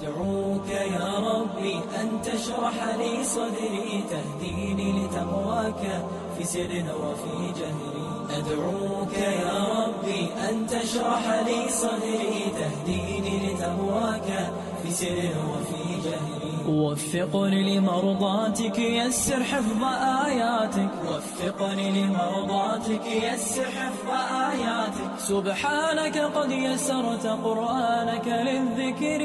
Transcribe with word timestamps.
أدعوك 0.00 0.68
يا 0.68 1.18
ربي 1.18 1.80
أن 2.00 2.22
تشرح 2.22 2.96
لي 2.98 3.24
صدري 3.24 4.04
تهديني 4.10 4.92
لتقواك 4.92 6.04
في 6.38 6.44
سر 6.44 6.84
وفي 7.02 7.60
جهري. 7.60 8.06
أدعوك 8.30 9.14
يا 9.18 9.64
ربي 9.78 10.28
أن 10.48 10.66
تشرح 10.66 11.24
لي 11.46 11.70
صدري 11.70 12.52
تهديني 12.58 13.34
لتقواك 13.46 14.52
في 14.82 14.90
سر 14.90 15.18
وفي 15.50 15.82
جهري. 16.04 16.46
وفقني 16.68 17.78
لمرضاتك 17.78 18.78
يسر 18.78 19.44
حفظ 19.44 19.82
آياتك. 20.26 20.90
وفقني 21.08 21.90
لمرضاتك 21.90 23.06
يسر 23.06 23.64
حفظ 23.64 24.08
آياتك. 24.50 25.18
سبحانك 25.18 26.18
قد 26.18 26.50
يسرت 26.50 27.26
قرآنك 27.26 28.26
للذكر. 28.26 29.22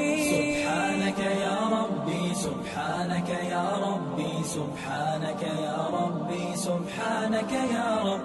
سبحانك 1.02 1.18
يا 1.18 1.58
ربي 1.72 2.34
سبحانك 2.34 3.28
يا 3.50 3.66
ربي 3.86 4.34
سبحانك 4.44 5.42
يا 5.42 5.78
ربي 5.98 6.56
سبحانك 6.56 7.52
يا 7.52 7.90
رب. 8.04 8.20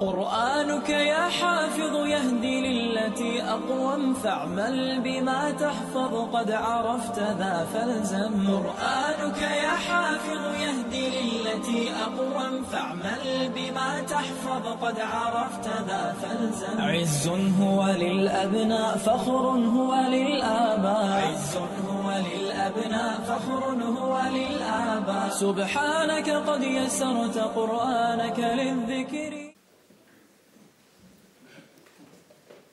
قرآنك 0.00 0.88
يا 0.88 1.28
حافظ 1.28 1.94
يهدي 2.06 2.56
للتي 2.60 3.42
أقوم 3.42 4.14
فاعمل 4.14 5.00
بما 5.04 5.50
تحفظ 5.50 6.14
قد 6.32 6.50
عرفت 6.50 7.18
ذا 7.18 7.66
فالزم. 7.74 8.34
قرآنك 8.48 9.40
يا 9.42 9.74
حافظ 9.86 10.42
يهدي 10.64 11.06
للتي 11.10 11.90
أقوم 12.06 12.62
فاعمل 12.72 13.50
بما 13.56 14.00
تحفظ 14.00 14.64
قد 14.82 15.00
عرفت 15.00 15.66
ذا 15.88 16.14
فالزم. 16.22 16.80
عز 16.80 17.28
هو 17.60 17.86
للأبناء 17.86 18.96
فخر 18.96 19.44
هو 19.76 19.94
للآباء. 20.08 21.22
عز 21.28 21.56
هو 21.56 21.93
للأبناء 22.10 23.20
فخر 23.20 23.64
هو 23.82 24.14
للآباء. 24.36 25.30
سبحانك 25.30 26.28
قد 26.30 26.62
يسرت 26.62 27.38
قرآنك 27.38 28.38
للذكر. 28.38 29.54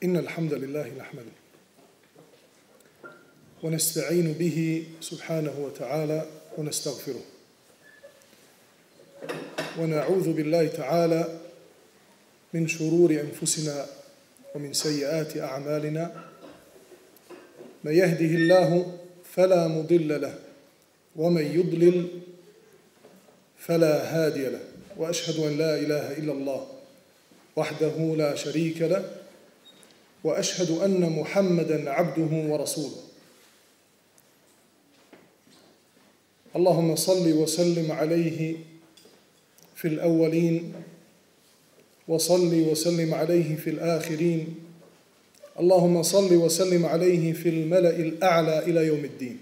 إن 0.03 0.17
الحمد 0.17 0.53
لله 0.53 0.87
نحمده 0.97 1.35
ونستعين 3.63 4.33
به 4.33 4.87
سبحانه 5.01 5.53
وتعالى 5.59 6.25
ونستغفره 6.57 7.23
ونعوذ 9.79 10.33
بالله 10.33 10.67
تعالى 10.67 11.39
من 12.53 12.67
شرور 12.67 13.11
أنفسنا 13.11 13.85
ومن 14.55 14.73
سيئات 14.73 15.37
أعمالنا. 15.37 16.11
من 17.83 17.93
يهده 17.93 18.25
الله 18.25 18.97
فلا 19.35 19.67
مضل 19.67 20.21
له 20.21 20.39
ومن 21.15 21.45
يضلل 21.45 22.07
فلا 23.57 23.95
هادي 24.15 24.45
له 24.49 24.63
وأشهد 24.97 25.39
أن 25.39 25.57
لا 25.57 25.79
إله 25.79 26.17
إلا 26.17 26.31
الله 26.31 26.67
وحده 27.55 28.15
لا 28.17 28.35
شريك 28.35 28.81
له 28.81 29.11
وأشهد 30.23 30.71
أن 30.71 31.09
محمدا 31.09 31.89
عبده 31.91 32.51
ورسوله. 32.51 33.01
اللهم 36.55 36.95
صل 36.95 37.33
وسلم 37.33 37.91
عليه 37.91 38.55
في 39.75 39.87
الأولين 39.87 40.73
وصل 42.07 42.53
وسلم 42.53 43.13
عليه 43.13 43.55
في 43.55 43.69
الآخرين 43.69 44.55
اللهم 45.61 46.03
صل 46.03 46.35
وسلم 46.35 46.85
عليه 46.85 47.33
في 47.33 47.49
الملأ 47.49 47.95
الأعلى 47.95 48.59
إلى 48.59 48.87
يوم 48.87 49.05
الدين. 49.05 49.39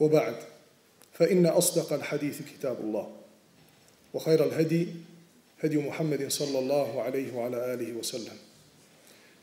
وبعد 0.00 0.36
فإن 1.12 1.46
أصدق 1.46 1.92
الحديث 1.92 2.42
كتاب 2.42 2.80
الله 2.80 3.10
وخير 4.14 4.44
الهدي 4.44 4.88
هدي 5.64 5.76
محمد 5.78 6.28
صلى 6.28 6.58
الله 6.58 7.02
عليه 7.02 7.34
وعلى 7.34 7.74
آله 7.74 7.92
وسلم. 7.92 8.36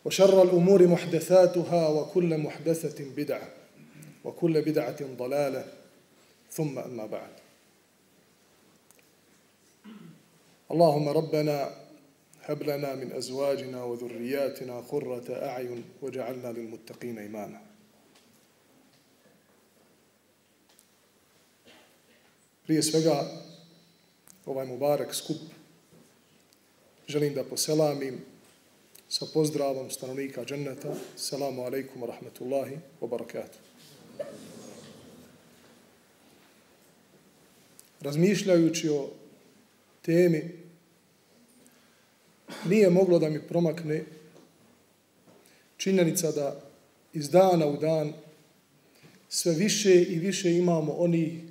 وشر 0.05 0.43
الأمور 0.43 0.87
محدثاتها 0.87 1.87
وكل 1.87 2.37
محدثة 2.37 3.05
بدعة 3.17 3.49
وكل 4.23 4.61
بدعة 4.61 4.97
ضلالة 5.17 5.65
ثم 6.51 6.79
أما 6.79 7.05
بعد. 7.05 7.29
اللهم 10.71 11.09
ربنا 11.09 11.86
هب 12.46 12.62
لنا 12.62 12.94
من 12.94 13.12
أزواجنا 13.12 13.84
وذرياتنا 13.84 14.80
قرة 14.80 15.24
أعين 15.30 15.84
وجعلنا 16.02 16.52
للمتقين 16.52 17.18
إماما 17.18 17.60
Prije 22.66 22.82
svega, 22.82 23.26
ovaj 24.46 24.66
Mubarak 24.66 25.14
skup, 25.14 25.36
želim 27.08 27.34
da 27.34 27.44
poselamim 27.44 28.20
sa 29.08 29.26
pozdravom 29.34 29.90
stanovnika 29.90 30.44
dženneta. 30.44 30.94
Salamu 31.16 31.62
alaikum 31.62 32.02
wa 32.02 32.06
rahmatullahi 32.06 32.78
wa 33.00 33.08
barakatuh. 33.08 33.58
Razmišljajući 38.00 38.88
o 38.88 39.10
temi, 40.02 40.55
nije 42.65 42.89
moglo 42.89 43.19
da 43.19 43.29
mi 43.29 43.41
promakne 43.41 44.03
činjenica 45.77 46.31
da 46.31 46.61
iz 47.13 47.29
dana 47.29 47.67
u 47.67 47.77
dan 47.77 48.13
sve 49.29 49.53
više 49.53 50.03
i 50.03 50.19
više 50.19 50.57
imamo 50.57 50.91
oni 50.91 51.47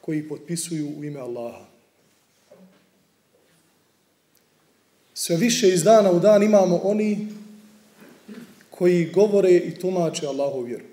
koji 0.00 0.28
potpisuju 0.28 0.88
u 0.98 1.04
ime 1.04 1.20
Allaha. 1.20 1.64
Sve 5.14 5.36
više 5.36 5.68
iz 5.68 5.82
dana 5.82 6.10
u 6.10 6.20
dan 6.20 6.42
imamo 6.42 6.76
oni 6.76 7.28
koji 8.70 9.10
govore 9.14 9.50
i 9.50 9.74
tumače 9.74 10.26
Allahu 10.26 10.62
vjeru. 10.62 10.84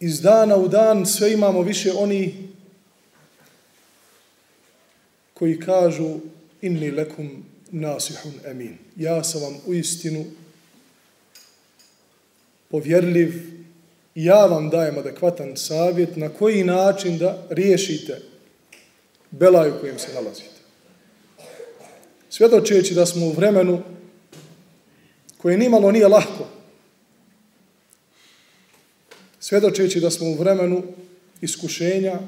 Iz 0.00 0.20
dana 0.20 0.56
u 0.56 0.68
dan 0.68 1.06
sve 1.06 1.32
imamo 1.32 1.62
više 1.62 1.92
oni 1.92 2.51
koji 5.42 5.60
kažu 5.60 6.20
inni 6.60 6.90
lekum 6.90 7.44
nasihun 7.70 8.32
amin. 8.50 8.78
Ja 8.96 9.24
sam 9.24 9.42
vam 9.42 9.56
u 9.66 9.74
istinu 9.74 10.24
povjerljiv 12.68 13.34
i 14.14 14.24
ja 14.24 14.46
vam 14.46 14.70
dajem 14.70 14.98
adekvatan 14.98 15.56
savjet 15.56 16.16
na 16.16 16.28
koji 16.28 16.64
način 16.64 17.18
da 17.18 17.46
riješite 17.50 18.20
belaju 19.30 19.74
kojem 19.80 19.98
se 19.98 20.14
nalazite 20.14 20.60
svjedočeći 22.30 22.94
da 22.94 23.06
smo 23.06 23.26
u 23.26 23.32
vremenu 23.32 23.82
koje 25.38 25.58
nimalo 25.58 25.92
nije 25.92 26.08
lahko, 26.08 26.46
svjedočeći 29.40 30.00
da 30.00 30.10
smo 30.10 30.26
u 30.26 30.34
vremenu 30.34 30.82
iskušenja, 31.40 32.20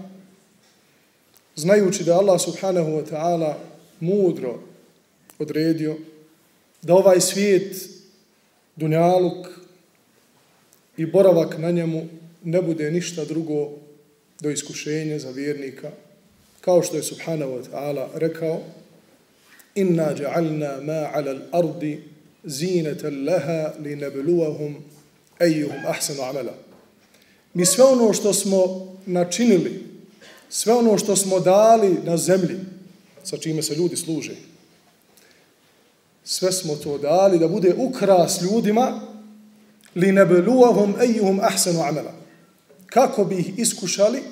znajući 1.57 2.05
da 2.05 2.19
Allah 2.19 2.41
subhanahu 2.41 2.91
wa 2.91 3.05
ta'ala 3.11 3.55
mudro 4.01 4.61
odredio 5.39 5.97
da 6.83 6.95
ovaj 6.95 7.21
svijet, 7.21 7.89
dunjaluk 8.77 9.47
i 10.97 11.07
boravak 11.07 11.59
na 11.59 11.71
njemu 11.71 12.07
ne 12.45 12.63
bude 12.63 12.91
ništa 12.91 13.25
drugo 13.25 13.71
do 14.41 14.51
iskušenja 14.51 15.19
za 15.19 15.31
vjernika, 15.31 15.91
kao 16.61 16.83
što 16.83 16.97
je 16.97 17.03
subhanahu 17.03 17.53
wa 17.53 17.63
ta'ala 17.71 18.09
rekao, 18.15 18.61
inna 19.75 20.15
ja'alna 20.17 20.83
ma 20.83 21.11
'ala 21.13 21.31
al-ardi 21.31 21.99
zinatan 22.45 23.25
laha 23.25 23.73
linabluwahum 23.83 24.75
ayyuhum 25.39 25.87
ahsanu 25.87 26.23
'amala. 26.23 26.55
Mi 27.55 27.67
sve 27.67 27.85
ono 27.85 28.13
što 28.13 28.33
smo 28.33 28.93
načinili 29.07 29.94
sve 30.49 30.75
ono 30.75 30.99
što 30.99 31.17
smo 31.17 31.41
dali 31.41 31.99
na 32.05 32.17
zemlji 32.17 32.57
sa 33.25 33.37
čime 33.37 33.63
se 33.63 33.75
ljudi 33.75 33.97
služe 33.97 34.37
sve 36.25 36.53
smo 36.53 36.77
to 36.77 36.99
dali 36.99 37.39
da 37.39 37.49
bude 37.49 37.75
ukras 37.79 38.41
ljudima 38.43 39.01
linabluwahum 39.95 40.95
ayyuhum 40.99 41.41
ahsanu 41.43 41.81
'amala 41.81 42.13
kako 42.87 43.25
bi 43.25 43.39
ih 43.39 43.59
iskušali 43.59 44.23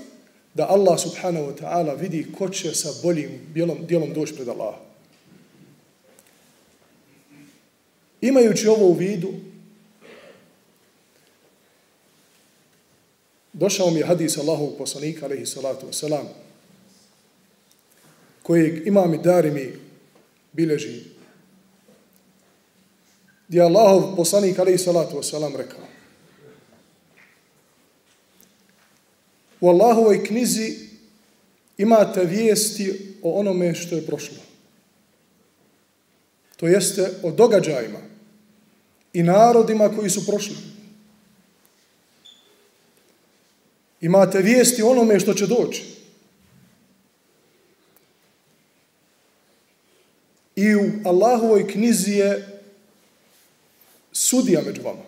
da 0.55 0.69
Allah 0.69 1.01
subhanahu 1.01 1.47
wa 1.47 1.55
ta'ala 1.57 2.01
vidi 2.01 2.27
ko 2.39 2.49
će 2.49 2.75
sa 2.75 2.89
boljim 3.03 3.31
dijelom, 3.55 3.79
dijelom 3.87 4.15
doći 4.15 4.35
pred 4.35 4.49
Allaha. 4.49 4.79
Imajući 8.21 8.69
ovo 8.69 8.87
u 8.87 8.93
vidu, 8.93 9.33
došao 13.53 13.91
mi 13.91 14.01
je 14.01 14.07
hadis 14.07 14.39
Allahovog 14.39 14.79
poslanika, 14.79 15.27
alaihi 15.27 15.47
salatu 15.47 15.87
wasalam, 15.87 16.27
kojeg 18.43 18.87
imam 18.87 19.15
i 19.15 19.19
dari 19.19 19.51
mi 19.51 19.73
bileži 20.53 21.13
gdje 23.53 23.61
je 23.61 23.65
Allahov 23.65 24.17
poslanik 24.17 24.59
alaihi 24.59 24.79
salatu 24.79 25.17
wasalam 25.17 25.57
rekao. 25.57 25.85
U 29.61 29.69
Allahovoj 29.69 30.25
knjizi 30.25 30.89
imate 31.79 32.25
vijesti 32.25 33.17
o 33.23 33.41
onome 33.41 33.75
što 33.75 33.95
je 33.95 34.07
prošlo. 34.07 34.37
To 36.57 36.67
jeste 36.67 37.11
o 37.23 37.31
događajima 37.31 37.99
i 39.13 39.23
narodima 39.23 39.89
koji 39.89 40.11
su 40.11 40.27
prošli. 40.27 40.72
Imate 44.03 44.39
vijesti 44.39 44.83
onome 44.83 45.21
što 45.21 45.35
će 45.35 45.47
doći. 45.47 45.85
I 50.57 50.75
u 50.75 50.91
Allahovoj 51.05 51.69
knjizi 51.69 52.11
je 52.11 52.61
sudija 54.13 54.63
među 54.67 54.83
vama. 54.83 55.03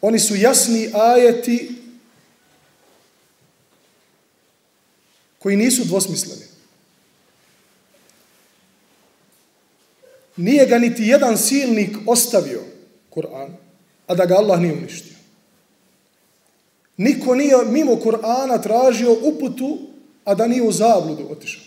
Oni 0.00 0.18
su 0.18 0.36
jasni 0.36 0.90
ajeti 0.94 1.70
koji 5.38 5.56
nisu 5.56 5.84
dvosmisleni. 5.84 6.44
Nije 10.36 10.66
ga 10.66 10.78
niti 10.78 11.02
jedan 11.02 11.38
silnik 11.38 11.96
ostavio, 12.06 12.62
Kur'an, 13.10 13.59
a 14.09 14.15
da 14.15 14.25
ga 14.25 14.35
Allah 14.35 14.59
nije 14.59 14.73
uništio. 14.73 15.15
Niko 16.97 17.35
nije 17.35 17.55
mimo 17.65 17.91
Kur'ana 17.91 18.63
tražio 18.63 19.17
uputu, 19.23 19.77
a 20.25 20.35
da 20.35 20.47
nije 20.47 20.61
u 20.61 20.71
zabludu 20.71 21.27
otišao. 21.31 21.63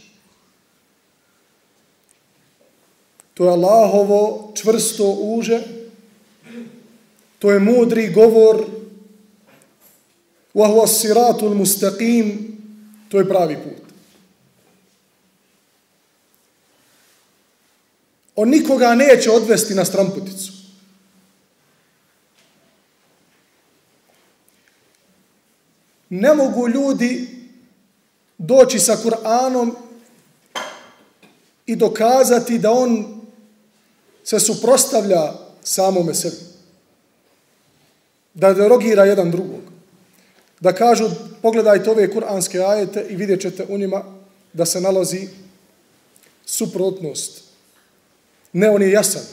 To 3.34 3.44
je 3.44 3.50
Allahovo 3.50 4.52
čvrsto 4.54 5.10
uže, 5.20 5.62
to 7.38 7.50
je 7.50 7.58
mudri 7.60 8.12
govor, 8.12 8.78
وهو 10.54 10.82
الصراط 10.82 11.42
المستقيم 11.42 12.58
to 13.08 13.18
je 13.18 13.28
pravi 13.28 13.56
put. 13.56 13.88
On 18.36 18.48
nikoga 18.48 18.94
neće 18.94 19.30
odvesti 19.30 19.74
na 19.74 19.84
stramputicu. 19.84 20.51
Ne 26.15 26.33
mogu 26.33 26.67
ljudi 26.67 27.27
doći 28.37 28.79
sa 28.79 28.97
Kur'anom 29.03 29.71
i 31.65 31.75
dokazati 31.75 32.59
da 32.59 32.71
on 32.71 33.21
se 34.23 34.39
suprostavlja 34.39 35.33
samome 35.63 36.13
sebi. 36.13 36.35
Da 38.33 38.53
derogira 38.53 39.05
jedan 39.05 39.31
drugog. 39.31 39.61
Da 40.59 40.73
kažu, 40.73 41.09
pogledajte 41.41 41.91
ove 41.91 42.11
kuranske 42.13 42.59
ajete 42.59 43.05
i 43.09 43.15
vidjet 43.15 43.41
ćete 43.41 43.65
u 43.69 43.77
njima 43.77 44.03
da 44.53 44.65
se 44.65 44.81
nalazi 44.81 45.27
suprotnost. 46.45 47.43
Ne, 48.53 48.69
on 48.69 48.81
je 48.81 48.91
jasan. 48.91 49.23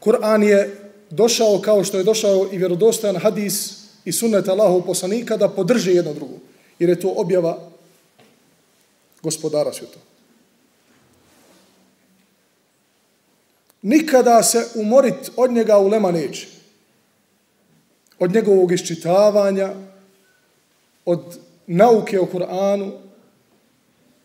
Kur'an 0.00 0.42
je 0.42 0.90
došao 1.10 1.60
kao 1.64 1.84
što 1.84 1.98
je 1.98 2.04
došao 2.04 2.48
i 2.52 2.58
vjerodostojan 2.58 3.16
hadis 3.16 3.77
i 4.08 4.12
sunnet 4.12 4.48
Allahov 4.48 4.86
poslanika 4.86 5.36
da 5.36 5.48
podrže 5.48 5.92
jedno 5.92 6.14
drugo. 6.14 6.40
Jer 6.78 6.90
je 6.90 7.00
to 7.00 7.12
objava 7.16 7.58
gospodara 9.22 9.72
svjetova. 9.72 10.04
Nikada 13.82 14.42
se 14.42 14.66
umorit 14.74 15.30
od 15.36 15.52
njega 15.52 15.78
u 15.78 15.88
lema 15.88 16.10
neće. 16.10 16.46
Od 18.18 18.34
njegovog 18.34 18.72
iščitavanja, 18.72 19.74
od 21.04 21.38
nauke 21.66 22.20
o 22.20 22.26
Kur'anu, 22.26 22.92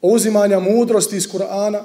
o 0.01 0.07
uzimanja 0.07 0.59
mudrosti 0.59 1.17
iz 1.17 1.27
Kur'ana 1.27 1.83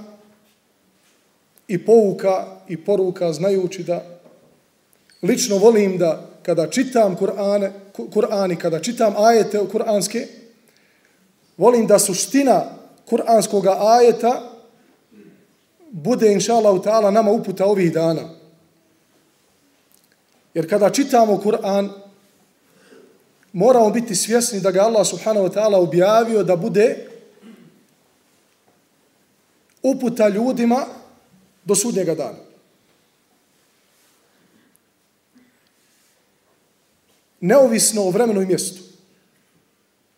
i 1.69 1.85
pouka 1.85 2.47
i 2.69 2.77
poruka 2.77 3.33
znajući 3.33 3.83
da 3.83 4.21
lično 5.23 5.59
volim 5.59 5.99
da 5.99 6.38
kada 6.49 6.71
čitam 6.71 7.17
Kur'ane, 7.17 7.73
Kur'ani, 7.93 8.57
kada 8.57 8.81
čitam 8.81 9.13
ajete 9.17 9.61
kur'anske, 9.69 10.27
volim 11.59 11.87
da 11.87 11.99
suština 11.99 12.65
kur'anskog 13.05 13.67
ajeta 13.69 14.33
bude, 15.91 16.33
inša 16.33 16.55
Allah, 16.55 16.81
ta'ala, 16.83 17.11
nama 17.11 17.31
uputa 17.31 17.67
ovih 17.67 17.93
dana. 17.93 18.31
Jer 20.55 20.69
kada 20.69 20.91
čitamo 20.91 21.37
Kur'an, 21.37 21.91
moramo 23.53 23.91
biti 23.91 24.15
svjesni 24.15 24.61
da 24.61 24.71
ga 24.71 24.89
Allah 24.89 25.07
subhanahu 25.07 25.49
wa 25.49 25.53
ta'ala 25.53 25.79
objavio 25.79 26.43
da 26.43 26.57
bude 26.57 27.09
uputa 29.83 30.29
ljudima 30.29 30.87
do 31.65 31.75
sudnjega 31.75 32.15
dana. 32.15 32.48
Neovisno 37.41 38.03
o 38.03 38.11
vremenu 38.11 38.43
i 38.43 38.47
mjestu. 38.47 38.83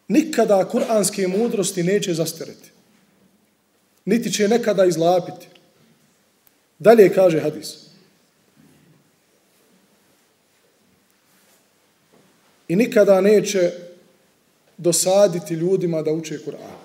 Nikada 0.08 0.68
kuranske 0.68 1.28
mudrosti 1.28 1.82
neće 1.82 2.14
zastariti. 2.14 2.70
Niti 4.04 4.32
će 4.32 4.48
nekada 4.48 4.84
izlapiti. 4.84 5.46
Dalje 6.78 7.14
kaže 7.14 7.40
hadis. 7.40 7.76
I 12.68 12.76
nikada 12.76 13.20
neće 13.20 13.72
dosaditi 14.76 15.54
ljudima 15.54 16.02
da 16.02 16.12
uče 16.12 16.38
Kur'an. 16.38 16.80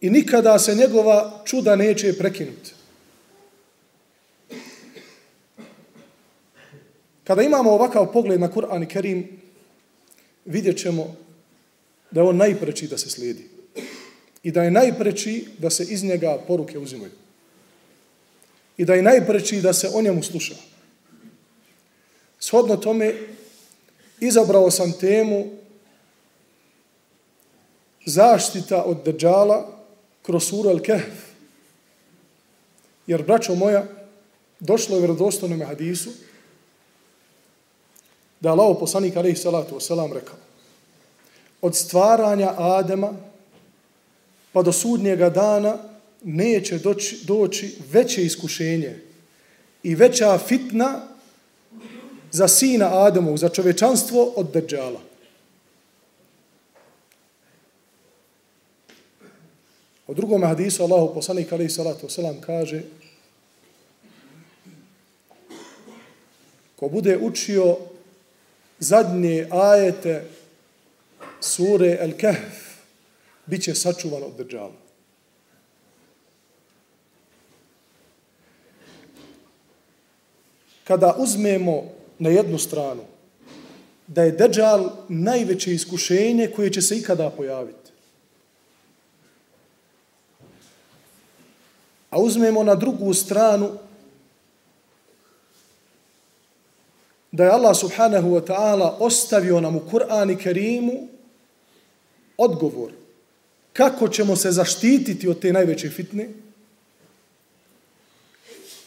I 0.00 0.10
nikada 0.10 0.58
se 0.58 0.74
njegova 0.74 1.42
čuda 1.44 1.76
neće 1.76 2.18
prekinuti. 2.18 2.73
Kada 7.24 7.42
imamo 7.42 7.70
ovakav 7.70 8.12
pogled 8.12 8.40
na 8.40 8.48
Kur'an 8.48 8.82
i 8.82 8.88
Kerim, 8.88 9.28
vidjet 10.44 10.78
ćemo 10.78 11.16
da 12.10 12.20
je 12.20 12.26
on 12.28 12.36
najpreći 12.36 12.86
da 12.86 12.98
se 12.98 13.10
slijedi 13.10 13.48
i 14.42 14.50
da 14.50 14.62
je 14.62 14.70
najpreći 14.70 15.46
da 15.58 15.70
se 15.70 15.84
iz 15.84 16.04
njega 16.04 16.38
poruke 16.46 16.78
uzimaju. 16.78 17.10
I 18.76 18.84
da 18.84 18.94
je 18.94 19.02
najpreći 19.02 19.60
da 19.60 19.72
se 19.72 19.90
o 19.94 20.02
njemu 20.02 20.22
sluša. 20.22 20.54
Shodno 22.38 22.76
tome, 22.76 23.14
izabrao 24.20 24.70
sam 24.70 24.92
temu 24.92 25.46
zaštita 28.06 28.82
od 28.82 29.04
deđala 29.04 29.84
kroz 30.22 30.44
suru 30.44 30.70
Al-Kahf. 30.70 31.12
Jer, 33.06 33.22
braćo 33.22 33.54
moja, 33.54 33.86
došlo 34.60 34.96
je 34.96 35.00
vjerodostojnom 35.00 35.62
hadisu 35.62 36.10
da 38.44 38.48
je 38.48 38.52
Allah 38.52 38.76
poslanik 38.80 39.16
alaihi 39.16 39.36
salatu 39.36 39.74
wasalam 39.74 40.12
rekao 40.12 40.36
od 41.62 41.76
stvaranja 41.76 42.54
Adema 42.58 43.12
pa 44.52 44.62
do 44.62 44.72
sudnjega 44.72 45.30
dana 45.30 45.78
neće 46.22 46.78
doći, 46.78 47.24
doći 47.24 47.76
veće 47.90 48.24
iskušenje 48.24 49.00
i 49.82 49.94
veća 49.94 50.38
fitna 50.38 51.00
za 52.30 52.48
sina 52.48 53.06
Adamu, 53.06 53.36
za 53.36 53.48
čovečanstvo 53.48 54.32
od 54.36 54.50
Dejjala. 54.52 55.00
U 60.06 60.14
drugom 60.14 60.42
hadisu 60.42 60.82
Allahu 60.82 61.14
poslanik 61.14 61.52
alejhi 61.52 61.70
salatu 61.70 62.08
selam 62.08 62.40
kaže 62.40 62.82
ko 66.76 66.88
bude 66.88 67.18
učio 67.18 67.76
zadnje 68.84 69.48
ajete 69.50 70.24
sure 71.40 71.96
El-Kahf 72.00 72.64
bit 73.46 73.62
će 73.62 73.74
sačuvan 73.74 74.22
od 74.22 74.36
država. 74.36 74.72
Kada 80.84 81.14
uzmemo 81.18 81.82
na 82.18 82.30
jednu 82.30 82.58
stranu 82.58 83.02
da 84.06 84.22
je 84.22 84.32
Dejjal 84.32 84.90
najveće 85.08 85.72
iskušenje 85.72 86.50
koje 86.56 86.72
će 86.72 86.82
se 86.82 86.98
ikada 86.98 87.30
pojaviti. 87.30 87.90
A 92.10 92.18
uzmemo 92.20 92.62
na 92.62 92.74
drugu 92.74 93.14
stranu 93.14 93.70
da 97.34 97.44
je 97.44 97.50
Allah 97.50 97.76
subhanahu 97.76 98.30
wa 98.30 98.40
ta'ala 98.46 98.96
ostavio 98.98 99.60
nam 99.60 99.76
u 99.76 99.80
Kur'an 99.90 100.30
i 100.30 100.36
Kerimu 100.36 101.08
odgovor 102.36 102.92
kako 103.72 104.08
ćemo 104.08 104.36
se 104.36 104.50
zaštititi 104.50 105.28
od 105.28 105.40
te 105.40 105.52
najveće 105.52 105.90
fitne, 105.90 106.28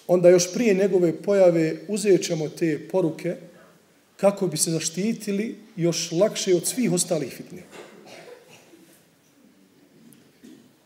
onda 0.07 0.29
još 0.29 0.53
prije 0.53 0.73
njegove 0.73 1.21
pojave 1.21 1.77
uzet 1.87 2.23
ćemo 2.23 2.49
te 2.49 2.87
poruke 2.91 3.35
kako 4.17 4.47
bi 4.47 4.57
se 4.57 4.71
zaštitili 4.71 5.55
još 5.75 6.11
lakše 6.11 6.55
od 6.55 6.67
svih 6.67 6.91
ostalih 6.91 7.33
fitne. 7.33 7.63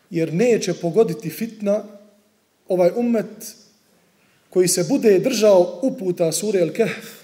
Jer 0.09 0.33
neće 0.33 0.73
pogoditi 0.73 1.29
fitna 1.29 1.83
ovaj 2.67 2.91
umet 2.95 3.55
koji 4.49 4.67
se 4.67 4.85
bude 4.89 5.19
držao 5.19 5.79
uputa 5.83 6.31
sure 6.31 6.59
El 6.59 6.73
Kehf 6.73 7.20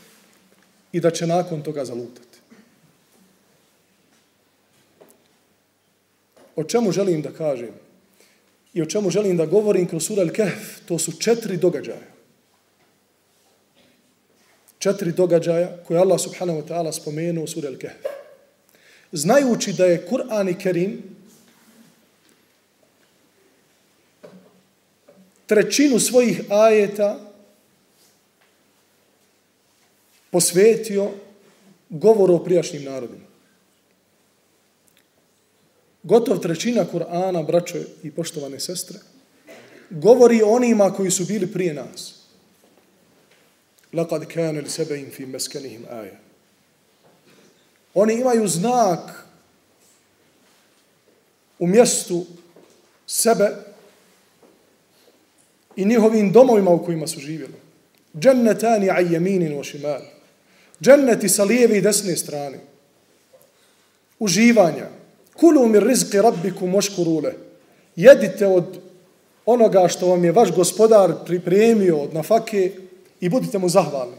i 0.92 1.00
da 1.00 1.12
će 1.12 1.28
nakon 1.28 1.64
toga 1.64 1.86
zalutati. 1.86 2.38
O 6.56 6.64
čemu 6.64 6.92
želim 6.92 7.22
da 7.22 7.32
kažem? 7.32 7.74
I 8.74 8.82
o 8.82 8.86
čemu 8.86 9.10
želim 9.10 9.38
da 9.38 9.46
govorim 9.46 9.88
kroz 9.88 10.06
sura 10.06 10.24
Al-Kahf, 10.24 10.86
To 10.86 11.00
su 11.00 11.12
četiri 11.12 11.58
događaja. 11.58 12.08
Četiri 14.80 15.12
događaja 15.12 15.78
koje 15.88 16.00
Allah 16.00 16.20
subhanahu 16.22 16.62
wa 16.62 16.68
ta'ala 16.68 16.92
spomenuo 16.92 17.44
u 17.44 17.48
sura 17.48 17.70
Al-Kahf. 17.70 18.18
Znajući 19.12 19.74
da 19.74 19.86
je 19.86 20.08
Kur'an 20.10 20.50
i 20.52 20.60
Kerim 20.60 21.04
trećinu 25.46 26.00
svojih 26.00 26.42
ajeta 26.50 27.27
posvetio 30.32 31.12
govoru 31.90 32.36
o 32.36 32.44
prijašnjim 32.44 32.84
narodima. 32.84 33.28
Gotov 36.04 36.40
trećina 36.40 36.86
Kur'ana, 36.94 37.46
braćo 37.46 37.78
i 38.04 38.12
poštovane 38.12 38.60
sestre, 38.60 39.00
govori 39.90 40.42
onima 40.42 40.94
koji 40.94 41.12
su 41.12 41.26
bili 41.26 41.48
prije 41.48 41.74
nas. 41.74 42.14
Laqad 43.94 44.26
kana 44.34 44.60
li 44.60 44.70
sebeim 44.70 45.12
fi 45.12 45.26
meskenihim 45.26 45.86
aja. 45.92 46.20
Oni 47.94 48.14
imaju 48.14 48.48
znak 48.48 49.26
u 51.60 51.68
mjestu 51.68 52.26
sebe 53.08 53.50
i 55.76 55.86
njihovim 55.86 56.32
domovima 56.32 56.72
u 56.72 56.86
kojima 56.86 57.08
su 57.08 57.20
živjeli. 57.20 57.54
Džennetani 58.20 58.90
a 58.90 59.00
jeminin 59.00 59.60
o 59.60 59.64
šimal. 59.64 60.02
Dženneti 60.81 61.29
sa 61.29 61.45
lijeve 61.45 61.79
i 61.79 61.81
desne 61.81 62.17
strane. 62.17 62.59
Uživanja. 64.19 64.89
Kulu 65.37 65.69
mi 65.69 65.81
rizki 65.81 66.19
rabbiku 66.19 66.67
moškurule. 66.67 67.35
Jedite 67.97 68.47
od 68.47 68.79
onoga 69.47 69.89
što 69.89 70.07
vam 70.07 70.25
je 70.25 70.33
vaš 70.33 70.53
gospodar 70.53 71.13
pripremio 71.27 71.99
od 71.99 72.15
nafake 72.15 72.73
i 73.21 73.29
budite 73.29 73.59
mu 73.59 73.69
zahvalni. 73.69 74.17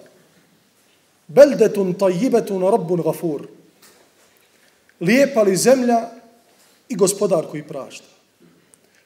Beldetun 1.27 1.94
tajibetun 1.94 2.62
rabbun 2.72 3.01
gafur. 3.01 3.48
Lijepa 5.01 5.42
li 5.42 5.58
zemlja 5.58 6.10
i 6.89 6.96
gospodar 6.96 7.46
koji 7.51 7.63
prašta. 7.63 8.13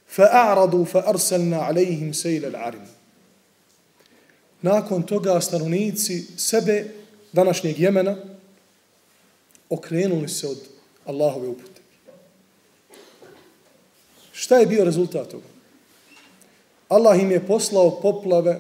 فأعرضوا 0.08 0.86
فأرسلنا 0.86 1.58
عليهم 1.58 2.14
سيل 2.14 2.46
العرم 2.46 2.88
nakon 4.62 5.04
toga 5.04 5.42
stanovnici 5.42 6.26
sebe 6.38 6.86
današnjeg 7.32 7.80
Jemena 7.80 8.16
okrenuli 9.70 10.28
se 10.28 10.48
od 10.48 10.58
Allahove 11.06 11.48
upute. 11.48 11.82
Šta 14.32 14.58
je 14.58 14.66
bio 14.66 14.84
rezultat 14.84 15.30
toga? 15.30 15.48
Allah 16.90 17.20
im 17.20 17.32
je 17.32 17.48
poslao 17.48 18.02
poplave 18.02 18.60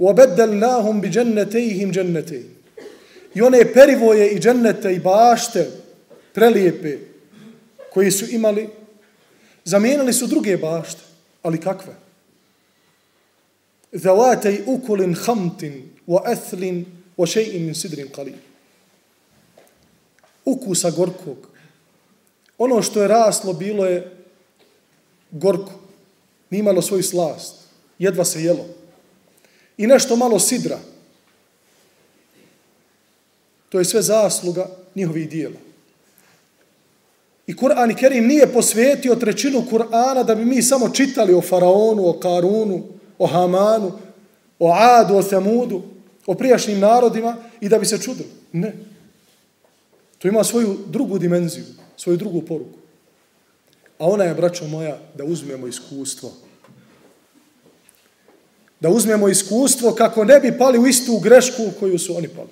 وَبَدَّلْنَاهُمْ 0.00 1.00
بِجَنَّتَيْهِمْ 1.00 1.92
جَنَّتَيْهِمْ 1.92 2.54
I 3.34 3.42
one 3.42 3.72
perivoje 3.72 4.30
i 4.30 4.40
džennete 4.40 4.94
i 4.94 4.98
bašte 4.98 5.70
prelijepe 6.32 6.98
koji 7.92 8.10
su 8.10 8.24
imali 8.30 8.68
Zamijenili 9.64 10.12
su 10.12 10.26
druge 10.26 10.56
bašte, 10.56 11.00
ali 11.42 11.60
kakve? 11.60 11.94
Zavatej 13.92 14.62
ukulin 14.66 15.14
hamtin 15.14 15.90
wa 16.06 16.20
o 17.17 17.23
wa 17.23 17.59
min 17.59 17.75
sidrin 17.75 18.09
qalil. 18.09 18.35
Ukusa 20.45 20.91
gorkog. 20.91 21.47
Ono 22.57 22.81
što 22.81 23.01
je 23.01 23.07
raslo 23.07 23.53
bilo 23.53 23.85
je 23.85 24.15
gorko. 25.31 25.71
Nije 26.49 26.59
imalo 26.59 26.81
svoju 26.81 27.03
slast. 27.03 27.55
Jedva 27.99 28.25
se 28.25 28.43
jelo. 28.43 28.65
I 29.77 29.87
nešto 29.87 30.15
malo 30.15 30.39
sidra. 30.39 30.79
To 33.69 33.79
je 33.79 33.85
sve 33.85 34.01
zasluga 34.01 34.69
njihovih 34.95 35.29
dijela. 35.29 35.59
I 37.47 37.55
Kur'an 37.55 37.91
i 37.91 37.95
Kerim 37.95 38.27
nije 38.27 38.53
posvetio 38.53 39.15
trećinu 39.15 39.63
Kur'ana 39.71 40.23
da 40.23 40.35
bi 40.35 40.45
mi 40.45 40.61
samo 40.61 40.89
čitali 40.89 41.33
o 41.33 41.41
Faraonu, 41.41 42.09
o 42.09 42.19
Karunu, 42.19 42.83
o 43.17 43.27
Hamanu, 43.27 43.91
o 44.59 44.71
Adu, 44.73 45.15
o 45.15 45.23
Samudu, 45.23 45.83
o 46.25 46.33
prijašnjim 46.33 46.79
narodima 46.79 47.37
i 47.61 47.69
da 47.69 47.79
bi 47.79 47.85
se 47.85 48.01
čudili. 48.01 48.29
Ne. 48.51 48.73
To 50.17 50.27
ima 50.27 50.43
svoju 50.43 50.77
drugu 50.87 51.19
dimenziju, 51.19 51.65
svoju 51.97 52.17
drugu 52.17 52.41
poruku. 52.41 52.79
A 53.99 54.05
ona 54.07 54.23
je, 54.23 54.33
braćo 54.33 54.67
moja, 54.67 54.99
da 55.15 55.23
uzmemo 55.23 55.67
iskustvo. 55.67 56.31
Da 58.79 58.89
uzmemo 58.89 59.29
iskustvo 59.29 59.91
kako 59.91 60.23
ne 60.23 60.39
bi 60.39 60.57
pali 60.57 60.79
u 60.79 60.87
istu 60.87 61.19
grešku 61.19 61.63
u 61.63 61.79
koju 61.79 61.99
su 61.99 62.17
oni 62.17 62.27
pali. 62.27 62.49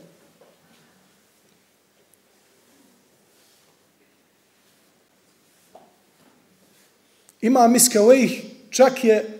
Ima 7.41 7.67
Miskevejh 7.67 8.31
čak 8.69 9.03
je 9.03 9.39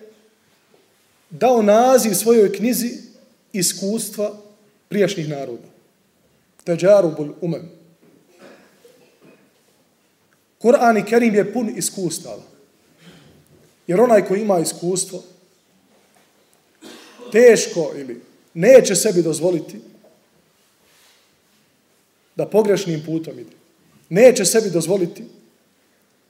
dao 1.29 1.61
naziv 1.61 2.13
svojoj 2.13 2.53
knjizi 2.53 3.12
iskustva 3.53 4.33
prijašnjih 4.89 5.29
naroda. 5.29 5.67
Teđarubul 6.63 7.33
umem. 7.41 7.71
Kur'an 10.61 10.97
i 10.97 11.05
Kerim 11.05 11.35
je 11.35 11.53
pun 11.53 11.69
iskustava. 11.77 12.43
Jer 13.87 14.01
onaj 14.01 14.25
ko 14.25 14.35
ima 14.35 14.59
iskustvo, 14.59 15.23
teško 17.31 17.91
ili 17.95 18.21
neće 18.53 18.95
sebi 18.95 19.21
dozvoliti 19.21 19.79
da 22.35 22.45
pogrešnim 22.45 23.03
putom 23.05 23.39
ide. 23.39 23.55
Neće 24.09 24.45
sebi 24.45 24.69
dozvoliti 24.69 25.23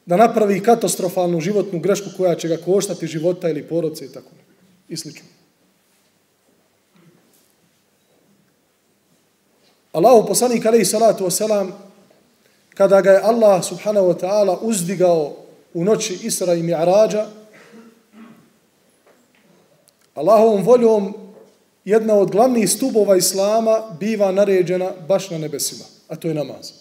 da 0.05 0.17
napravi 0.17 0.63
katastrofalnu 0.63 1.41
životnu 1.41 1.79
grešku 1.79 2.09
koja 2.17 2.35
će 2.35 2.47
ga 2.47 2.57
koštati 2.57 3.07
života 3.07 3.49
ili 3.49 3.67
poroce 3.67 4.05
i 4.05 4.09
tako 4.09 4.29
i 4.89 4.97
slično. 4.97 5.32
Allahu 9.93 10.27
poslanik 10.27 10.65
alejhi 10.65 10.85
salatu 10.85 11.23
vesselam 11.23 11.71
kada 12.73 13.01
ga 13.01 13.11
je 13.11 13.21
Allah 13.21 13.63
subhanahu 13.63 14.07
wa 14.07 14.19
ta'ala 14.19 14.57
uzdigao 14.61 15.35
u 15.73 15.83
noći 15.83 16.19
Isra 16.23 16.53
i 16.53 16.63
Mi'rađa 16.63 17.25
Allahovom 20.15 20.63
voljom 20.63 21.13
jedna 21.85 22.13
od 22.13 22.31
glavnih 22.31 22.69
stubova 22.69 23.17
Islama 23.17 23.81
biva 23.99 24.31
naređena 24.31 24.91
baš 25.07 25.29
na 25.29 25.37
nebesima, 25.37 25.85
a 26.07 26.15
to 26.15 26.27
je 26.27 26.33
namaz. 26.33 26.71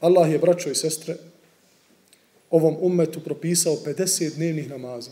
Allah 0.00 0.32
je, 0.32 0.38
braćo 0.38 0.70
i 0.70 0.74
sestre, 0.74 1.16
ovom 2.50 2.76
ummetu 2.80 3.20
propisao 3.20 3.76
50 3.86 4.34
dnevnih 4.34 4.70
namaza 4.70 5.10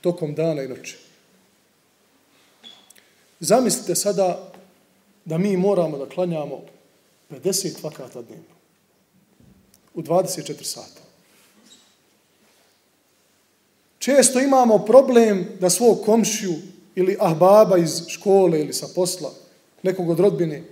tokom 0.00 0.34
dana 0.34 0.62
i 0.62 0.68
noći. 0.68 0.96
Zamislite 3.40 3.94
sada 3.94 4.49
da 5.24 5.38
mi 5.38 5.56
moramo 5.56 5.98
da 5.98 6.08
klanjamo 6.08 6.60
50 7.30 7.82
vakata 7.82 8.22
dnevno 8.22 8.54
u 9.94 10.02
24 10.02 10.62
sata. 10.62 11.00
Često 13.98 14.40
imamo 14.40 14.78
problem 14.78 15.48
da 15.60 15.70
svog 15.70 16.04
komšiju 16.04 16.54
ili 16.94 17.16
ahbaba 17.20 17.78
iz 17.78 18.02
škole 18.08 18.60
ili 18.60 18.72
sa 18.72 18.86
posla, 18.94 19.30
nekog 19.82 20.10
od 20.10 20.20
rodbine, 20.20 20.62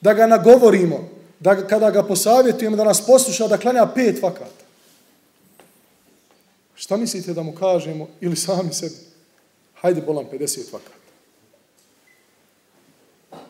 da 0.00 0.14
ga 0.14 0.26
nagovorimo 0.26 1.08
da 1.40 1.66
kada 1.66 1.90
ga 1.90 2.02
posavjetujemo 2.02 2.76
da 2.76 2.84
nas 2.84 3.06
posluša 3.06 3.48
da 3.48 3.58
klanja 3.58 3.86
pet 3.94 4.22
vakata. 4.22 4.64
Šta 6.74 6.96
mislite 6.96 7.32
da 7.32 7.42
mu 7.42 7.52
kažemo 7.52 8.08
ili 8.20 8.36
sami 8.36 8.72
sebi? 8.72 8.94
Hajde 9.74 10.00
bolam 10.00 10.24
50 10.32 10.72
vakata. 10.72 11.05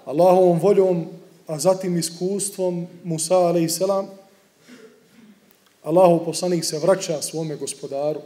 Allahovom 0.07 0.59
voljom, 0.63 1.07
a 1.47 1.59
zatim 1.59 1.99
iskustvom 1.99 2.87
Musa 3.05 3.51
a.s. 3.51 3.81
Allahov 5.83 6.25
poslanik 6.25 6.65
se 6.65 6.79
vraća 6.79 7.23
svome 7.23 7.57
gospodaru 7.57 8.21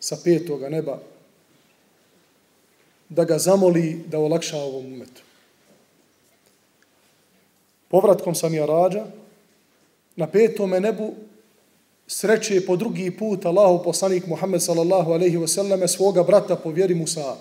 sa 0.00 0.16
petoga 0.24 0.68
neba 0.68 0.98
da 3.08 3.24
ga 3.24 3.38
zamoli 3.38 4.04
da 4.08 4.18
olakša 4.18 4.56
ovom 4.56 4.86
umetu. 4.86 5.22
Povratkom 7.88 8.34
sam 8.34 8.54
ja 8.54 8.66
rađa, 8.66 9.04
na 10.16 10.26
petome 10.26 10.80
nebu 10.80 11.14
sreće 12.06 12.66
po 12.66 12.76
drugi 12.76 13.10
put 13.10 13.44
Allahu 13.44 13.84
poslanik 13.84 14.26
Muhammed 14.26 14.62
sallallahu 14.62 15.12
alaihi 15.12 15.36
wasallam 15.36 15.86
svoga 15.88 16.22
brata 16.22 16.56
po 16.56 16.70
vjeri 16.70 16.94
Musa. 16.94 17.36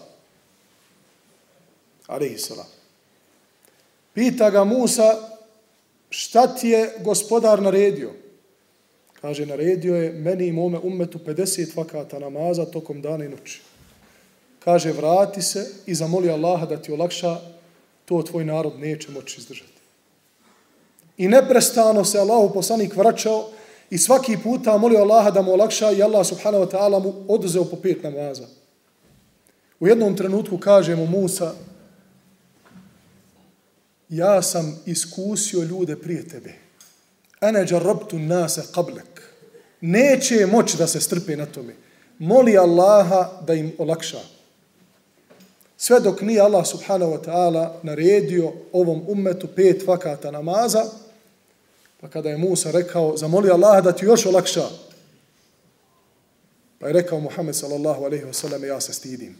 Alaihi 2.07 2.37
sallam. 2.37 2.74
Pita 4.15 4.49
ga 4.49 4.63
Musa 4.63 5.15
šta 6.09 6.47
ti 6.47 6.69
je 6.69 6.91
gospodar 7.03 7.61
naredio? 7.61 8.11
Kaže, 9.21 9.45
naredio 9.45 9.95
je 9.95 10.11
meni 10.11 10.47
i 10.47 10.51
mome 10.51 10.79
umetu 10.83 11.19
50 11.25 11.77
vakata 11.77 12.19
namaza 12.19 12.65
tokom 12.65 13.01
dana 13.01 13.25
i 13.25 13.29
noći. 13.29 13.61
Kaže, 14.59 14.91
vrati 14.91 15.41
se 15.41 15.67
i 15.85 15.95
zamoli 15.95 16.29
Allaha 16.29 16.65
da 16.65 16.81
ti 16.81 16.91
olakša, 16.91 17.37
to 18.05 18.21
tvoj 18.21 18.45
narod 18.45 18.79
neće 18.79 19.11
moći 19.11 19.39
izdržati. 19.39 19.81
I 21.17 21.27
neprestano 21.27 22.05
se 22.05 22.19
Allahu 22.19 22.53
poslanik 22.53 22.95
vraćao 22.95 23.49
i 23.89 23.97
svaki 23.97 24.37
puta 24.43 24.77
molio 24.77 24.99
Allaha 24.99 25.31
da 25.31 25.41
mu 25.41 25.51
olakša 25.51 25.91
i 25.91 26.03
Allah 26.03 26.27
subhanahu 26.27 26.65
wa 26.65 26.71
ta'ala 26.71 27.03
mu 27.03 27.13
oduzeo 27.27 27.65
po 27.65 27.75
pet 27.75 28.03
namaza. 28.03 28.47
U 29.79 29.87
jednom 29.87 30.17
trenutku 30.17 30.57
kaže 30.57 30.95
mu 30.95 31.05
Musa, 31.05 31.53
ja 34.09 34.41
sam 34.41 34.79
iskusio 34.85 35.63
ljude 35.63 35.95
prije 35.95 36.27
tebe. 36.27 36.53
Ana 37.39 37.65
džarrabtu 37.65 38.19
nase 38.19 38.61
qablek. 38.73 39.21
Neće 39.81 40.45
moći 40.45 40.77
da 40.77 40.87
se 40.87 41.01
strpe 41.01 41.35
na 41.35 41.45
tome. 41.45 41.73
Moli 42.19 42.57
Allaha 42.57 43.41
da 43.47 43.53
im 43.53 43.73
olakša. 43.77 44.19
Sve 45.77 45.99
dok 45.99 46.21
nije 46.21 46.41
Allah 46.41 46.67
subhanahu 46.67 47.11
wa 47.11 47.25
ta'ala 47.25 47.73
naredio 47.83 48.53
ovom 48.71 49.03
ummetu 49.07 49.47
pet 49.47 49.87
vakata 49.87 50.31
namaza, 50.31 50.85
pa 52.01 52.07
kada 52.09 52.29
je 52.29 52.37
Musa 52.37 52.71
rekao, 52.71 53.17
zamoli 53.17 53.49
Allaha 53.49 53.81
da 53.81 53.91
ti 53.91 54.05
još 54.05 54.25
olakša, 54.25 54.63
pa 56.79 56.87
je 56.87 56.93
rekao 56.93 57.19
Muhammed 57.19 57.55
sallallahu 57.55 58.05
alaihi 58.05 58.25
wasallam, 58.25 58.65
ja 58.65 58.81
se 58.81 58.93
stidim. 58.93 59.37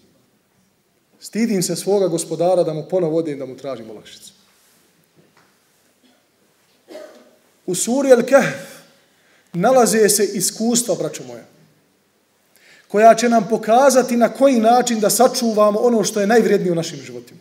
Stidim 1.20 1.64
se 1.64 1.76
svoga 1.76 2.08
gospodara 2.08 2.64
da 2.64 2.74
mu 2.74 2.86
ponovo 2.90 3.18
odim 3.18 3.40
da 3.40 3.46
mu 3.46 3.58
tražim 3.58 3.90
olakšicu. 3.90 4.35
U 7.66 7.76
suri 7.76 8.10
Al-Kahf 8.10 8.76
nalaze 9.54 10.10
se 10.10 10.26
iskustva, 10.34 10.96
braćo 10.96 11.24
moja, 11.24 11.46
koja 12.88 13.16
će 13.16 13.30
nam 13.30 13.48
pokazati 13.50 14.18
na 14.18 14.30
koji 14.30 14.60
način 14.60 15.00
da 15.00 15.10
sačuvamo 15.10 15.80
ono 15.80 16.04
što 16.04 16.22
je 16.22 16.28
najvrednije 16.28 16.72
u 16.72 16.76
našim 16.76 17.00
životima. 17.00 17.40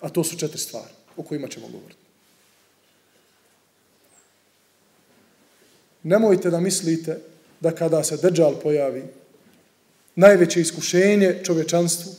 A 0.00 0.08
to 0.08 0.24
su 0.24 0.36
četiri 0.36 0.58
stvari 0.58 0.90
o 1.16 1.22
kojima 1.22 1.48
ćemo 1.48 1.68
govoriti. 1.68 2.00
Nemojte 6.02 6.50
da 6.50 6.60
mislite 6.60 7.18
da 7.60 7.70
kada 7.70 8.04
se 8.04 8.16
Dejjal 8.16 8.54
pojavi, 8.62 9.04
najveće 10.14 10.60
iskušenje 10.60 11.40
čovječanstvu, 11.44 12.12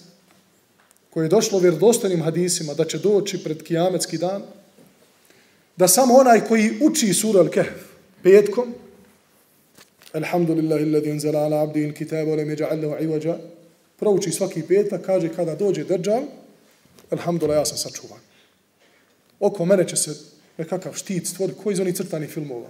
koje 1.09 1.25
je 1.25 1.29
došlo 1.29 1.59
vjerodostojnim 1.59 2.23
hadisima 2.23 2.73
da 2.73 2.85
će 2.85 2.97
doći 2.97 3.43
pred 3.43 3.63
kijametski 3.63 4.17
dan, 4.17 4.43
da 5.77 5.87
samo 5.87 6.13
onaj 6.13 6.41
koji 6.47 6.79
uči 6.81 7.13
sura 7.13 7.39
Al-Kahf 7.39 7.79
petkom, 8.23 8.73
Alhamdulillahi 10.13 10.83
alladhi 10.83 11.11
anzala 11.11 11.39
ala 11.39 11.63
abdihi 11.63 11.87
al-kitaba 11.87 12.31
wa 12.31 12.37
lam 12.37 12.47
yaj'al 12.47 12.81
lahu 12.81 12.95
'iwaja, 13.01 13.37
prouči 13.99 14.31
svaki 14.31 14.61
petak, 14.61 15.01
kaže 15.05 15.29
kada 15.33 15.55
dođe 15.55 15.83
držav, 15.83 16.21
Alhamdulillah, 17.09 17.61
ja 17.61 17.65
sam 17.65 17.77
sačuvan. 17.77 18.19
Oko 19.39 19.65
mene 19.65 19.87
će 19.87 19.95
se 19.95 20.15
nekakav 20.57 20.93
štit 20.93 21.27
stvoriti, 21.27 21.59
koji 21.63 21.73
iz 21.73 21.79
onih 21.79 21.95
crtanih 21.95 22.29
filmova. 22.29 22.69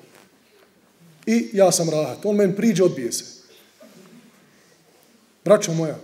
I 1.26 1.50
ja 1.54 1.72
sam 1.72 1.89
rahat. 1.89 2.26
On 2.26 2.36
men 2.36 2.56
priđe, 2.56 2.84
odbije 2.84 3.12
se. 3.12 3.24
Braćo 5.46 5.74
moja, 5.74 6.00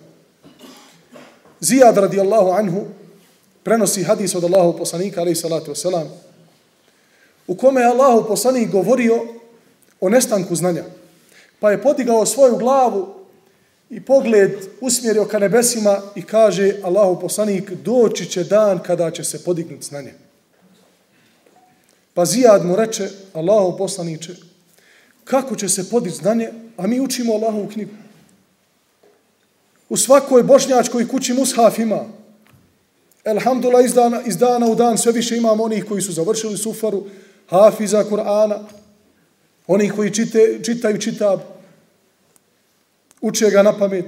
Zijad 1.59 1.97
radijallahu 1.97 2.51
anhu 2.51 2.85
prenosi 3.63 4.03
hadis 4.03 4.35
od 4.35 4.43
Allahu 4.43 4.77
poslanika, 4.77 5.21
alaih 5.21 5.37
salatu 5.37 5.71
wasalam, 5.71 6.07
u 7.49 7.55
kome 7.55 7.81
je 7.81 7.87
Allahu 7.87 8.27
poslanik 8.27 8.71
govorio 8.71 9.25
o 9.99 10.09
nestanku 10.09 10.55
znanja. 10.55 10.83
Pa 11.59 11.71
je 11.71 11.81
podigao 11.81 12.25
svoju 12.25 12.57
glavu 12.57 13.15
i 13.89 14.01
pogled 14.01 14.51
usmjerio 14.81 15.25
ka 15.25 15.39
nebesima 15.39 16.01
i 16.15 16.21
kaže 16.21 16.73
Allahu 16.83 17.21
poslanik 17.21 17.71
doći 17.71 18.25
će 18.25 18.43
dan 18.43 18.79
kada 18.79 19.11
će 19.11 19.23
se 19.23 19.43
podignuti 19.43 19.85
znanje. 19.85 20.13
Pa 22.13 22.25
Zijad 22.25 22.65
mu 22.65 22.75
reče 22.75 23.09
Allahu 23.33 23.77
poslaniče 23.77 24.35
kako 25.23 25.55
će 25.55 25.69
se 25.69 25.89
podići 25.89 26.15
znanje, 26.15 26.49
a 26.77 26.87
mi 26.87 27.01
učimo 27.01 27.33
Allahovu 27.33 27.67
knjigu. 27.67 27.91
U 29.89 29.97
svakoj 29.97 30.43
bošnjačkoj 30.43 31.07
kući 31.07 31.33
mushaf 31.33 31.79
ima. 31.79 32.05
Elhamdulillah, 33.23 33.85
iz 33.85 33.93
dana, 33.93 34.21
iz 34.25 34.37
dana 34.37 34.67
u 34.67 34.75
dan 34.75 34.97
sve 34.97 35.11
više 35.11 35.37
imamo 35.37 35.63
onih 35.63 35.85
koji 35.85 36.01
su 36.01 36.11
završili 36.11 36.57
sufaru, 36.57 37.03
hafiza 37.49 38.03
Kur'ana, 38.03 38.59
onih 39.67 39.93
koji 39.95 40.13
čite, 40.13 40.59
čitaju 40.63 40.97
čitab, 40.97 41.39
uče 43.21 43.49
ga 43.49 43.63
na 43.63 43.77
pamet. 43.77 44.05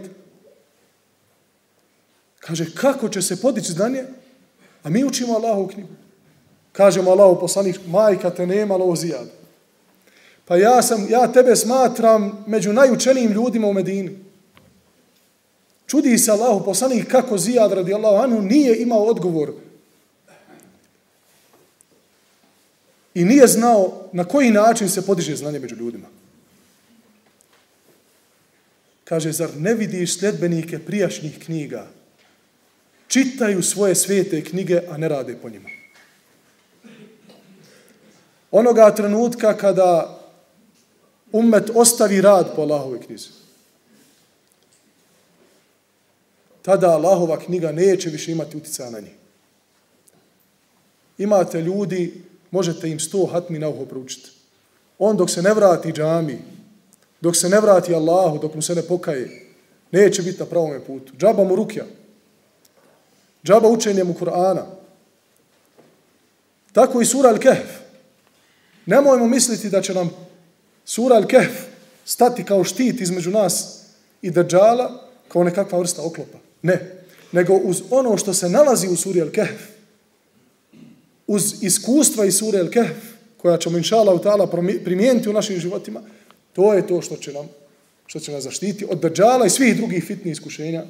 Kaže, 2.40 2.66
kako 2.76 3.10
će 3.10 3.22
se 3.22 3.42
podići 3.42 3.72
znanje, 3.72 4.04
a 4.84 4.90
mi 4.90 5.06
učimo 5.06 5.34
Allahu 5.34 5.68
knjigu. 5.68 5.90
Kažemo 6.72 7.12
Allahu 7.12 7.40
poslanik, 7.40 7.80
majka 7.88 8.30
te 8.30 8.48
nema 8.48 8.76
lozijad. 8.76 9.28
Pa 10.46 10.58
ja, 10.58 10.82
sam, 10.82 11.08
ja 11.10 11.32
tebe 11.32 11.56
smatram 11.56 12.44
među 12.48 12.74
najučenijim 12.74 13.32
ljudima 13.32 13.68
u 13.68 13.74
Medini. 13.74 14.20
Čudi 15.88 16.18
se 16.18 16.32
Allahu 16.32 16.66
poslanik 16.66 17.12
kako 17.12 17.38
Zijad 17.38 17.72
radijallahu 17.72 18.24
anhu 18.24 18.42
nije 18.42 18.82
imao 18.82 19.04
odgovor 19.04 19.54
I 23.14 23.26
nije 23.26 23.48
znao 23.48 24.10
na 24.14 24.24
koji 24.24 24.52
način 24.52 24.90
se 24.90 25.06
podiže 25.06 25.36
znanje 25.36 25.60
među 25.60 25.76
ljudima. 25.76 26.08
Kaže, 29.04 29.32
zar 29.32 29.50
ne 29.58 29.74
vidiš 29.74 30.20
sljedbenike 30.20 30.80
prijašnjih 30.80 31.40
knjiga? 31.46 31.88
Čitaju 33.08 33.64
svoje 33.64 33.96
svete 33.96 34.44
knjige, 34.44 34.82
a 34.90 34.98
ne 34.98 35.10
rade 35.10 35.36
po 35.42 35.50
njima. 35.50 35.70
Onoga 38.52 38.96
trenutka 38.96 39.58
kada 39.58 40.20
umet 41.32 41.70
ostavi 41.76 42.22
rad 42.22 42.56
po 42.56 42.62
Allahove 42.62 43.02
knjizi, 43.02 43.30
tada 46.62 46.88
Allahova 46.88 47.40
knjiga 47.40 47.72
neće 47.72 48.10
više 48.10 48.32
imati 48.32 48.58
utjecaja 48.58 48.90
na 48.90 49.00
njih. 49.00 49.14
Imate 51.18 51.62
ljudi 51.62 52.31
možete 52.52 52.90
im 52.90 53.00
sto 53.00 53.26
hatmi 53.26 53.60
na 53.60 53.70
uho 53.70 53.86
proučiti. 53.86 54.30
On 55.00 55.18
dok 55.18 55.30
se 55.30 55.42
ne 55.42 55.54
vrati 55.54 55.92
džami, 55.92 56.40
dok 57.22 57.36
se 57.36 57.50
ne 57.50 57.60
vrati 57.60 57.96
Allahu, 57.96 58.40
dok 58.40 58.56
mu 58.56 58.62
se 58.62 58.76
ne 58.76 58.82
pokaje, 58.82 59.46
neće 59.92 60.22
biti 60.22 60.40
na 60.40 60.46
pravome 60.46 60.80
putu. 60.80 61.14
Džaba 61.18 61.44
mu 61.44 61.56
rukja. 61.56 61.86
Džaba 63.44 63.68
učenje 63.68 64.04
mu 64.04 64.14
Kur'ana. 64.14 64.64
Tako 66.74 67.02
i 67.02 67.06
sura 67.06 67.30
Al-Kehf. 67.30 67.82
Nemojmo 68.86 69.28
misliti 69.28 69.70
da 69.70 69.82
će 69.82 69.94
nam 69.94 70.10
sura 70.86 71.16
Al-Kehf 71.16 71.52
stati 72.06 72.44
kao 72.44 72.64
štit 72.64 73.02
između 73.02 73.32
nas 73.32 73.82
i 74.22 74.32
Dajjala 74.32 75.08
kao 75.28 75.44
nekakva 75.44 75.80
vrsta 75.80 76.02
oklopa. 76.06 76.38
Ne. 76.62 77.04
Nego 77.32 77.54
uz 77.54 77.82
ono 77.90 78.18
što 78.18 78.34
se 78.34 78.50
nalazi 78.50 78.88
u 78.88 78.96
suri 78.96 79.22
Al-Kehf, 79.22 79.58
uz 81.32 81.64
iskustva 81.64 82.26
iz 82.26 82.36
sure 82.38 82.60
El-Kahf, 82.60 82.96
koja 83.38 83.58
ćemo 83.58 83.78
inša 83.78 83.98
Allah 83.98 84.50
primijeniti 84.84 85.30
u 85.30 85.34
našim 85.34 85.60
životima, 85.60 86.02
to 86.54 86.74
je 86.74 86.88
to 86.88 87.02
što 87.02 87.16
će 87.16 87.34
nam 87.34 87.48
što 88.08 88.20
će 88.20 88.32
nas 88.32 88.44
zaštiti 88.44 88.86
od 88.90 89.00
Dajjala 89.00 89.46
i 89.46 89.50
svih 89.50 89.78
drugih 89.78 90.04
fitnih 90.04 90.32
iskušenja 90.32 90.84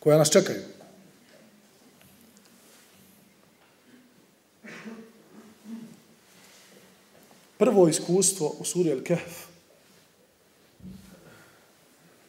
koja 0.00 0.18
nas 0.18 0.30
čekaju. 0.30 0.60
Prvo 7.58 7.88
iskustvo 7.88 8.56
u 8.58 8.64
suri 8.64 8.90
El-Kahf 8.90 9.44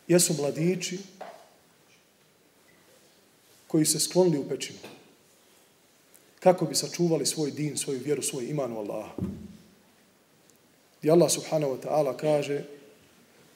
jesu 0.07 0.33
mladići 0.33 0.99
koji 3.67 3.85
se 3.85 3.99
sklonili 3.99 4.37
u 4.37 4.49
pećinu 4.49 4.94
kako 6.44 6.64
bi 6.64 6.74
sačuvali 6.74 7.26
svoj 7.26 7.50
din, 7.50 7.76
svoju 7.76 8.00
vjeru, 8.04 8.22
svoj 8.22 8.44
iman 8.44 8.72
u 8.72 8.78
Allaha. 8.78 9.12
gdje 11.00 11.10
Allah 11.10 11.30
subhanahu 11.30 11.72
wa 11.76 11.80
ta'ala 11.80 12.16
kaže 12.16 12.64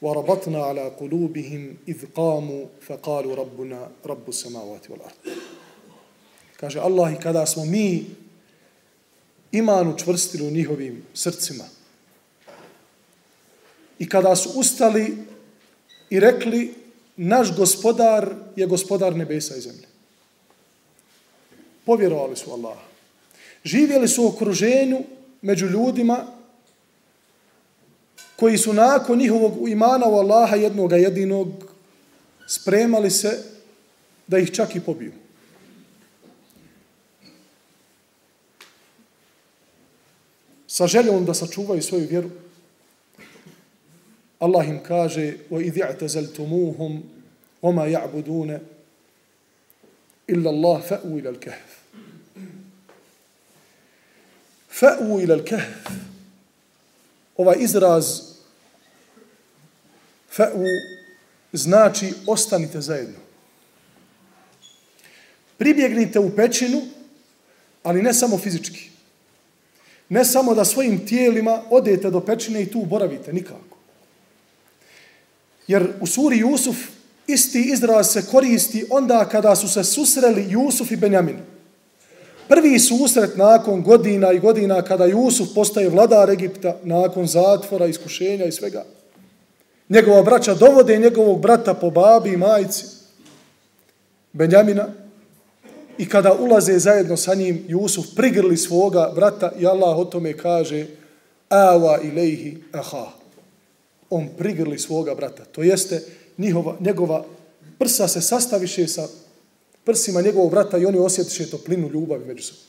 وَرَبَطْنَا 0.03 0.61
عَلَى 0.61 0.85
قُلُوبِهِمْ 1.01 1.88
إِذْ 1.88 1.99
قَامُوا 2.14 2.64
فَقَالُوا 2.81 3.35
رَبُّنَا 3.35 3.81
رَبُّ 4.05 4.27
السَّمَاوَاتِ 4.29 4.85
وَالْأَرْضِ 4.90 5.17
Kaže 6.57 6.81
Allah 6.81 7.12
i 7.12 7.21
kada 7.21 7.47
smo 7.47 7.64
mi 7.64 8.05
iman 9.53 9.88
učvrstili 9.88 10.47
u 10.47 10.51
njihovim 10.51 11.03
srcima 11.14 11.64
i 13.99 14.09
kada 14.09 14.37
su 14.37 14.51
ustali 14.61 15.17
i 16.11 16.21
rekli 16.21 16.75
naš 17.17 17.57
gospodar 17.57 18.35
je 18.57 18.67
gospodar 18.67 19.17
nebesa 19.17 19.57
i 19.57 19.61
zemlje. 19.61 19.88
Povjerovali 21.88 22.37
su 22.37 22.53
Allah. 22.53 22.79
Živjeli 23.64 24.09
su 24.09 24.25
u 24.25 24.29
okruženju 24.29 25.01
među 25.43 25.67
ljudima 25.67 26.27
koji 28.37 28.59
su 28.59 28.73
nakon 28.73 29.19
njihovog 29.19 29.69
imana 29.69 30.07
u 30.07 30.14
Allaha 30.14 30.57
jednoga 30.57 30.97
jedinog 30.97 31.49
spremali 32.47 33.11
se 33.11 33.43
da 34.27 34.38
ih 34.38 34.53
čak 34.53 34.77
i 34.77 34.81
pobiju. 34.81 35.12
Sa 40.67 40.87
željom 40.87 41.25
da 41.25 41.35
sačuvaju 41.35 41.83
svoju 41.83 42.07
vjeru, 42.09 42.31
Allah 44.38 44.69
im 44.69 44.83
kaže 44.83 45.37
وَإِذِ 45.51 45.83
اعْتَزَلْتُمُوهُمْ 45.83 47.03
وَمَا 47.62 47.87
يَعْبُدُونَ 47.87 48.59
إِلَّا 50.29 50.51
اللَّهِ 50.51 50.81
فَأُوا 50.81 51.19
إِلَى 51.19 51.29
الْكَهْفِ 51.29 51.78
fa'u 54.80 55.20
ila 55.22 55.36
al-kahf. 55.36 55.92
Ovaj 57.38 57.56
izraz 57.60 58.22
fa'u 60.36 60.63
znači 61.54 62.13
ostanite 62.28 62.82
zajedno. 62.82 63.18
Pribjegnite 65.58 66.20
u 66.20 66.36
pećinu 66.36 66.82
ali 67.84 68.02
ne 68.02 68.13
samo 68.13 68.38
fizički. 68.38 68.89
Ne 70.10 70.26
samo 70.26 70.56
da 70.56 70.65
svojim 70.65 71.08
tijelima 71.08 71.63
odete 71.70 72.10
do 72.10 72.20
pećine 72.20 72.63
i 72.63 72.72
tu 72.72 72.86
boravite 72.86 73.34
nikako. 73.34 73.78
Jer 75.68 75.94
u 76.02 76.08
suri 76.08 76.38
Jusuf 76.38 76.78
isti 77.28 77.62
izraz 77.62 78.13
se 78.13 78.26
koristi 78.32 78.86
onda 78.89 79.30
kada 79.30 79.56
su 79.56 79.70
se 79.70 79.84
susreli 79.84 80.46
Jusuf 80.50 80.92
i 80.92 80.96
Benjamin. 80.96 81.38
Prvi 82.50 82.80
susret 82.80 83.38
nakon 83.38 83.84
godina 83.84 84.32
i 84.32 84.40
godina 84.40 84.82
kada 84.82 85.06
Jusuf 85.06 85.48
postaje 85.56 85.90
vladar 85.90 86.30
Egipta, 86.30 86.78
nakon 86.84 87.28
zatvora, 87.28 87.86
iskušenja 87.86 88.46
i 88.46 88.52
svega. 88.52 88.86
Njegova 89.90 90.24
braća 90.24 90.54
dovode 90.54 90.98
njegovog 90.98 91.42
brata 91.42 91.74
po 91.74 91.90
babi 91.90 92.30
i 92.30 92.38
majici, 92.38 92.86
Benjamina, 94.34 94.88
i 95.98 96.10
kada 96.10 96.34
ulaze 96.34 96.80
zajedno 96.80 97.18
sa 97.18 97.34
njim, 97.34 97.66
Jusuf 97.68 98.06
prigrli 98.16 98.58
svoga 98.58 99.12
brata 99.16 99.52
i 99.60 99.66
Allah 99.66 99.98
o 99.98 100.06
tome 100.06 100.38
kaže 100.38 100.86
Awa 101.50 102.00
ilaihi 102.02 102.58
aha 102.72 103.20
on 104.10 104.30
prigrli 104.38 104.80
svoga 104.80 105.16
brata. 105.16 105.46
To 105.46 105.64
jeste, 105.64 106.04
njihova, 106.38 106.76
njegova 106.80 107.26
prsa 107.80 108.08
se 108.08 108.22
sastaviše 108.22 108.88
sa 108.88 109.08
prsima 109.89 110.21
njegovog 110.21 110.52
brata 110.52 110.78
i 110.78 110.86
oni 110.86 110.97
osjetiše 110.97 111.49
toplinu 111.49 111.89
ljubavi 111.89 112.25
među 112.25 112.43
sobom. 112.43 112.63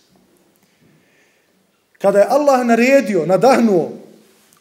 Kada 1.98 2.18
je 2.18 2.26
Allah 2.28 2.66
naredio, 2.66 3.26
nadahnuo 3.26 3.90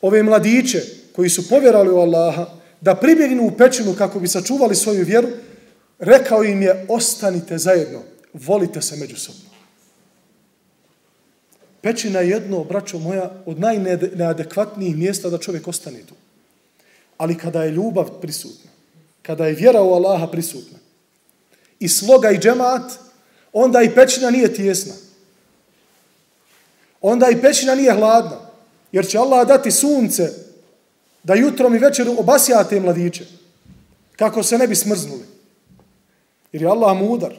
ove 0.01 0.23
mladiće 0.23 0.81
koji 1.15 1.29
su 1.29 1.49
povjerali 1.49 1.89
u 1.89 1.97
Allaha 1.97 2.45
da 2.81 2.95
pribjegnu 2.95 3.47
u 3.47 3.51
pećinu 3.51 3.95
kako 3.97 4.19
bi 4.19 4.27
sačuvali 4.27 4.75
svoju 4.75 5.05
vjeru, 5.05 5.27
rekao 5.99 6.43
im 6.43 6.61
je 6.61 6.85
ostanite 6.89 7.57
zajedno, 7.57 8.01
volite 8.33 8.81
se 8.81 8.95
međusobno. 8.95 9.49
Pećina 11.81 12.19
je 12.19 12.29
jedno, 12.29 12.63
braćo 12.63 12.99
moja, 12.99 13.31
od 13.45 13.59
najneadekvatnijih 13.59 14.97
mjesta 14.97 15.29
da 15.29 15.37
čovjek 15.37 15.67
ostane 15.67 15.99
tu. 15.99 16.15
Ali 17.17 17.37
kada 17.37 17.63
je 17.63 17.71
ljubav 17.71 18.19
prisutna, 18.21 18.71
kada 19.21 19.47
je 19.47 19.55
vjera 19.55 19.81
u 19.81 19.93
Allaha 19.93 20.27
prisutna, 20.27 20.78
i 21.79 21.87
sloga 21.87 22.31
i 22.31 22.37
džemat, 22.37 22.91
onda 23.53 23.81
i 23.81 23.95
pećina 23.95 24.29
nije 24.29 24.53
tjesna. 24.53 24.93
Onda 27.01 27.29
i 27.29 27.41
pećina 27.41 27.75
nije 27.75 27.93
hladna. 27.93 28.49
Jer 28.91 29.07
će 29.07 29.17
Allah 29.17 29.47
dati 29.47 29.71
sunce 29.71 30.29
da 31.23 31.33
jutrom 31.33 31.75
i 31.75 31.79
večeru 31.79 32.15
obasjate 32.17 32.79
mladiće. 32.79 33.25
Kako 34.15 34.43
se 34.43 34.57
ne 34.57 34.67
bi 34.67 34.75
smrznuli. 34.75 35.25
Jer 36.51 36.61
je 36.61 36.67
Allah 36.67 36.97
mudar. 36.97 37.35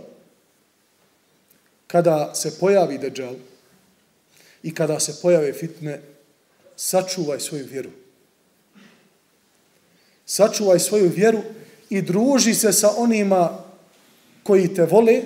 Kada 1.87 2.35
se 2.35 2.59
pojavi 2.59 2.99
deđal 2.99 3.35
i 4.63 4.75
kada 4.75 5.01
se 5.01 5.21
pojave 5.23 5.53
fitne, 5.53 6.01
sačuvaj 6.77 7.41
svoju 7.41 7.67
vjeru 7.71 7.91
sačuvaj 10.31 10.79
svoju 10.79 11.11
vjeru 11.17 11.43
i 11.91 12.03
druži 12.03 12.55
se 12.55 12.73
sa 12.73 12.91
onima 12.97 13.59
koji 14.51 14.75
te 14.75 14.83
vole 14.85 15.23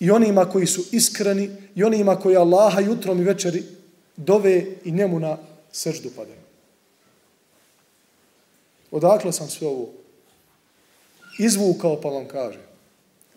i 0.00 0.10
onima 0.10 0.44
koji 0.44 0.66
su 0.66 0.82
iskreni 0.92 1.50
i 1.74 1.84
onima 1.84 2.16
koji 2.16 2.36
Allaha 2.36 2.80
jutrom 2.80 3.20
i 3.20 3.24
večeri 3.24 3.62
dove 4.16 4.64
i 4.84 4.92
njemu 4.92 5.20
na 5.20 5.36
srždu 5.72 6.08
padaju. 6.16 6.40
Odakle 8.90 9.32
sam 9.32 9.48
sve 9.48 9.68
ovo 9.68 9.88
izvukao 11.38 12.00
pa 12.00 12.08
vam 12.08 12.28
kaže. 12.28 12.58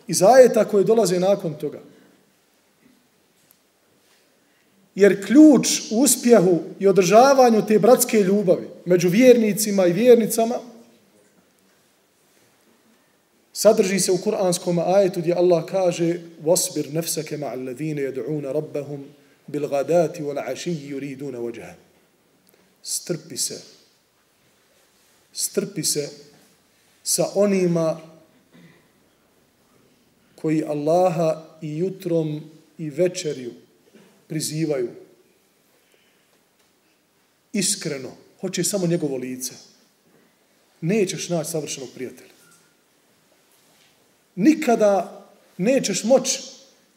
I 0.06 0.14
zajeta 0.14 0.64
koje 0.64 0.84
dolaze 0.84 1.20
nakon 1.20 1.54
toga. 1.54 1.80
Jer 4.94 5.26
ključ 5.26 5.68
uspjehu 5.90 6.60
i 6.78 6.88
održavanju 6.88 7.66
te 7.66 7.78
bratske 7.78 8.20
ljubavi 8.20 8.68
među 8.84 9.08
vjernicima 9.08 9.86
i 9.86 9.92
vjernicama– 9.92 10.54
sadrži 13.52 14.00
se 14.00 14.12
u 14.12 14.18
kuranskom 14.18 14.78
ajetu 14.78 15.20
gdje 15.20 15.34
Allah 15.34 15.64
kaže 15.64 16.20
wasbir 16.44 16.92
nafsaka 16.92 17.36
ma'a 17.36 17.52
alladhina 17.52 18.00
yad'una 18.00 18.52
rabbahum 18.52 19.04
bil 19.46 19.68
ghadati 19.68 20.22
wal 20.22 20.38
ashi 20.52 20.70
yuriduna 20.70 21.38
wajha 21.38 21.74
strpi 22.82 23.36
se 23.36 23.62
strpi 25.32 25.84
se 25.84 26.10
sa 27.02 27.30
onima 27.34 28.00
koji 30.42 30.64
Allaha 30.64 31.44
i 31.60 31.78
jutrom 31.78 32.50
i 32.78 32.90
večerju 32.90 33.52
prizivaju. 34.26 34.88
Iskreno 37.52 38.10
hoće 38.40 38.64
samo 38.64 38.86
njegovo 38.86 39.16
lice. 39.16 39.52
Nećeš 40.80 41.28
naći 41.28 41.50
savršenog 41.50 41.88
prijatelja 41.94 42.31
nikada 44.34 45.26
nećeš 45.58 46.04
moći 46.04 46.42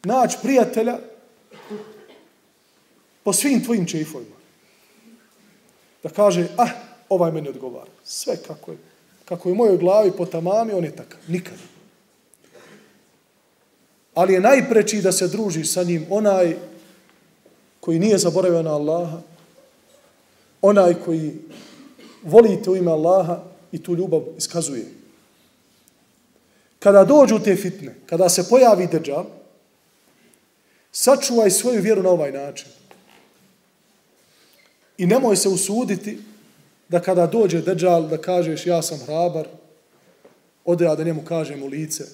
naći 0.03 0.37
prijatelja 0.41 0.99
po 3.23 3.33
svim 3.33 3.63
tvojim 3.63 3.85
čeifovima. 3.85 4.35
Da 6.03 6.09
kaže, 6.09 6.47
ah, 6.57 6.69
ovaj 7.09 7.31
meni 7.31 7.49
odgovara. 7.49 7.91
Sve 8.03 8.37
kako 8.47 8.71
je. 8.71 8.77
Kako 9.25 9.49
je 9.49 9.53
u 9.53 9.55
mojoj 9.55 9.77
glavi 9.77 10.11
po 10.11 10.25
tamami, 10.25 10.73
on 10.73 10.83
je 10.83 10.95
takav. 10.95 11.19
Nikada. 11.27 11.63
Ali 14.13 14.33
je 14.33 14.39
najpreći 14.39 15.01
da 15.01 15.11
se 15.11 15.27
druži 15.27 15.63
sa 15.63 15.83
njim 15.83 16.05
onaj 16.09 16.55
koji 17.79 17.99
nije 17.99 18.17
zaboravio 18.17 18.61
na 18.61 18.73
Allaha, 18.73 19.21
onaj 20.61 20.93
koji 21.05 21.33
volite 22.23 22.69
u 22.69 22.75
ime 22.75 22.91
Allaha 22.91 23.43
i 23.71 23.83
tu 23.83 23.95
ljubav 23.95 24.21
iskazuje 24.37 24.94
kada 26.85 27.03
dođu 27.03 27.39
te 27.39 27.55
fitne, 27.55 27.95
kada 28.05 28.29
se 28.29 28.49
pojavi 28.49 28.87
deđal, 28.87 29.25
sačuvaj 30.91 31.51
svoju 31.51 31.81
vjeru 31.81 32.03
na 32.03 32.09
ovaj 32.09 32.31
način. 32.31 32.67
I 34.97 35.05
nemoj 35.05 35.35
se 35.35 35.49
usuditi 35.49 36.17
da 36.89 36.99
kada 36.99 37.25
dođe 37.27 37.61
deđal 37.61 38.05
da 38.07 38.21
kažeš 38.21 38.65
ja 38.65 38.81
sam 38.81 38.99
hrabar, 38.99 39.47
ode 40.65 40.85
ja 40.85 40.95
da 40.95 41.03
njemu 41.03 41.23
kažem 41.25 41.63
u 41.63 41.67
lice 41.67 42.05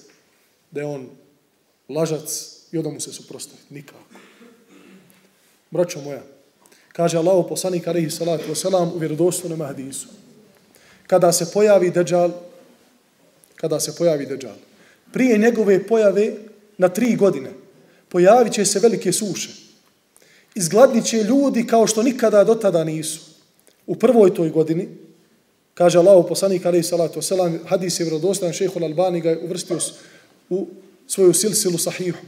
da 0.70 0.80
je 0.80 0.86
on 0.86 1.06
lažac 1.88 2.56
i 2.72 2.78
onda 2.78 2.90
mu 2.90 3.00
se 3.00 3.12
suprostaviti. 3.12 3.74
Nikako. 3.74 4.00
Braćo 5.70 6.00
moja, 6.00 6.22
kaže 6.92 7.18
Allah 7.18 7.36
u 7.36 7.48
poslanika 7.48 7.90
alaihi 7.90 8.10
salatu 8.10 8.48
wasalam 8.48 8.94
u 8.94 8.98
vjerodostojnom 8.98 9.60
hadisu. 9.60 10.08
Kada 11.06 11.32
se 11.32 11.52
pojavi 11.52 11.90
deđal, 11.90 12.32
kada 13.62 13.80
se 13.80 13.94
pojavi 13.94 14.26
Deđal. 14.26 14.58
Prije 15.12 15.38
njegove 15.38 15.86
pojave 15.86 16.32
na 16.78 16.88
tri 16.88 17.16
godine 17.16 17.50
pojavit 18.08 18.52
će 18.52 18.64
se 18.64 18.80
velike 18.80 19.12
suše. 19.12 19.50
Izgladnit 20.54 21.04
će 21.04 21.22
ljudi 21.22 21.66
kao 21.66 21.86
što 21.86 22.02
nikada 22.02 22.44
do 22.44 22.54
tada 22.54 22.84
nisu. 22.84 23.20
u 23.86 23.96
prvoj 23.96 24.34
toj 24.34 24.50
godini, 24.50 24.88
kaže 25.74 25.98
Allah 25.98 26.24
poslanik 26.28 26.66
alaihi 26.66 26.86
salatu 26.86 27.20
wasalam, 27.20 27.58
hadis 27.66 28.00
je 28.00 28.06
vrodostan, 28.06 28.52
šehol 28.52 28.84
Albani 28.84 29.20
ga 29.20 29.30
je 29.30 29.40
uvrstio 29.44 29.78
u 30.50 30.66
svoju 31.06 31.34
silsilu 31.34 31.78
sahihu. 31.78 32.22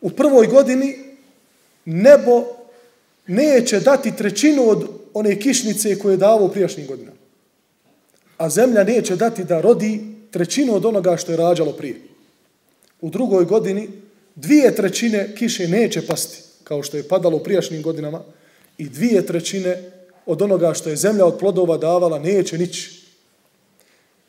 U 0.00 0.10
prvoj 0.10 0.46
godini 0.46 0.98
nebo 1.84 2.44
neće 3.26 3.80
dati 3.80 4.16
trećinu 4.16 4.68
od 4.70 4.88
one 5.14 5.40
kišnice 5.40 5.98
koje 5.98 6.12
je 6.12 6.16
davo 6.16 6.46
u 6.46 6.52
prijašnjim 6.52 6.86
godinama. 6.86 7.17
A 8.38 8.48
zemlja 8.50 8.84
neće 8.84 9.16
dati 9.16 9.44
da 9.44 9.60
rodi 9.60 10.00
trećinu 10.30 10.74
od 10.74 10.84
onoga 10.84 11.16
što 11.16 11.32
je 11.32 11.36
rađalo 11.36 11.72
prije. 11.72 12.00
U 13.00 13.10
drugoj 13.10 13.44
godini 13.44 13.88
dvije 14.34 14.74
trećine 14.74 15.34
kiše 15.34 15.68
neće 15.68 16.06
pasti, 16.06 16.42
kao 16.64 16.82
što 16.82 16.96
je 16.96 17.08
padalo 17.08 17.36
u 17.36 17.42
prijašnjim 17.42 17.82
godinama, 17.82 18.22
i 18.78 18.88
dvije 18.88 19.26
trećine 19.26 19.90
od 20.26 20.42
onoga 20.42 20.74
što 20.74 20.90
je 20.90 20.96
zemlja 20.96 21.26
od 21.26 21.38
plodova 21.38 21.76
davala 21.76 22.18
neće 22.18 22.58
nići. 22.58 23.02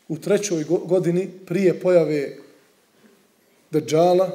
U 0.08 0.17
trećoj 0.17 0.63
godini 0.63 1.30
prije 1.45 1.80
pojave 1.80 2.38
Dejjala, 3.72 4.30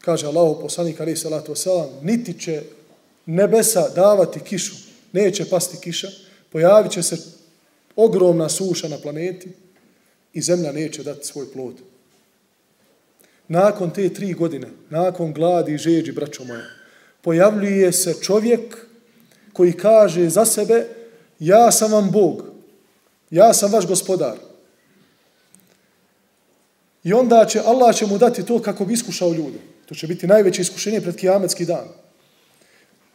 kaže 0.00 0.26
Allah 0.26 0.56
poslanik 0.60 1.00
alaih 1.00 1.18
salatu 1.18 1.52
wasalam, 1.52 1.88
niti 2.02 2.40
će 2.40 2.62
nebesa 3.26 3.88
davati 3.88 4.40
kišu, 4.40 4.74
neće 5.12 5.44
pasti 5.50 5.76
kiša, 5.80 6.08
pojavit 6.50 6.92
će 6.92 7.02
se 7.02 7.39
ogromna 8.04 8.48
suša 8.48 8.88
na 8.88 8.98
planeti 8.98 9.48
i 10.32 10.42
zemlja 10.42 10.72
neće 10.72 11.02
dati 11.02 11.26
svoj 11.26 11.52
plod. 11.52 11.74
Nakon 13.48 13.90
te 13.90 14.08
tri 14.08 14.32
godine, 14.32 14.68
nakon 14.90 15.32
gladi 15.32 15.74
i 15.74 15.78
žeđi, 15.78 16.12
braćo 16.12 16.44
moja, 16.44 16.64
pojavljuje 17.22 17.92
se 17.92 18.14
čovjek 18.22 18.86
koji 19.52 19.72
kaže 19.72 20.28
za 20.28 20.44
sebe, 20.44 20.86
ja 21.38 21.72
sam 21.72 21.92
vam 21.92 22.10
Bog, 22.10 22.44
ja 23.30 23.52
sam 23.54 23.72
vaš 23.72 23.86
gospodar. 23.86 24.36
I 27.04 27.12
onda 27.12 27.46
će 27.48 27.60
Allah 27.60 27.96
će 27.96 28.06
mu 28.06 28.18
dati 28.18 28.46
to 28.46 28.62
kako 28.62 28.84
bi 28.84 28.94
iskušao 28.94 29.32
ljude. 29.32 29.58
To 29.86 29.94
će 29.94 30.06
biti 30.06 30.26
najveće 30.26 30.62
iskušenje 30.62 31.00
pred 31.00 31.16
kijametski 31.16 31.64
dan. 31.64 31.88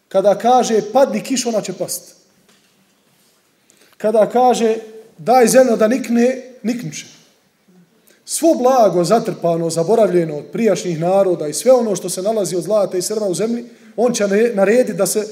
Kada 0.08 0.38
kaže 0.38 0.82
padni 0.94 1.24
kiš, 1.24 1.46
ona 1.46 1.62
će 1.62 1.74
pasti. 1.74 2.25
Kada 3.98 4.30
kaže 4.30 4.78
daj 5.18 5.48
zemlja 5.48 5.76
da 5.76 5.88
nikne, 5.88 6.42
niknuće. 6.64 7.06
Svo 8.26 8.54
blago 8.54 9.04
zatrpano, 9.04 9.70
zaboravljeno 9.70 10.38
od 10.38 10.46
prijašnjih 10.52 11.00
naroda 11.00 11.48
i 11.48 11.54
sve 11.54 11.72
ono 11.72 11.96
što 11.96 12.10
se 12.10 12.22
nalazi 12.22 12.56
od 12.56 12.64
zlata 12.64 12.98
i 12.98 13.02
srva 13.02 13.28
u 13.28 13.34
zemlji, 13.34 13.66
on 13.96 14.14
će 14.14 14.28
narediti 14.54 14.94
da 14.94 15.06
se 15.06 15.28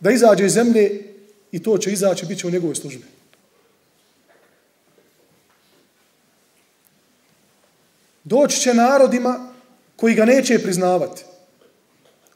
da 0.00 0.10
izađe 0.10 0.46
iz 0.46 0.52
zemlje 0.52 1.02
i 1.52 1.62
to 1.62 1.78
će 1.78 1.92
izaći, 1.92 2.26
bit 2.26 2.38
će 2.38 2.46
u 2.46 2.50
njegovoj 2.50 2.74
službi. 2.74 3.04
Doći 8.24 8.60
će 8.60 8.74
narodima 8.74 9.52
koji 9.96 10.14
ga 10.14 10.24
neće 10.24 10.58
priznavati. 10.58 11.24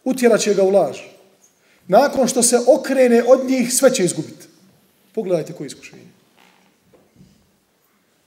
Utjerat 0.04 0.40
će 0.40 0.54
ga 0.54 0.62
u 0.62 0.70
laž. 0.70 0.98
Nakon 1.88 2.28
što 2.28 2.42
se 2.42 2.58
okrene 2.66 3.22
od 3.26 3.44
njih, 3.44 3.74
sve 3.74 3.94
će 3.94 4.04
izgubiti. 4.04 4.49
Pogledajte 5.14 5.52
koje 5.52 5.66
iskušenje. 5.66 6.08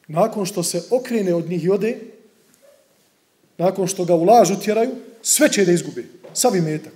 Nakon 0.08 0.46
što 0.46 0.64
se 0.64 0.84
okrene 0.90 1.34
od 1.34 1.50
njih 1.50 1.64
i 1.64 1.70
ode, 1.70 1.98
nakon 3.58 3.88
što 3.88 4.06
ga 4.06 4.16
u 4.16 4.24
laž 4.24 4.52
utjeraju, 4.52 4.92
sve 5.22 5.52
će 5.52 5.66
da 5.66 5.72
izgubi. 5.72 6.10
Savi 6.34 6.62
metak. 6.62 6.94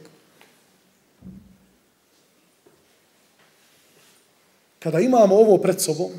Kada 4.79 4.99
imamo 4.99 5.35
ovo 5.35 5.57
pred 5.57 5.81
sobom, 5.81 6.11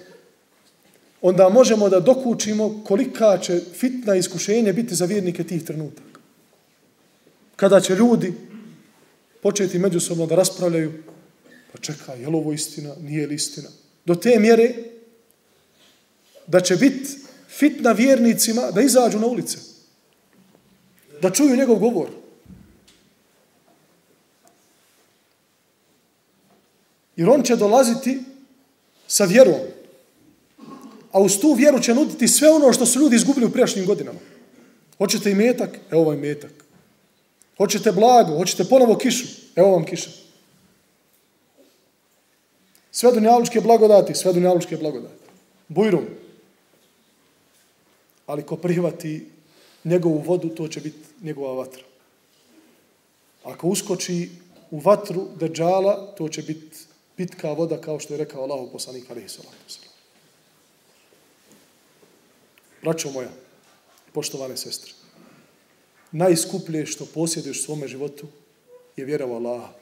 onda 1.22 1.48
možemo 1.48 1.88
da 1.88 2.00
dokučimo 2.00 2.84
kolika 2.86 3.38
će 3.38 3.60
fitna 3.60 4.14
iskušenja 4.16 4.72
biti 4.72 4.94
za 4.94 5.04
vjernike 5.04 5.44
tih 5.44 5.64
trenutaka. 5.64 6.20
Kada 7.56 7.80
će 7.80 7.94
ljudi 7.94 8.34
početi 9.42 9.78
međusobno 9.78 10.26
da 10.26 10.34
raspravljaju, 10.34 11.02
pa 11.72 11.78
čekaj, 11.78 12.20
je 12.20 12.28
li 12.28 12.34
ovo 12.36 12.52
istina, 12.52 12.94
nije 13.00 13.26
li 13.26 13.34
istina? 13.34 13.68
Do 14.04 14.14
te 14.14 14.38
mjere 14.38 14.74
da 16.46 16.60
će 16.60 16.76
biti 16.76 17.08
fitna 17.48 17.92
vjernicima 17.92 18.70
da 18.70 18.80
izađu 18.80 19.18
na 19.18 19.26
ulice, 19.26 19.58
da 21.22 21.30
čuju 21.30 21.56
njegov 21.56 21.78
govor. 21.78 22.08
Jer 27.16 27.28
on 27.28 27.42
će 27.42 27.56
dolaziti 27.56 28.20
sa 29.06 29.24
vjerom. 29.24 29.60
A 31.12 31.20
uz 31.20 31.38
tu 31.40 31.52
vjeru 31.52 31.80
će 31.80 31.94
nuditi 31.94 32.28
sve 32.28 32.50
ono 32.50 32.72
što 32.72 32.86
su 32.86 33.00
ljudi 33.00 33.16
izgubili 33.16 33.46
u 33.46 33.50
prijašnjim 33.50 33.86
godinama. 33.86 34.18
Hoćete 34.98 35.30
i 35.30 35.34
metak? 35.34 35.78
Evo 35.90 36.04
vam 36.04 36.18
metak. 36.18 36.52
Hoćete 37.56 37.92
blago? 37.92 38.36
Hoćete 38.38 38.64
ponovo 38.64 38.96
kišu? 38.98 39.26
Evo 39.56 39.70
vam 39.70 39.84
kiša. 39.84 40.10
Sve 42.98 43.12
dunjalučke 43.12 43.60
blagodati, 43.60 44.14
sve 44.14 44.32
dunjalučke 44.32 44.76
blagodati. 44.76 45.22
Bujrum. 45.68 46.06
Ali 48.26 48.42
ko 48.42 48.56
prihvati 48.56 49.26
njegovu 49.84 50.18
vodu, 50.18 50.48
to 50.48 50.68
će 50.68 50.80
biti 50.80 50.98
njegova 51.22 51.52
vatra. 51.52 51.82
Ako 53.44 53.68
uskoči 53.68 54.30
u 54.70 54.78
vatru 54.78 55.28
deđala, 55.36 56.14
to 56.16 56.28
će 56.28 56.42
biti 56.42 56.76
pitka 57.16 57.52
voda, 57.52 57.80
kao 57.80 58.00
što 58.00 58.14
je 58.14 58.18
rekao 58.18 58.42
Allah 58.42 58.68
poslanik 58.72 59.10
alaihi 59.10 59.28
Braćo 62.82 63.10
moja, 63.10 63.30
poštovane 64.12 64.56
sestre, 64.56 64.92
najskuplje 66.12 66.86
što 66.86 67.06
posjeduješ 67.06 67.60
u 67.60 67.62
svome 67.62 67.88
životu 67.88 68.26
je 68.96 69.04
vjera 69.04 69.26
u 69.26 69.34
Allaha. 69.34 69.72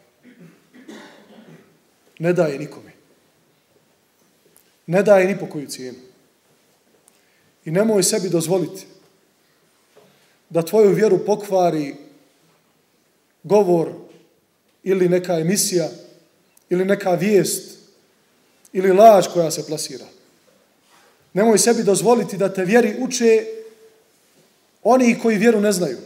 Ne 2.18 2.32
daje 2.32 2.58
nikome. 2.58 2.95
Ne 4.86 5.02
daje 5.02 5.26
ni 5.26 5.38
po 5.38 5.46
koju 5.46 5.68
cijenu. 5.68 5.98
I 7.64 7.70
nemoj 7.70 8.02
sebi 8.02 8.28
dozvoliti 8.28 8.86
da 10.50 10.62
tvoju 10.62 10.94
vjeru 10.94 11.24
pokvari 11.26 11.94
govor 13.42 13.92
ili 14.82 15.08
neka 15.08 15.38
emisija 15.38 15.88
ili 16.70 16.84
neka 16.84 17.10
vijest 17.10 17.78
ili 18.72 18.92
laž 18.92 19.26
koja 19.32 19.50
se 19.50 19.66
plasira. 19.66 20.06
Nemoj 21.32 21.58
sebi 21.58 21.82
dozvoliti 21.82 22.36
da 22.36 22.54
te 22.54 22.64
vjeri 22.64 22.96
uče 23.00 23.46
oni 24.82 25.18
koji 25.22 25.38
vjeru 25.38 25.60
ne 25.60 25.72
znaju. 25.72 25.98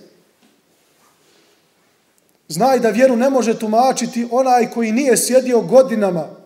Znaj 2.48 2.78
da 2.78 2.90
vjeru 2.90 3.16
ne 3.16 3.30
može 3.30 3.58
tumačiti 3.58 4.28
onaj 4.30 4.70
koji 4.70 4.92
nije 4.92 5.16
sjedio 5.16 5.60
godinama 5.60 6.39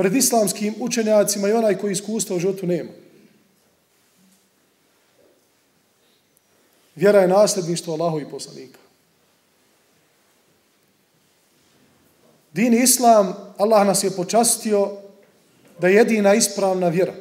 pred 0.00 0.16
islamskim 0.16 0.74
učenjacima 0.80 1.48
i 1.48 1.52
onaj 1.52 1.78
koji 1.78 1.92
iskustva 1.92 2.36
u 2.36 2.38
životu 2.38 2.66
nema. 2.66 2.90
Vjera 6.94 7.20
je 7.20 7.28
nasljedništvo 7.28 7.94
Allahovi 7.94 8.30
poslanika. 8.30 8.78
Din 12.52 12.82
Islam, 12.82 13.54
Allah 13.58 13.86
nas 13.86 14.04
je 14.04 14.10
počastio 14.10 14.90
da 15.78 15.88
je 15.88 15.94
jedina 15.94 16.34
ispravna 16.34 16.88
vjera 16.88 17.14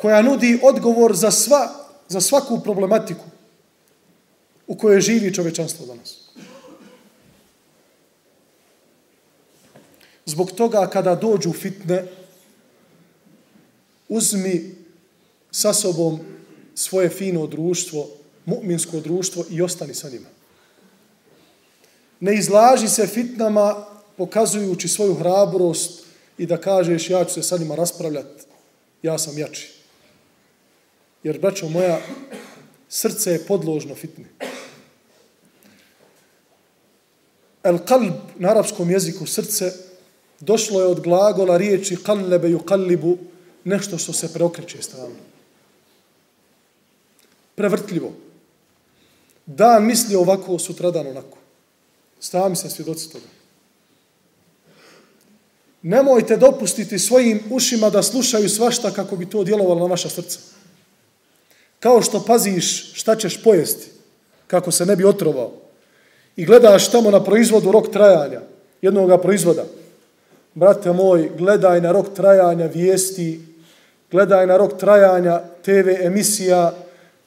koja 0.00 0.22
nudi 0.22 0.60
odgovor 0.62 1.16
za, 1.16 1.30
sva, 1.30 1.68
za 2.08 2.20
svaku 2.20 2.60
problematiku 2.60 3.24
u 4.66 4.76
kojoj 4.76 5.00
živi 5.00 5.34
čovečanstvo 5.34 5.86
danas. 5.86 6.21
Zbog 10.26 10.52
toga 10.52 10.86
kada 10.86 11.14
dođu 11.14 11.52
fitne, 11.52 12.06
uzmi 14.08 14.74
sa 15.50 15.72
sobom 15.72 16.20
svoje 16.74 17.08
fino 17.08 17.46
društvo, 17.46 18.08
mu'minsko 18.46 19.00
društvo 19.00 19.44
i 19.50 19.62
ostani 19.62 19.94
sa 19.94 20.08
njima 20.08 20.28
ne 22.22 22.34
izlaži 22.34 22.88
se 22.88 23.06
fitnama 23.06 23.86
pokazujući 24.16 24.88
svoju 24.88 25.14
hrabrost 25.14 26.04
i 26.38 26.46
da 26.46 26.60
kažeš 26.60 27.10
ja 27.10 27.24
ću 27.24 27.34
se 27.34 27.42
sa 27.42 27.56
njima 27.58 27.74
raspravljati, 27.74 28.44
ja 29.02 29.18
sam 29.18 29.38
jači. 29.38 29.72
Jer, 31.22 31.38
braćo 31.38 31.68
moja, 31.68 32.00
srce 32.88 33.32
je 33.32 33.44
podložno 33.46 33.94
fitne. 33.94 34.24
El 37.62 37.78
kalb 37.78 38.14
na 38.38 38.50
arapskom 38.50 38.90
jeziku 38.90 39.26
srce 39.26 39.72
došlo 40.42 40.80
je 40.80 40.86
od 40.86 41.00
glagola 41.00 41.56
riječi 41.56 41.96
kallebe 41.96 42.50
ju 42.50 42.58
kallibu 42.58 43.18
nešto 43.64 43.98
što 43.98 44.12
se 44.12 44.32
preokreće 44.32 44.82
stalno. 44.82 45.16
Prevrtljivo. 47.54 48.12
Dan 49.46 49.86
misli 49.86 50.16
ovako, 50.16 50.58
sutradan 50.58 51.06
onako 51.06 51.38
Sami 52.20 52.56
sam 52.56 52.70
svjedoci 52.70 53.12
toga. 53.12 53.24
Nemojte 55.82 56.36
dopustiti 56.36 56.98
svojim 56.98 57.42
ušima 57.50 57.90
da 57.90 58.02
slušaju 58.02 58.48
svašta 58.48 58.90
kako 58.90 59.16
bi 59.16 59.30
to 59.30 59.44
djelovalo 59.44 59.80
na 59.80 59.86
vaša 59.86 60.08
srca. 60.08 60.38
Kao 61.80 62.02
što 62.02 62.24
paziš 62.24 62.92
šta 62.94 63.16
ćeš 63.16 63.42
pojesti, 63.42 63.90
kako 64.46 64.70
se 64.70 64.86
ne 64.86 64.96
bi 64.96 65.04
otrovao. 65.04 65.52
I 66.36 66.44
gledaš 66.44 66.90
tamo 66.90 67.10
na 67.10 67.24
proizvodu 67.24 67.72
rok 67.72 67.90
trajanja, 67.92 68.40
jednog 68.82 69.22
proizvoda. 69.22 69.64
Brate 70.54 70.92
moj, 70.92 71.30
gledaj 71.38 71.80
na 71.80 71.92
rok 71.92 72.14
trajanja 72.14 72.66
vijesti, 72.66 73.40
gledaj 74.10 74.46
na 74.46 74.56
rok 74.56 74.78
trajanja 74.78 75.40
TV 75.62 75.88
emisija, 76.02 76.72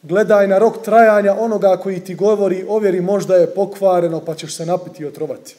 gledaj 0.02 0.48
na 0.48 0.58
rok 0.58 0.84
trajanja 0.84 1.36
onoga 1.40 1.78
koji 1.78 2.00
ti 2.00 2.16
govori, 2.16 2.66
ovjeri 2.68 3.02
možda 3.02 3.36
je 3.36 3.54
pokvareno 3.54 4.26
pa 4.26 4.36
ćeš 4.36 4.56
se 4.56 4.66
napiti 4.66 5.04
i 5.04 5.06
otrovati. 5.06 5.56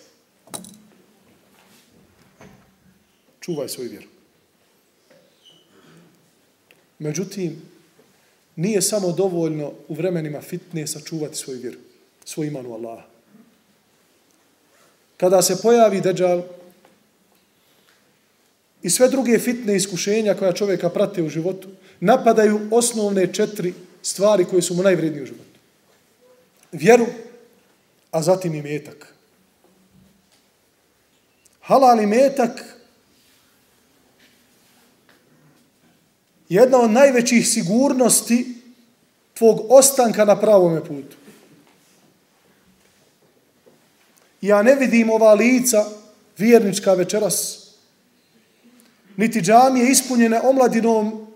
Čuvaj 3.41 3.69
svoju 3.69 3.91
vjeru. 3.91 4.07
Međutim, 6.99 7.63
nije 8.57 8.83
samo 8.83 9.13
dovoljno 9.13 9.73
u 9.89 9.95
vremenima 9.95 10.41
fitne 10.41 10.87
sačuvati 10.87 11.37
svoju 11.37 11.59
vjeru, 11.61 11.79
svoj 12.25 12.47
iman 12.47 12.67
u 12.67 12.75
Allaha. 12.75 13.03
Kada 15.17 15.43
se 15.43 15.63
pojavi 15.63 16.01
deđal 16.01 16.43
i 18.87 18.91
sve 18.91 19.09
druge 19.09 19.39
fitne 19.39 19.77
iskušenja 19.77 20.35
koja 20.35 20.53
čovjeka 20.53 20.91
prate 20.91 21.23
u 21.23 21.29
životu, 21.29 21.69
napadaju 22.01 22.69
osnovne 22.71 23.33
četiri 23.33 23.75
stvari 24.03 24.45
koje 24.45 24.63
su 24.63 24.75
mu 24.75 24.83
najvrednije 24.83 25.23
u 25.23 25.27
životu. 25.27 25.59
Vjeru, 26.73 27.07
a 28.11 28.23
zatim 28.23 28.55
i 28.55 28.63
metak. 28.63 29.15
Halal 31.61 32.01
i 32.01 32.07
metak 32.07 32.79
jedna 36.49 36.79
od 36.79 36.91
najvećih 36.91 37.49
sigurnosti 37.49 38.55
tvog 39.35 39.67
ostanka 39.69 40.25
na 40.25 40.41
pravom 40.41 40.81
putu. 40.81 41.17
Ja 44.41 44.63
ne 44.63 44.75
vidim 44.75 45.11
ova 45.11 45.35
lica 45.35 45.85
vjernička 46.39 46.95
večeras, 46.95 47.66
niti 49.17 49.41
džamije 49.41 49.91
ispunjene 49.91 50.41
omladinom 50.41 51.27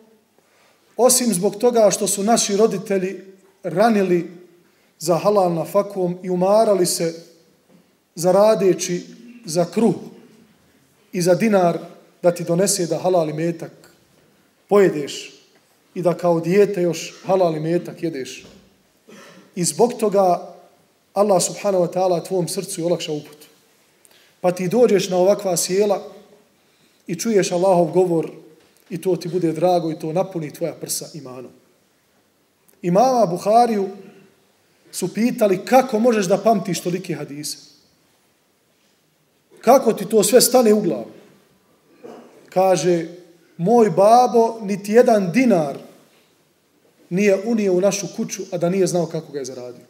osim 0.96 1.34
zbog 1.34 1.56
toga 1.56 1.90
što 1.90 2.06
su 2.06 2.22
naši 2.22 2.56
roditelji 2.56 3.20
ranili 3.62 4.30
za 4.98 5.18
halal 5.18 5.54
na 5.54 5.64
fakvom 5.64 6.18
i 6.22 6.30
umarali 6.30 6.86
se 6.86 7.14
zaradeći 8.14 9.06
za 9.44 9.64
kruh 9.64 9.94
i 11.12 11.22
za 11.22 11.34
dinar 11.34 11.78
da 12.22 12.34
ti 12.34 12.44
donese 12.44 12.86
da 12.86 12.98
halal 12.98 13.28
i 13.28 13.32
metak 13.32 13.72
pojedeš 14.68 15.32
i 15.94 16.02
da 16.02 16.14
kao 16.14 16.40
dijete 16.40 16.82
još 16.82 17.14
halal 17.24 17.56
i 17.56 17.60
metak 17.60 18.02
jedeš. 18.02 18.46
I 19.54 19.64
zbog 19.64 19.92
toga 19.98 20.54
Allah 21.14 21.42
subhanahu 21.42 21.84
wa 21.84 21.92
ta'ala 21.92 22.26
tvom 22.26 22.48
srcu 22.48 22.80
i 22.80 22.84
olakša 22.84 23.12
uput. 23.12 23.36
Pa 24.40 24.52
ti 24.52 24.68
dođeš 24.68 25.08
na 25.08 25.16
ovakva 25.16 25.56
sjela 25.56 26.02
i 27.06 27.14
čuješ 27.14 27.52
Allahov 27.52 27.92
govor 27.92 28.30
i 28.90 29.00
to 29.00 29.16
ti 29.16 29.28
bude 29.28 29.52
drago 29.52 29.90
i 29.90 29.98
to 29.98 30.12
napuni 30.12 30.52
tvoja 30.52 30.72
prsa 30.72 31.06
imanom. 31.14 31.52
Imama 32.82 33.26
Buhariju 33.26 33.88
su 34.92 35.14
pitali 35.14 35.64
kako 35.64 35.98
možeš 35.98 36.26
da 36.26 36.38
pamtiš 36.38 36.80
tolike 36.80 37.14
hadise. 37.14 37.58
Kako 39.60 39.92
ti 39.92 40.08
to 40.08 40.22
sve 40.22 40.40
stane 40.40 40.74
u 40.74 40.80
glavu? 40.80 41.10
Kaže, 42.48 43.06
moj 43.56 43.90
babo 43.90 44.58
niti 44.62 44.92
jedan 44.92 45.32
dinar 45.32 45.78
nije 47.10 47.42
unio 47.44 47.72
u 47.72 47.80
našu 47.80 48.06
kuću, 48.16 48.42
a 48.52 48.58
da 48.58 48.70
nije 48.70 48.86
znao 48.86 49.06
kako 49.06 49.32
ga 49.32 49.38
je 49.38 49.44
zaradio. 49.44 49.84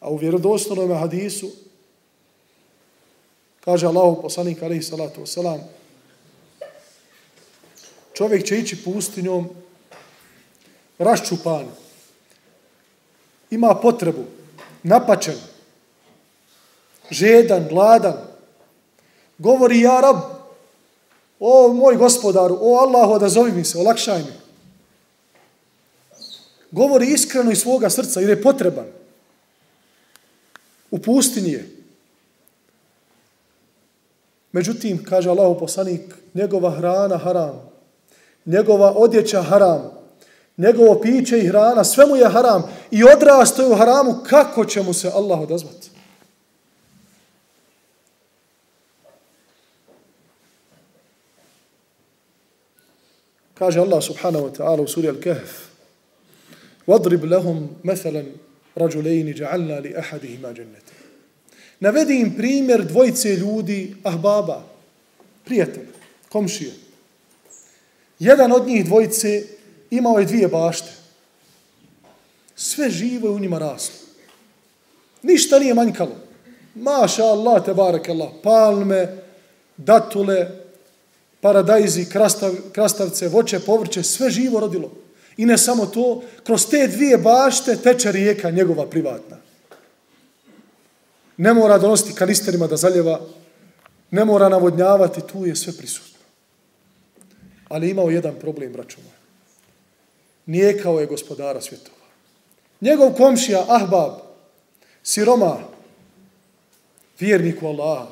A 0.00 0.10
u 0.10 0.16
vjerodostojnom 0.16 0.98
hadisu 0.98 1.50
kaže 3.66 3.86
Allahu 3.86 4.22
poslanik 4.22 4.62
alaihi 4.62 4.82
salatu 4.82 5.26
wasalam, 5.26 5.58
čovjek 8.14 8.46
će 8.46 8.58
ići 8.58 8.84
pustinjom 8.84 9.48
raščupan, 10.98 11.66
ima 13.50 13.74
potrebu, 13.74 14.24
napačen, 14.82 15.38
žedan, 17.10 17.66
gladan, 17.68 18.14
govori 19.38 19.80
ja 19.80 20.00
rab, 20.00 20.16
o 21.40 21.68
moj 21.68 21.96
gospodaru, 21.96 22.58
o 22.60 22.78
Allahu, 22.78 23.12
odazovi 23.12 23.52
mi 23.52 23.64
se, 23.64 23.78
olakšaj 23.78 24.22
mi. 24.22 24.32
Govori 26.70 27.06
iskreno 27.12 27.50
iz 27.50 27.58
svoga 27.58 27.90
srca 27.90 28.20
jer 28.20 28.30
je 28.30 28.42
potreban. 28.42 28.86
U 30.90 30.98
pustinji 30.98 31.50
je. 31.50 31.75
Međutim, 34.55 35.05
kaže 35.05 35.29
Allahu 35.29 35.59
poslanik, 35.59 36.01
njegova 36.33 36.71
hrana 36.71 37.17
haram, 37.17 37.69
njegova 38.45 38.93
odjeća 38.95 39.41
haram, 39.41 39.91
njegovo 40.57 41.01
piće 41.01 41.39
i 41.39 41.47
hrana, 41.47 41.83
sve 41.83 42.05
mu 42.05 42.15
je 42.15 42.29
haram 42.29 42.63
i 42.91 43.03
odrasto 43.03 43.71
u 43.71 43.75
haramu, 43.75 44.15
kako 44.29 44.65
će 44.65 44.81
mu 44.81 44.93
se 44.93 45.11
Allah 45.13 45.39
odazvati? 45.39 45.89
Kaže 53.53 53.79
Allah 53.79 54.03
subhanahu 54.03 54.49
wa 54.49 54.53
ta'ala 54.57 54.81
u 54.81 54.87
suri 54.87 55.07
Al-Kahf 55.07 55.69
وَضْرِبْ 56.87 57.25
لَهُمْ 57.25 57.67
مَثَلًا 57.83 58.23
رَجُلَيْنِ 58.77 59.33
جَعَلْنَا 59.33 59.79
لِأَحَدِهِمَا 59.79 60.51
جَنَّةً 60.51 60.81
Navedi 61.80 62.20
im 62.20 62.36
primjer 62.36 62.84
dvojice 62.84 63.36
ljudi, 63.36 63.96
ahbaba, 64.02 64.62
prijatelj, 65.44 65.86
komšije. 66.28 66.72
Jedan 68.18 68.52
od 68.52 68.66
njih 68.66 68.84
dvojice 68.84 69.42
imao 69.90 70.18
je 70.18 70.24
dvije 70.26 70.48
bašte. 70.48 70.90
Sve 72.56 72.90
živo 72.90 73.28
je 73.28 73.34
u 73.34 73.38
njima 73.38 73.58
raslo. 73.58 73.94
Ništa 75.22 75.58
nije 75.58 75.74
manjkalo. 75.74 76.16
Maša 76.74 77.24
Allah, 77.24 77.64
te 77.64 77.74
barek 77.74 78.08
Allah. 78.08 78.28
Palme, 78.42 79.08
datule, 79.76 80.48
paradajzi, 81.40 82.04
krastav, 82.04 82.54
krastavce, 82.72 83.28
voće, 83.28 83.60
povrće, 83.60 84.02
sve 84.02 84.30
živo 84.30 84.60
rodilo. 84.60 84.92
I 85.36 85.46
ne 85.46 85.58
samo 85.58 85.86
to, 85.86 86.22
kroz 86.44 86.66
te 86.66 86.86
dvije 86.86 87.18
bašte 87.18 87.76
teče 87.76 88.12
rijeka 88.12 88.50
njegova 88.50 88.86
privatna. 88.86 89.36
Ne 91.36 91.54
mora 91.54 91.78
donositi 91.78 92.14
kanisterima 92.14 92.66
da 92.66 92.76
zaljeva, 92.76 93.20
ne 94.10 94.24
mora 94.24 94.48
navodnjavati, 94.48 95.20
tu 95.32 95.46
je 95.46 95.56
sve 95.56 95.72
prisutno. 95.72 96.18
Ali 97.68 97.90
imao 97.90 98.10
jedan 98.10 98.34
problem, 98.40 98.72
braćo 98.72 98.96
moje. 99.00 99.16
Nijekao 100.46 101.00
je 101.00 101.06
gospodara 101.06 101.60
svjetova. 101.60 101.96
Njegov 102.80 103.12
komšija, 103.12 103.64
Ahbab, 103.68 104.12
siroma, 105.02 105.58
vjerniku 107.20 107.66
Allaha, 107.66 108.06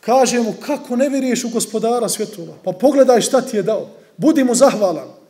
kaže 0.00 0.40
mu, 0.40 0.54
kako 0.66 0.96
ne 0.96 1.08
vjeruješ 1.08 1.44
u 1.44 1.48
gospodara 1.48 2.08
svjetova? 2.08 2.54
Pa 2.64 2.72
pogledaj 2.72 3.20
šta 3.20 3.40
ti 3.40 3.56
je 3.56 3.62
dao. 3.62 3.88
Budi 4.16 4.44
mu 4.44 4.54
zahvalan. 4.54 5.21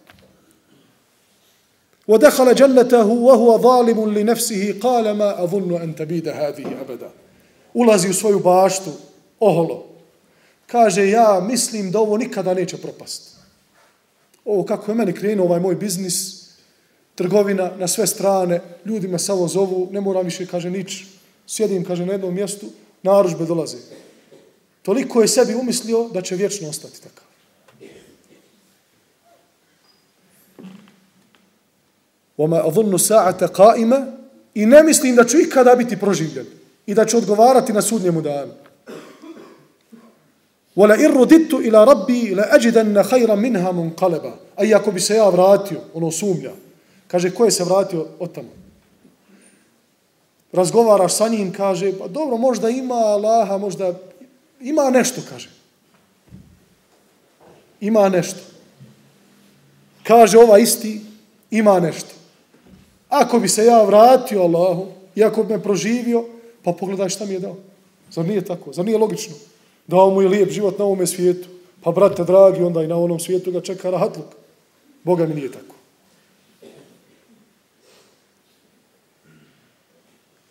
ودخل 2.11 2.55
جنته 2.55 3.05
وهو 3.05 3.57
ظالم 3.57 4.13
لنفسه 4.13 4.75
قال 4.81 5.11
ما 5.11 5.43
أظن 5.43 5.81
أن 5.81 5.95
تبيد 5.95 6.27
هذه 6.27 6.65
أبدا 6.81 7.09
ulazi 7.73 8.09
u 8.09 8.13
svoju 8.13 8.39
baštu 8.39 8.91
oholo 9.39 9.87
kaže 10.67 11.09
ja 11.09 11.45
mislim 11.47 11.91
da 11.91 11.99
ovo 11.99 12.17
nikada 12.17 12.53
neće 12.53 12.77
propasti. 12.77 13.31
Ovo 14.45 14.63
kako 14.63 14.91
je 14.91 14.95
meni 14.95 15.13
krenuo 15.13 15.45
ovaj 15.45 15.59
moj 15.59 15.75
biznis, 15.75 16.47
trgovina 17.15 17.71
na 17.77 17.87
sve 17.87 18.07
strane, 18.07 18.61
ljudi 18.85 19.07
me 19.07 19.19
samo 19.19 19.47
zovu, 19.47 19.87
ne 19.91 20.01
moram 20.01 20.25
više, 20.25 20.45
kaže, 20.45 20.69
nič, 20.69 21.05
sjedim, 21.47 21.85
kaže, 21.85 22.05
na 22.05 22.13
jednom 22.13 22.33
mjestu, 22.33 22.65
naružbe 23.03 23.45
dolaze. 23.45 23.77
Toliko 24.81 25.21
je 25.21 25.27
sebi 25.27 25.55
umislio 25.55 26.09
da 26.13 26.21
će 26.21 26.35
vječno 26.35 26.69
ostati 26.69 27.01
takav. 27.01 27.23
Oma 32.42 32.62
adhunnu 32.66 32.98
sa'ata 32.98 33.48
qa'ima 33.48 34.06
i 34.54 34.66
ne 34.66 34.82
mislim 34.82 35.16
da 35.16 35.24
ću 35.24 35.38
ikada 35.40 35.74
biti 35.74 35.96
proživljen 35.96 36.46
i 36.86 36.94
da 36.94 37.04
ću 37.06 37.16
odgovarati 37.18 37.72
na 37.72 37.82
sudnjemu 37.82 38.20
danu. 38.22 38.52
Wala 40.76 40.96
in 41.04 41.14
ruditu 41.14 41.60
ila 41.62 41.84
rabbi 41.84 42.34
la 42.34 42.46
ajidanna 42.50 43.04
khayran 43.04 43.40
minha 43.40 43.72
munqalaba. 43.72 44.32
Aj 44.56 44.74
ako 44.74 44.92
bi 44.92 45.00
se 45.00 45.14
ja 45.14 45.28
vratio, 45.28 45.80
ono 45.94 46.10
sumlja, 46.10 46.52
Kaže 47.06 47.30
ko 47.30 47.44
je 47.44 47.50
se 47.50 47.64
vratio 47.64 48.06
od 48.18 48.32
tamo? 48.32 48.48
razgovaraš 50.52 51.16
sa 51.16 51.28
njim, 51.28 51.52
kaže, 51.52 51.98
pa 51.98 52.08
dobro, 52.08 52.36
možda 52.36 52.68
ima 52.68 52.94
Allaha, 52.94 53.58
možda 53.58 53.94
ima 54.60 54.90
nešto, 54.90 55.20
kaže. 55.28 55.48
Ima 57.80 58.08
nešto. 58.08 58.40
Kaže 60.02 60.38
ova 60.38 60.58
isti, 60.58 61.00
ima 61.50 61.80
nešto. 61.80 62.21
Ako 63.12 63.38
bi 63.38 63.48
se 63.48 63.64
ja 63.64 63.82
vratio 63.82 64.42
Allahu, 64.42 64.86
i 65.14 65.24
ako 65.24 65.42
bi 65.42 65.52
me 65.52 65.62
proživio, 65.62 66.24
pa 66.62 66.72
pogledaj 66.72 67.08
šta 67.08 67.24
mi 67.24 67.34
je 67.34 67.40
dao. 67.40 67.56
Zar 68.10 68.24
nije 68.24 68.44
tako? 68.44 68.72
Zar 68.72 68.84
nije 68.84 68.98
logično? 68.98 69.34
Dao 69.86 70.10
mu 70.10 70.22
je 70.22 70.28
lijep 70.28 70.50
život 70.50 70.78
na 70.78 70.84
ovome 70.84 71.06
svijetu. 71.06 71.48
Pa, 71.82 71.90
brate 71.90 72.24
dragi, 72.24 72.62
onda 72.62 72.82
i 72.82 72.86
na 72.86 72.96
onom 72.96 73.20
svijetu 73.20 73.50
ga 73.50 73.60
čeka 73.60 73.90
rahatluk. 73.90 74.26
Boga 75.04 75.26
mi 75.26 75.34
nije 75.34 75.52
tako. 75.52 75.74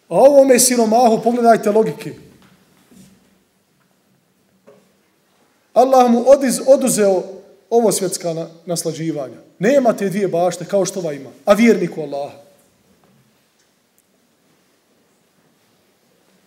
A 0.09 0.16
ovome 0.16 0.59
siromahu, 0.59 1.22
pogledajte 1.24 1.72
logike. 1.72 2.14
Allah 5.74 6.12
mu 6.12 6.24
odiz, 6.28 6.62
oduzeo 6.68 7.24
ovo 7.70 7.91
svjetska 7.91 8.47
naslađivanja. 8.66 9.38
Nema 9.59 9.93
te 9.93 10.09
dvije 10.09 10.28
bašte 10.28 10.66
kao 10.66 10.86
što 10.86 10.99
ova 10.99 11.14
ima. 11.14 11.30
A 11.45 11.53
vjerniku 11.53 12.01
Allah. 12.01 12.41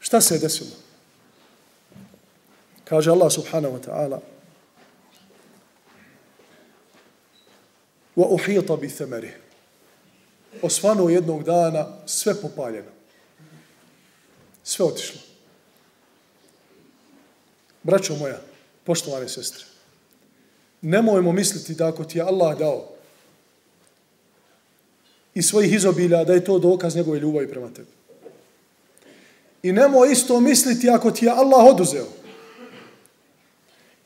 Šta 0.04 0.20
se 0.20 0.34
je 0.34 0.38
desilo? 0.38 0.70
Kaže 2.84 3.10
Allah 3.10 3.32
subhanahu 3.32 3.76
wa 3.76 3.80
ta'ala 3.80 4.20
wa 8.16 8.26
uhita 8.28 8.76
bi 8.76 8.88
thamari. 8.88 9.30
Osvano 10.62 11.08
jednog 11.08 11.44
dana 11.44 11.86
sve 12.06 12.34
popaljeno. 12.40 12.90
Sve 14.64 14.84
otišlo. 14.84 15.20
Braćo 17.82 18.16
moja, 18.16 18.40
poštovane 18.84 19.28
sestre, 19.28 19.64
nemojmo 20.80 21.32
misliti 21.32 21.74
da 21.74 21.88
ako 21.88 22.04
ti 22.04 22.18
je 22.18 22.22
Allah 22.22 22.58
dao 22.58 22.88
i 25.34 25.42
svojih 25.42 25.74
izobilja, 25.74 26.24
da 26.24 26.32
je 26.32 26.44
to 26.44 26.58
dokaz 26.58 26.96
njegove 26.96 27.18
ljubavi 27.18 27.50
prema 27.50 27.68
tebi. 27.68 28.03
I 29.64 29.72
nemoj 29.72 30.12
isto 30.12 30.40
misliti 30.40 30.90
ako 30.90 31.10
ti 31.10 31.24
je 31.24 31.30
Allah 31.30 31.64
oduzeo. 31.64 32.06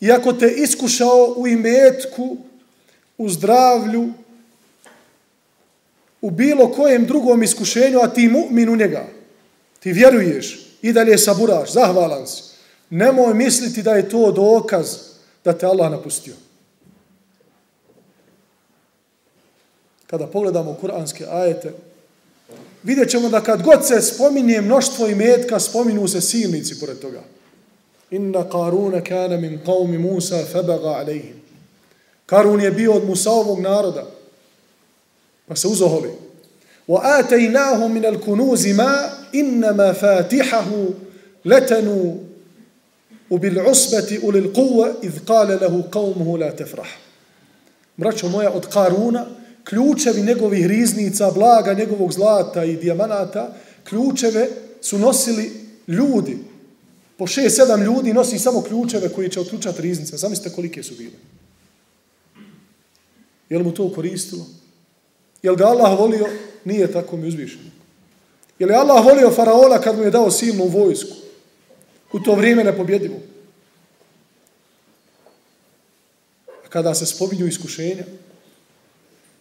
I 0.00 0.12
ako 0.12 0.32
te 0.32 0.50
iskušao 0.50 1.34
u 1.36 1.48
imetku, 1.48 2.36
u 3.18 3.28
zdravlju, 3.28 4.09
u 6.20 6.30
bilo 6.30 6.72
kojem 6.72 7.06
drugom 7.06 7.42
iskušenju, 7.42 7.98
a 8.02 8.09
ti 8.09 8.28
mu'min 8.28 8.68
u 8.68 8.76
njega, 8.76 9.06
ti 9.80 9.92
vjeruješ 9.92 10.66
i 10.82 10.92
dalje 10.92 11.18
saburaš, 11.18 11.72
zahvalan 11.72 12.26
si, 12.26 12.42
nemoj 12.90 13.34
misliti 13.34 13.82
da 13.82 13.92
je 13.94 14.09
to 14.09 14.32
dokaz 14.32 14.96
da 15.44 15.52
te 15.52 15.66
Allah 15.66 15.90
napustio. 15.90 16.34
Kada 20.06 20.26
pogledamo 20.26 20.74
kuranske 20.74 21.26
ajete, 21.30 21.72
vidjet 22.82 23.11
ćemo 23.11 23.28
da 23.28 23.40
kad 23.40 23.62
god 23.62 23.86
se 23.86 24.03
spominje 24.03 24.61
mnoštvo 24.61 25.07
i 25.07 25.14
metka, 25.14 25.61
spominu 25.61 26.09
se 26.09 26.20
silnici 26.20 26.80
pored 26.80 26.99
toga. 26.99 27.22
Inna 28.11 28.49
Karuna 28.51 29.01
kana 29.01 29.36
min 29.36 29.61
qavmi 29.66 29.99
Musa 29.99 30.44
febaga 30.53 30.88
alejhim. 30.88 31.42
Karun 32.26 32.61
je 32.61 32.70
bio 32.70 32.92
od 32.92 33.05
Musaovog 33.05 33.61
naroda, 33.61 34.07
pa 35.46 35.57
se 35.57 35.68
uzoholi. 35.68 36.11
Wa 36.88 37.01
ataynahu 37.03 37.88
min 37.88 38.07
al 38.07 38.18
kunuzi 38.20 38.72
ma 38.72 38.92
inma 39.32 39.94
fatihahu 39.94 40.94
latanu 41.44 42.18
bil 43.30 43.59
usbati 43.70 44.20
ulil 44.22 44.53
quwwa 44.53 44.94
id 45.03 45.12
qala 45.26 45.61
lahu 45.61 45.82
qawmuhu 45.90 46.38
la 46.40 46.57
tafrah. 46.57 46.88
Braćo 47.96 48.28
moja 48.28 48.51
od 48.51 48.66
Karuna 48.66 49.26
ključevi 49.68 50.22
njegovih 50.22 50.66
riznica, 50.66 51.30
blaga 51.30 51.74
njegovog 51.74 52.12
zlata 52.12 52.64
i 52.64 52.76
dijamanata, 52.76 53.54
ključeve 53.84 54.48
su 54.80 54.98
nosili 54.98 55.50
ljudi. 55.88 56.38
Po 57.16 57.26
šest, 57.26 57.56
sedam 57.56 57.82
ljudi 57.82 58.12
nosi 58.12 58.38
samo 58.38 58.62
ključeve 58.62 59.08
koji 59.08 59.30
će 59.30 59.40
otključati 59.40 59.82
riznice. 59.82 60.16
Zamislite 60.16 60.54
kolike 60.54 60.82
su 60.82 60.94
bile. 60.94 61.18
Je 63.48 63.58
li 63.58 63.64
mu 63.64 63.74
to 63.74 63.92
koristilo? 63.94 64.46
Je 65.42 65.50
li 65.50 65.56
ga 65.56 65.66
Allah 65.66 65.98
volio? 65.98 66.26
Nije 66.64 66.92
tako 66.92 67.16
mi 67.16 67.28
uzvišeno. 67.28 67.70
Je 68.58 68.66
li 68.66 68.74
Allah 68.74 69.04
volio 69.04 69.30
faraona 69.30 69.80
kad 69.80 69.96
mu 69.96 70.02
je 70.02 70.10
dao 70.10 70.30
silnu 70.30 70.64
vojsku? 70.64 71.16
U 72.12 72.20
to 72.20 72.34
vrijeme 72.34 72.64
nepobjedivo. 72.64 73.16
A 76.46 76.68
kada 76.68 76.94
se 76.94 77.06
spominju 77.06 77.46
iskušenja, 77.46 78.04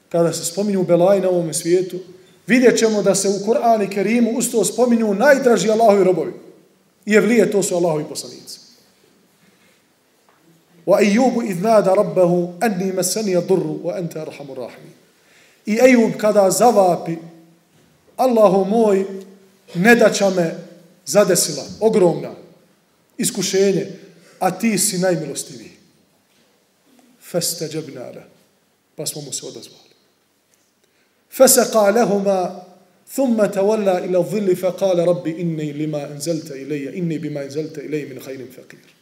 kada 0.10 0.34
se 0.34 0.46
spominju 0.46 0.84
belaji 0.84 1.22
na 1.22 1.30
ovom 1.30 1.54
svijetu, 1.54 2.00
vidjet 2.48 2.80
ćemo 2.80 3.02
da 3.02 3.16
se 3.16 3.30
u 3.30 3.46
Kur'an 3.46 3.84
i 3.84 3.90
Kerimu 3.90 4.32
usto 4.32 4.66
spominju 4.66 5.14
najdraži 5.14 5.70
Allahovi 5.70 6.04
robovi. 6.04 6.34
I 7.06 7.14
evlije, 7.14 7.52
to 7.52 7.64
su 7.64 7.76
Allahovi 7.76 8.04
poslanici. 8.10 8.60
Wa 10.86 11.02
Ejubu 11.02 11.44
idh 11.44 11.62
nada 11.62 11.94
rabbahu 11.94 12.54
anni 12.60 12.94
masani 12.94 13.36
durru 13.48 13.80
wa 13.84 13.98
anta 13.98 14.22
arhamu 14.22 14.56
rahmi. 14.56 14.92
I 15.66 15.80
Ejub 15.82 16.12
kada 16.18 16.52
zavapi 16.52 17.18
Allahu 18.18 18.66
moj 18.66 19.06
ne 19.76 19.96
da 19.96 20.10
će 20.10 20.30
me 20.30 20.56
zadesila, 21.06 21.64
ogromna 21.80 22.32
iskušenje, 23.18 23.88
a 24.40 24.52
ti 24.52 24.78
si 24.78 24.98
najmilostiviji. 24.98 25.72
Feste 27.22 27.68
džabnara. 27.68 28.24
Pa 28.96 29.06
smo 29.06 29.22
mu 29.22 29.34
se 29.34 29.46
odazvali. 29.46 29.90
فسقى 31.33 31.93
لهما 31.93 32.63
ثم 33.09 33.47
تولى 33.47 33.99
إلى 33.99 34.19
الظل 34.19 34.57
فقال 34.57 35.09
ربي 35.09 35.41
إني 35.41 35.73
لما 35.73 36.13
أنزلت 36.13 36.51
إلي 36.51 36.99
إني 36.99 37.19
بما 37.19 37.45
أنزلت 37.45 37.79
إلي 37.79 38.05
من 38.05 38.21
خير 38.21 38.47
فقير 38.57 38.93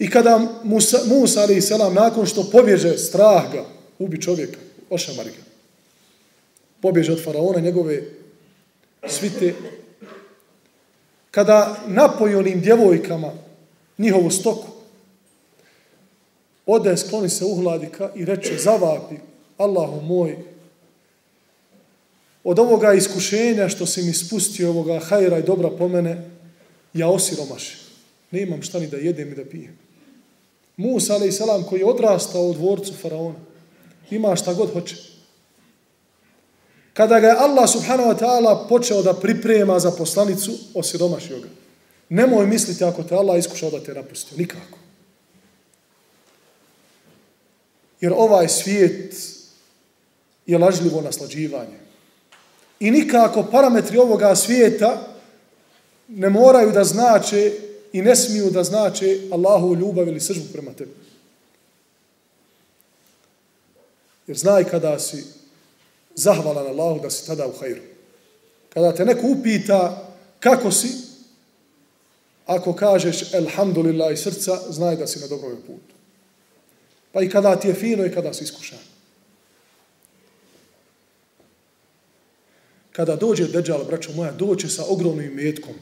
I 0.00 0.10
kada 0.10 0.38
Musa, 0.62 1.00
Musa 1.06 1.40
ali 1.42 1.60
selam 1.60 1.94
nakon 1.94 2.26
što 2.26 2.50
pobježe 2.52 2.98
strah 2.98 3.52
ga, 3.52 3.64
ubi 3.98 4.22
čovjeka, 4.22 4.58
ošamari 4.90 5.30
ga, 5.30 5.42
pobježe 6.80 7.12
od 7.12 7.24
faraona 7.24 7.60
njegove 7.60 8.02
svite, 9.08 9.54
kada 11.30 11.76
napoji 11.86 12.34
onim 12.34 12.60
djevojkama 12.60 13.32
njihovu 13.98 14.30
stoku, 14.30 14.68
ode, 16.66 16.96
skloni 16.96 17.28
se 17.28 17.44
uhladika 17.44 18.10
i 18.14 18.24
reče, 18.24 18.58
zavapi, 18.58 19.14
Allahu 19.56 20.00
moj, 20.00 20.36
od 22.43 22.59
ovoga 22.59 22.93
iskušenja 22.93 23.69
što 23.69 23.85
si 23.85 24.03
mi 24.03 24.13
spustio 24.13 24.69
ovoga 24.69 24.99
hajra 24.99 25.39
i 25.39 25.43
dobra 25.43 25.69
po 25.69 25.87
mene, 25.87 26.29
ja 26.93 27.09
osiromašim. 27.09 27.77
Ne 28.31 28.41
imam 28.41 28.61
šta 28.61 28.79
ni 28.79 28.87
da 28.87 28.97
jedem 28.97 29.29
ni 29.29 29.35
da 29.35 29.45
pijem. 29.45 29.77
Musa, 30.77 31.13
ali 31.13 31.27
i 31.27 31.33
koji 31.69 31.79
je 31.79 31.85
odrastao 31.85 32.47
u 32.47 32.53
dvorcu 32.53 32.93
faraona, 33.01 33.39
ima 34.09 34.35
šta 34.35 34.53
god 34.53 34.73
hoće. 34.73 34.95
Kada 36.93 37.19
ga 37.19 37.27
je 37.27 37.37
Allah 37.39 37.69
subhanahu 37.69 38.09
wa 38.09 38.19
ta'ala 38.19 38.67
počeo 38.69 39.01
da 39.01 39.13
priprema 39.13 39.79
za 39.79 39.91
poslanicu, 39.91 40.51
osiromašio 40.73 41.39
ga. 41.39 41.47
Nemoj 42.09 42.47
misliti 42.47 42.83
ako 42.83 43.03
te 43.03 43.15
Allah 43.15 43.39
iskušao 43.39 43.71
da 43.71 43.79
te 43.79 43.93
napustio. 43.93 44.37
Nikako. 44.37 44.77
Jer 48.01 48.13
ovaj 48.15 48.49
svijet 48.49 49.15
je 50.45 50.57
lažljivo 50.57 51.01
naslađivanje. 51.01 51.82
I 52.83 52.91
nikako 52.91 53.43
parametri 53.43 53.97
ovoga 53.97 54.35
svijeta 54.35 55.07
ne 56.07 56.29
moraju 56.29 56.71
da 56.71 56.83
znače 56.83 57.51
i 57.93 58.01
ne 58.01 58.15
smiju 58.15 58.49
da 58.49 58.63
znače 58.63 59.19
Allahu 59.31 59.75
ljubav 59.75 60.07
ili 60.07 60.19
sržbu 60.19 60.45
prema 60.53 60.73
tebi. 60.73 60.91
Jer 64.27 64.37
znaj 64.37 64.63
kada 64.63 64.99
si 64.99 65.23
zahvalan 66.15 66.67
Allahu 66.67 66.99
da 66.99 67.09
si 67.09 67.27
tada 67.27 67.47
u 67.47 67.51
hajru. 67.59 67.81
Kada 68.73 68.95
te 68.95 69.05
neko 69.05 69.27
upita 69.27 70.11
kako 70.39 70.71
si, 70.71 70.87
ako 72.45 72.73
kažeš 72.73 73.33
elhamdulillah 73.33 74.13
iz 74.13 74.19
srca, 74.19 74.59
znaj 74.69 74.95
da 74.95 75.07
si 75.07 75.19
na 75.19 75.27
dobrom 75.27 75.57
putu. 75.67 75.95
Pa 77.11 77.21
i 77.21 77.29
kada 77.29 77.55
ti 77.55 77.67
je 77.67 77.73
fino 77.73 78.05
i 78.05 78.11
kada 78.11 78.33
si 78.33 78.43
iskušan. 78.43 78.92
Kada 82.93 83.15
dođe 83.15 83.47
Deđal, 83.47 83.83
braćo 83.83 84.11
moja, 84.15 84.31
doće 84.31 84.69
sa 84.69 84.83
ogromnim 84.87 85.33
metkom. 85.33 85.73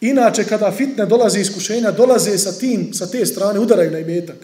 Inače, 0.00 0.44
kada 0.44 0.72
fitne 0.72 1.06
dolaze 1.06 1.40
iskušenja, 1.40 1.90
dolaze 1.90 2.38
sa 2.38 2.52
tim, 2.52 2.94
sa 2.94 3.06
te 3.06 3.26
strane, 3.26 3.60
udaraju 3.60 3.90
na 3.90 3.98
imetak. 3.98 4.36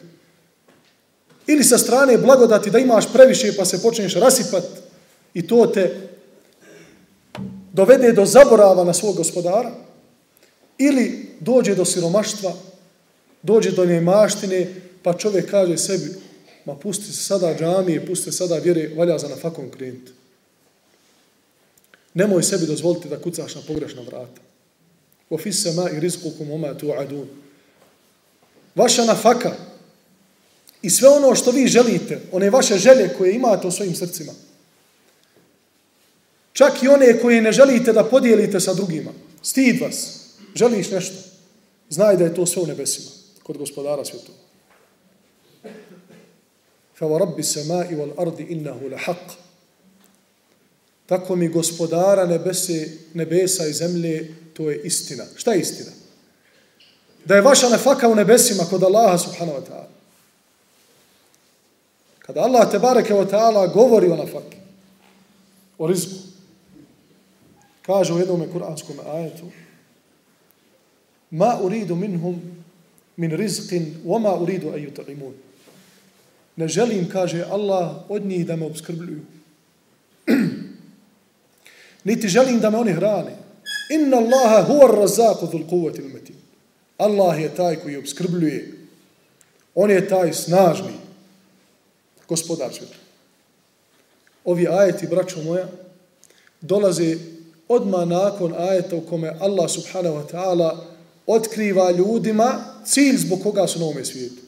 Ili 1.47 1.65
sa 1.65 1.79
strane 1.79 2.19
blagodati 2.19 2.71
da 2.71 2.79
imaš 2.79 3.13
previše 3.13 3.57
pa 3.57 3.65
se 3.65 3.83
počneš 3.83 4.15
rasipat 4.15 4.65
i 5.35 5.47
to 5.47 5.67
te 5.67 6.09
dovede 7.73 8.13
do 8.13 8.27
zaborava 8.27 8.85
na 8.85 8.95
svog 8.95 9.17
gospodara, 9.17 9.71
ili 10.79 11.29
dođe 11.41 11.75
do 11.75 11.85
siromaštva, 11.85 12.53
dođe 13.43 13.71
do 13.71 13.85
nemaštine, 13.85 14.67
pa 15.03 15.15
čovjek 15.15 15.51
kaže 15.51 15.79
sebi, 15.79 16.15
ma 16.65 16.75
pusti 16.75 17.13
se 17.13 17.25
sada 17.25 17.55
džamije, 17.59 18.07
pusti 18.07 18.25
se 18.25 18.33
sada 18.33 18.57
vjere, 18.59 18.91
valja 18.97 19.19
za 19.19 19.29
nafakom 19.29 19.71
krenuti. 19.71 20.13
Nemoj 22.15 22.43
sebi 22.43 22.67
dozvoliti 22.67 23.09
da 23.09 23.21
kucaš 23.21 23.55
na 23.55 23.61
pogrešna 23.67 24.03
vrata. 24.03 24.41
Wa 25.31 25.43
fis 25.43 25.67
sama'i 25.67 26.01
rizqukum 26.01 26.49
wama 26.49 26.75
tu'adun. 26.81 27.27
Vaša 28.75 29.05
nafaka 29.05 29.53
i 30.83 30.91
sve 30.91 31.09
ono 31.09 31.35
što 31.35 31.51
vi 31.51 31.67
želite, 31.67 32.21
one 32.33 32.51
vaše 32.51 32.79
želje 32.79 33.15
koje 33.19 33.35
imate 33.35 33.67
u 33.67 33.71
svojim 33.71 33.95
srcima. 33.95 34.33
Čak 36.53 36.83
i 36.83 36.89
one 36.89 37.21
koje 37.21 37.43
ne 37.43 37.53
želite 37.53 37.93
da 37.93 38.05
podijelite 38.05 38.61
sa 38.61 38.75
drugima. 38.75 39.11
Stid 39.43 39.81
vas. 39.81 40.21
Želiš 40.55 40.91
nešto. 40.91 41.17
Znaj 41.91 42.17
da 42.17 42.25
je 42.25 42.35
to 42.35 42.47
sve 42.47 42.63
u 42.63 42.67
nebesima. 42.67 43.11
Kod 43.43 43.59
gospodara 43.59 44.05
svjetova. 44.05 44.39
Fa 46.99 47.07
wa 47.07 47.19
rabbi 47.19 47.43
sama'i 47.43 47.95
wal 47.95 49.15
Tako 51.09 51.37
mi 51.37 51.49
gospodara 51.49 52.27
nebese, 52.27 52.99
nebesa 53.15 53.67
i 53.67 53.73
zemlje, 53.73 54.35
to 54.53 54.71
je 54.71 54.81
istina. 54.85 55.25
Šta 55.37 55.53
je 55.53 55.61
istina? 55.61 55.91
Da 57.25 57.35
je 57.35 57.43
vaša 57.43 57.69
nefaka 57.69 58.09
u 58.09 58.15
nebesima 58.15 58.65
kod 58.65 58.83
Allaha 58.83 59.19
subhanahu 59.19 59.59
wa 59.59 59.65
ta'ala. 59.69 59.89
Kada 62.19 62.41
Allah 62.41 62.71
te 62.71 62.79
bareke 62.79 63.15
wa 63.15 63.31
ta'ala 63.31 63.67
govori 63.73 64.11
o 64.11 64.17
nefaki, 64.17 64.57
o 65.79 65.87
rizku, 65.87 66.15
kaže 67.83 68.13
u 68.13 68.19
jednom 68.19 68.45
kuranskom 68.53 68.97
ajetu, 69.07 69.49
ma 71.31 71.59
uridu 71.63 71.97
minhum 71.97 72.41
min 73.17 73.31
rizqin, 73.31 73.95
wa 74.05 74.19
ma 74.19 74.37
uridu 74.37 74.73
ayyut'imun. 74.77 75.35
Ne 76.57 76.69
želim, 76.69 77.09
kaže 77.09 77.45
Allah, 77.51 77.97
od 78.09 78.27
njih 78.27 78.47
da 78.47 78.57
me 78.57 78.67
obskrbljuju. 78.67 79.21
niti 82.05 82.29
želim 82.29 82.61
da 82.61 82.71
me 82.71 82.79
oni 82.79 82.93
hrane. 82.93 83.37
Inna 83.91 84.17
Allaha 84.17 84.67
huwa 84.69 84.85
ar-razzaqu 84.85 85.51
dhul 85.51 85.65
quwwati 85.71 86.01
al-matin. 86.01 86.37
Allah 86.99 87.41
je 87.41 87.55
taj 87.55 87.77
koji 87.77 87.97
obskrbljuje. 87.97 88.73
On 89.75 89.91
je 89.91 90.09
taj 90.09 90.33
snažni 90.33 90.93
gospodar 92.29 92.73
svijeta. 92.75 92.97
Ovi 94.45 94.69
ajeti, 94.69 95.07
braćo 95.07 95.43
moja, 95.43 95.69
dolaze 96.61 97.17
odma 97.69 98.05
nakon 98.05 98.55
ajeta 98.59 98.97
u 98.97 99.01
kome 99.01 99.33
Allah 99.41 99.71
subhanahu 99.71 100.17
wa 100.17 100.27
ta'ala 100.33 100.85
otkriva 101.27 101.91
ljudima 101.91 102.65
cilj 102.85 103.17
zbog 103.17 103.43
koga 103.43 103.67
su 103.67 103.79
na 103.79 103.85
ovome 103.85 104.05
svijetu. 104.05 104.43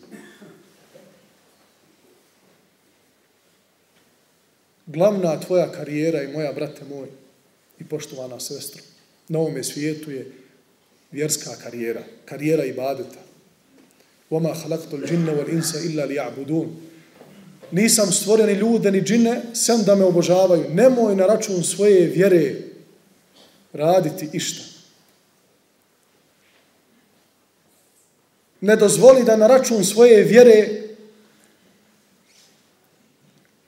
Glavna 4.87 5.41
tvoja 5.41 5.73
karijera 5.73 6.23
i 6.23 6.33
moja, 6.33 6.53
brate 6.53 6.85
moj, 6.85 7.09
i 7.81 7.85
poštovana 7.85 8.41
sestra, 8.41 8.83
na 9.29 9.39
ovome 9.39 9.65
svijetu 9.65 10.11
je 10.11 10.33
vjerska 11.13 11.57
karijera, 11.63 12.03
karijera 12.25 12.65
ibadeta. 12.65 13.19
Voma 14.31 14.55
halaktu 14.55 14.97
l'đinne 14.97 15.33
wal 15.33 15.53
insa 15.53 15.79
illa 15.81 16.05
li. 16.05 16.19
Nisam 17.73 18.13
stvoreni 18.13 18.53
ni 18.53 18.59
ljude 18.59 18.91
ni 18.91 19.03
džine, 19.03 19.43
sem 19.55 19.83
da 19.83 19.95
me 19.95 20.05
obožavaju. 20.05 20.71
Nemoj 20.71 21.17
na 21.17 21.27
račun 21.27 21.65
svoje 21.65 22.07
vjere 22.07 22.55
raditi 23.73 24.29
išta. 24.33 24.65
Ne 28.61 28.77
dozvoli 28.77 29.25
da 29.25 29.37
na 29.37 29.47
račun 29.47 29.85
svoje 29.85 30.25
vjere 30.25 30.69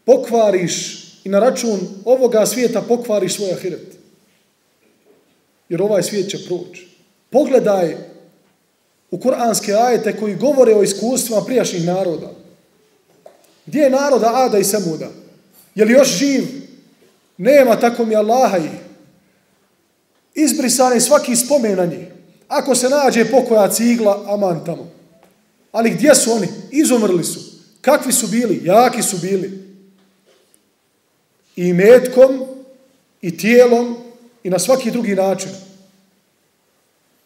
pokvariš 0.04 1.04
i 1.24 1.28
na 1.28 1.38
račun 1.38 1.80
ovoga 2.04 2.46
svijeta 2.46 2.82
pokvariš 2.82 3.34
svoj 3.34 3.52
ahiret 3.52 4.01
jer 5.72 5.82
ovaj 5.82 6.02
svijet 6.02 6.30
će 6.30 6.44
proći. 6.46 6.88
Pogledaj 7.30 7.96
u 9.10 9.18
kuranske 9.18 9.74
ajete 9.74 10.16
koji 10.16 10.34
govore 10.34 10.74
o 10.74 10.82
iskustvima 10.82 11.40
prijašnjih 11.40 11.86
naroda. 11.86 12.30
Gdje 13.66 13.80
je 13.80 13.90
naroda 13.90 14.32
Ada 14.34 14.58
i 14.58 14.64
Samuda? 14.64 15.08
Je 15.74 15.84
li 15.84 15.92
još 15.92 16.08
živ? 16.08 16.44
Nema 17.36 17.76
tako 17.76 18.04
mi 18.04 18.16
Allaha 18.16 18.58
i 18.58 18.68
izbrisane 20.34 21.00
svaki 21.00 21.36
spomen 21.36 21.76
na 21.76 21.84
njih. 21.86 22.06
Ako 22.48 22.74
se 22.74 22.88
nađe 22.88 23.30
pokoja 23.30 23.70
cigla, 23.70 24.24
aman 24.28 24.64
tamo. 24.64 24.90
Ali 25.72 25.90
gdje 25.90 26.14
su 26.14 26.32
oni? 26.32 26.48
Izumrli 26.70 27.24
su. 27.24 27.40
Kakvi 27.80 28.12
su 28.12 28.26
bili? 28.26 28.60
Jaki 28.64 29.02
su 29.02 29.16
bili. 29.18 29.76
I 31.56 31.72
metkom, 31.72 32.44
i 33.22 33.36
tijelom, 33.36 34.11
i 34.42 34.50
na 34.50 34.58
svaki 34.58 34.90
drugi 34.90 35.14
način. 35.14 35.50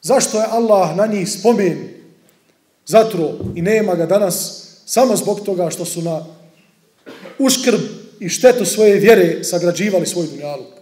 Zašto 0.03 0.39
je 0.39 0.47
Allah 0.51 0.97
na 0.97 1.07
njih 1.07 1.31
spomen 1.31 1.89
zatro 2.87 3.33
i 3.55 3.63
nema 3.63 3.95
ga 3.95 4.07
danas 4.07 4.67
samo 4.87 5.17
zbog 5.17 5.41
toga 5.41 5.71
što 5.71 5.85
su 5.85 6.03
na 6.03 6.25
uškrb 7.39 7.81
i 8.21 8.29
štetu 8.29 8.65
svoje 8.65 8.95
vjere 8.95 9.45
sagrađivali 9.45 10.07
svoj 10.07 10.27
dunjaluk. 10.27 10.77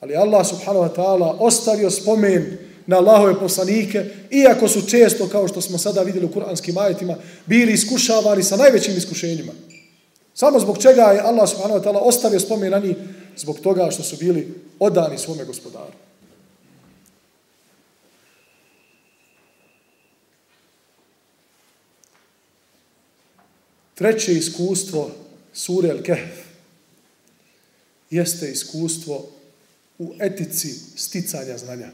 Ali 0.00 0.16
Allah 0.16 0.46
subhanahu 0.46 0.84
wa 0.84 0.94
ta'ala 0.96 1.36
ostavio 1.38 1.90
spomen 1.90 2.58
na 2.86 2.96
Allahove 2.96 3.40
poslanike, 3.40 4.04
iako 4.30 4.68
su 4.68 4.86
često, 4.86 5.28
kao 5.28 5.48
što 5.48 5.60
smo 5.60 5.78
sada 5.78 6.02
vidjeli 6.02 6.26
u 6.26 6.32
kuranskim 6.32 6.78
ajetima, 6.78 7.16
bili 7.46 7.72
iskušavani 7.72 8.42
sa 8.42 8.56
najvećim 8.56 8.96
iskušenjima. 8.96 9.52
Samo 10.34 10.60
zbog 10.60 10.78
čega 10.78 11.02
je 11.02 11.20
Allah 11.20 11.48
subhanahu 11.48 11.80
wa 11.80 11.84
ta'ala 11.84 12.00
ostavio 12.02 12.40
spomen 12.40 12.70
na 12.70 12.78
njih, 12.78 12.96
zbog 13.36 13.60
toga 13.60 13.90
što 13.90 14.02
su 14.02 14.16
bili 14.16 14.54
odani 14.78 15.18
svome 15.18 15.44
gospodaru. 15.44 15.92
Treće 23.94 24.32
iskustvo 24.32 25.10
sure 25.52 25.88
Al-Kehf 25.88 26.50
jeste 28.10 28.50
iskustvo 28.50 29.28
u 29.98 30.14
etici 30.20 30.68
sticanja 30.96 31.58
znanja. 31.58 31.90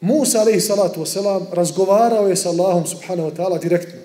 Musa 0.00 0.40
alaihi 0.40 0.60
salatu 0.60 1.00
wasalam 1.00 1.46
razgovarao 1.52 2.28
je 2.28 2.36
sa 2.36 2.48
Allahom 2.48 2.86
subhanahu 2.86 3.30
wa 3.30 3.36
ta'ala 3.36 3.62
direktno. 3.62 4.01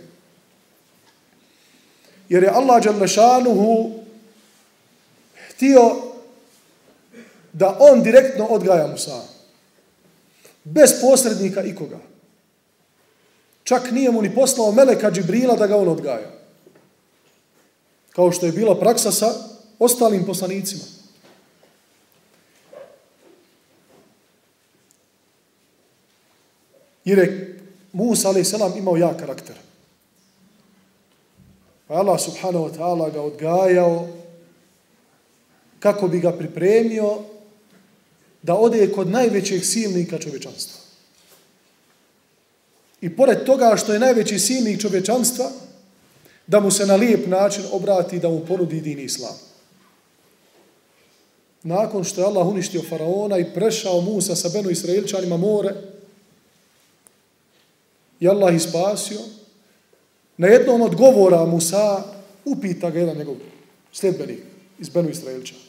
Jer 2.30 2.43
je 2.43 2.49
Allah 2.49 2.84
Đalešanuhu 2.84 3.91
htio 5.49 5.95
da 7.53 7.78
on 7.80 8.03
direktno 8.03 8.45
odgaja 8.45 8.88
Musa. 8.88 9.21
Bez 10.63 11.01
posrednika 11.01 11.63
ikoga. 11.63 11.99
Čak 13.63 13.91
nije 13.91 14.11
mu 14.11 14.21
ni 14.21 14.36
poslao 14.36 14.71
Meleka 14.71 15.11
Džibrila 15.11 15.55
da 15.55 15.67
ga 15.67 15.78
on 15.78 15.88
odgaja. 15.88 16.32
Kao 18.09 18.32
što 18.32 18.45
je 18.45 18.51
bila 18.51 18.80
praksa 18.80 19.11
sa 19.11 19.34
ostalim 19.80 20.25
poslanicima. 20.25 20.84
Jer 27.05 27.19
je 27.19 27.59
Musa 27.93 28.30
a.s. 28.30 28.53
imao 28.78 28.97
jak 28.97 29.19
karakter. 29.19 29.66
Pa 31.88 31.93
Allah 31.93 32.19
subhanahu 32.19 32.67
wa 32.67 32.73
ta'ala 32.77 33.09
ga 33.09 33.21
odgajao 33.21 34.07
kako 35.79 36.07
bi 36.07 36.19
ga 36.19 36.31
pripremio 36.31 37.17
da 38.41 38.55
ode 38.55 38.91
kod 38.91 39.07
najvećeg 39.07 39.65
silnika 39.65 40.17
čovečanstva. 40.17 40.79
I 43.01 43.15
pored 43.15 43.43
toga 43.43 43.75
što 43.77 43.93
je 43.93 43.99
najveći 43.99 44.39
silnik 44.39 44.81
čovečanstva, 44.81 45.51
da 46.47 46.59
mu 46.59 46.71
se 46.71 46.85
na 46.85 46.95
lijep 46.95 47.27
način 47.27 47.63
obrati 47.71 48.19
da 48.19 48.29
mu 48.29 48.45
ponudi 48.45 48.81
din 48.81 48.99
islam. 48.99 49.35
Nakon 51.63 52.03
što 52.03 52.21
je 52.21 52.25
Allah 52.27 52.47
uništio 52.47 52.81
faraona 52.89 53.38
i 53.38 53.53
prešao 53.53 54.01
Musa 54.01 54.35
sa 54.35 54.49
Benu 54.49 54.69
israeličanima 54.69 55.38
more, 55.38 55.73
i 58.19 58.27
Allah 58.27 58.55
ih 58.55 58.61
spasio, 58.61 59.19
na 60.38 60.47
jednom 60.47 60.81
od 60.81 60.95
govora 60.95 61.45
Musa 61.45 62.03
upita 62.45 62.89
ga 62.89 62.99
jedan 62.99 63.17
njegov 63.17 63.35
sljedbenik 63.91 64.39
iz 64.79 64.89
Benu 64.89 65.09
Israelčana. 65.09 65.61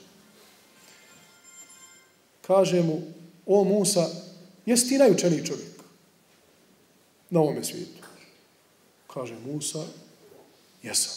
Kaže 2.47 2.83
mu, 2.83 3.03
o 3.47 3.65
Musa, 3.65 4.07
jesi 4.67 4.89
ti 4.89 4.99
najučeniji 4.99 5.47
čovjek? 5.47 5.79
na 7.31 7.41
ovome 7.41 7.65
svijetu. 7.65 8.03
Kaže 9.15 9.35
Musa, 9.47 9.83
jesam. 10.83 11.13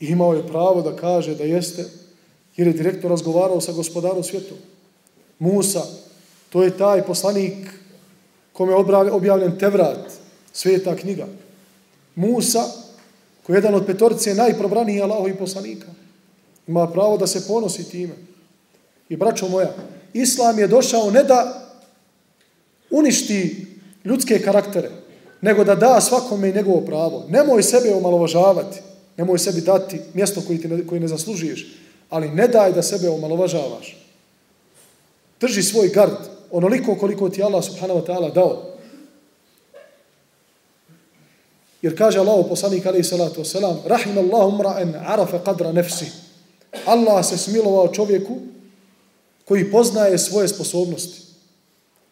I 0.00 0.06
imao 0.06 0.34
je 0.34 0.46
pravo 0.46 0.82
da 0.82 0.96
kaže 0.96 1.34
da 1.34 1.44
jeste, 1.44 1.84
jer 2.56 2.66
je 2.66 2.72
direktno 2.72 3.08
razgovarao 3.08 3.60
sa 3.60 3.72
gospodarom 3.72 4.24
svijetom. 4.24 4.56
Musa, 5.38 5.82
to 6.50 6.62
je 6.62 6.78
taj 6.78 7.02
poslanik 7.02 7.68
kome 8.52 8.72
je 8.72 9.12
objavljen 9.12 9.58
Tevrat, 9.58 10.12
sveta 10.52 10.96
knjiga. 10.96 11.26
Musa, 12.16 12.64
koji 13.42 13.54
je 13.54 13.58
jedan 13.58 13.74
od 13.74 13.86
petorice 13.86 14.34
najprobranijih 14.34 15.02
Allahovi 15.02 15.34
poslanika, 15.34 15.86
ima 16.66 16.86
pravo 16.86 17.16
da 17.16 17.26
se 17.26 17.46
ponosi 17.48 17.90
time. 17.90 18.14
I 19.08 19.16
braćo 19.16 19.48
moja, 19.48 19.74
Islam 20.12 20.58
je 20.58 20.66
došao 20.66 21.10
ne 21.10 21.22
da 21.24 21.68
uništi 22.90 23.66
ljudske 24.04 24.38
karaktere, 24.38 24.90
nego 25.40 25.64
da 25.64 25.74
da 25.74 26.00
svakome 26.00 26.52
njegovo 26.52 26.80
pravo. 26.80 27.24
Nemoj 27.28 27.62
sebe 27.62 27.94
omalovažavati, 27.94 28.80
nemoj 29.16 29.38
sebi 29.38 29.60
dati 29.60 30.00
mjesto 30.14 30.42
koji, 30.46 30.60
ti 30.60 30.68
ne, 30.68 30.86
koji 30.86 31.00
ne 31.00 31.08
zaslužuješ, 31.08 31.66
ali 32.10 32.30
ne 32.30 32.48
daj 32.48 32.72
da 32.72 32.82
sebe 32.82 33.08
omalovažavaš. 33.08 33.96
Drži 35.40 35.62
svoj 35.62 35.88
gard, 35.88 36.16
onoliko 36.50 36.94
koliko 36.94 37.28
ti 37.28 37.42
Allah 37.42 37.64
subhanahu 37.64 38.00
wa 38.00 38.06
ta'ala 38.06 38.34
dao. 38.34 38.75
Jer 41.86 41.94
kaže 41.94 42.18
Allah 42.18 42.42
poslanik 42.48 42.86
alaihi 42.86 43.06
salatu 43.06 43.46
wasalam, 43.46 43.78
Rahim 43.86 44.18
Allahum 44.18 44.58
ra'en 44.58 44.90
arafa 45.06 45.38
qadra 45.38 45.70
nefsi. 45.72 46.10
Allah 46.86 47.22
se 47.22 47.38
smilovao 47.38 47.94
čovjeku 47.94 48.38
koji 49.44 49.70
poznaje 49.70 50.18
svoje 50.18 50.48
sposobnosti. 50.48 51.22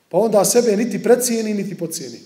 Pa 0.08 0.18
onda 0.18 0.44
sebe 0.44 0.76
niti 0.76 1.02
precijeni, 1.02 1.54
niti 1.54 1.74
pocijeni. 1.74 2.20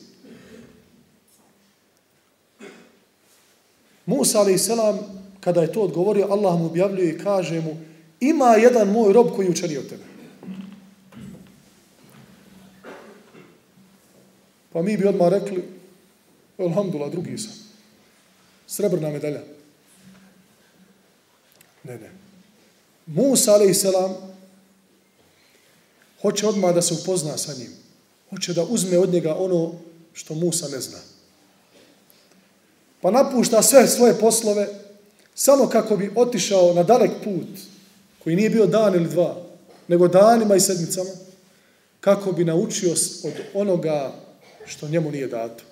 Musa 4.06 4.40
alaih 4.40 4.60
selam, 4.60 4.98
kada 5.40 5.62
je 5.62 5.72
to 5.72 5.80
odgovorio, 5.80 6.28
Allah 6.30 6.58
mu 6.58 6.66
objavljuje 6.66 7.10
i 7.10 7.18
kaže 7.18 7.60
mu, 7.60 7.76
ima 8.20 8.60
jedan 8.60 8.92
moj 8.92 9.12
rob 9.12 9.32
koji 9.36 9.48
učeni 9.48 9.76
od 9.76 9.88
tebe. 9.88 10.04
Pa 14.72 14.82
mi 14.82 14.96
bi 14.96 15.06
odmah 15.06 15.28
rekli, 15.28 15.77
alhamdulillah, 16.58 17.10
drugi 17.10 17.38
sam. 17.38 17.52
Srebrna 18.66 19.10
medalja. 19.10 19.40
Ne, 21.84 21.98
ne. 21.98 22.10
Musa 23.06 23.52
alaih 23.52 23.76
selam 23.76 24.14
hoće 26.22 26.46
odmah 26.46 26.74
da 26.74 26.82
se 26.82 26.94
upozna 26.94 27.38
sa 27.38 27.54
njim. 27.54 27.72
Hoće 28.30 28.52
da 28.52 28.64
uzme 28.64 28.98
od 28.98 29.12
njega 29.12 29.34
ono 29.34 29.74
što 30.12 30.34
Musa 30.34 30.68
ne 30.68 30.80
zna. 30.80 30.98
Pa 33.00 33.10
napušta 33.10 33.62
sve 33.62 33.88
svoje 33.88 34.14
poslove 34.14 34.68
samo 35.34 35.68
kako 35.68 35.96
bi 35.96 36.12
otišao 36.16 36.74
na 36.74 36.82
dalek 36.82 37.10
put 37.24 37.48
koji 38.18 38.36
nije 38.36 38.50
bio 38.50 38.66
dan 38.66 38.94
ili 38.94 39.08
dva, 39.08 39.36
nego 39.88 40.08
danima 40.08 40.56
i 40.56 40.60
sedmicama, 40.60 41.10
kako 42.00 42.32
bi 42.32 42.44
naučio 42.44 42.92
od 43.24 43.32
onoga 43.54 44.12
što 44.66 44.88
njemu 44.88 45.10
nije 45.10 45.26
dato. 45.26 45.64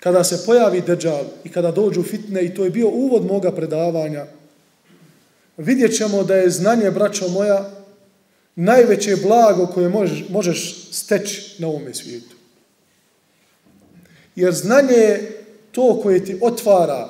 Kada 0.00 0.24
se 0.24 0.42
pojavi 0.46 0.80
Deđal 0.80 1.24
i 1.44 1.48
kada 1.48 1.70
dođu 1.70 2.02
fitne, 2.02 2.44
i 2.44 2.54
to 2.54 2.64
je 2.64 2.70
bio 2.70 2.88
uvod 2.88 3.26
moga 3.26 3.52
predavanja, 3.52 4.26
vidjet 5.56 5.96
ćemo 5.96 6.22
da 6.22 6.36
je 6.36 6.50
znanje, 6.50 6.90
braćo 6.90 7.28
moja, 7.28 7.70
najveće 8.56 9.16
blago 9.16 9.66
koje 9.66 9.88
možeš, 9.88 10.24
možeš 10.28 10.88
steći 10.92 11.56
na 11.58 11.68
ovome 11.68 11.94
svijetu. 11.94 12.36
Jer 14.36 14.54
znanje 14.54 14.94
je 14.94 15.44
to 15.72 16.00
koje 16.02 16.24
ti 16.24 16.38
otvara 16.40 17.08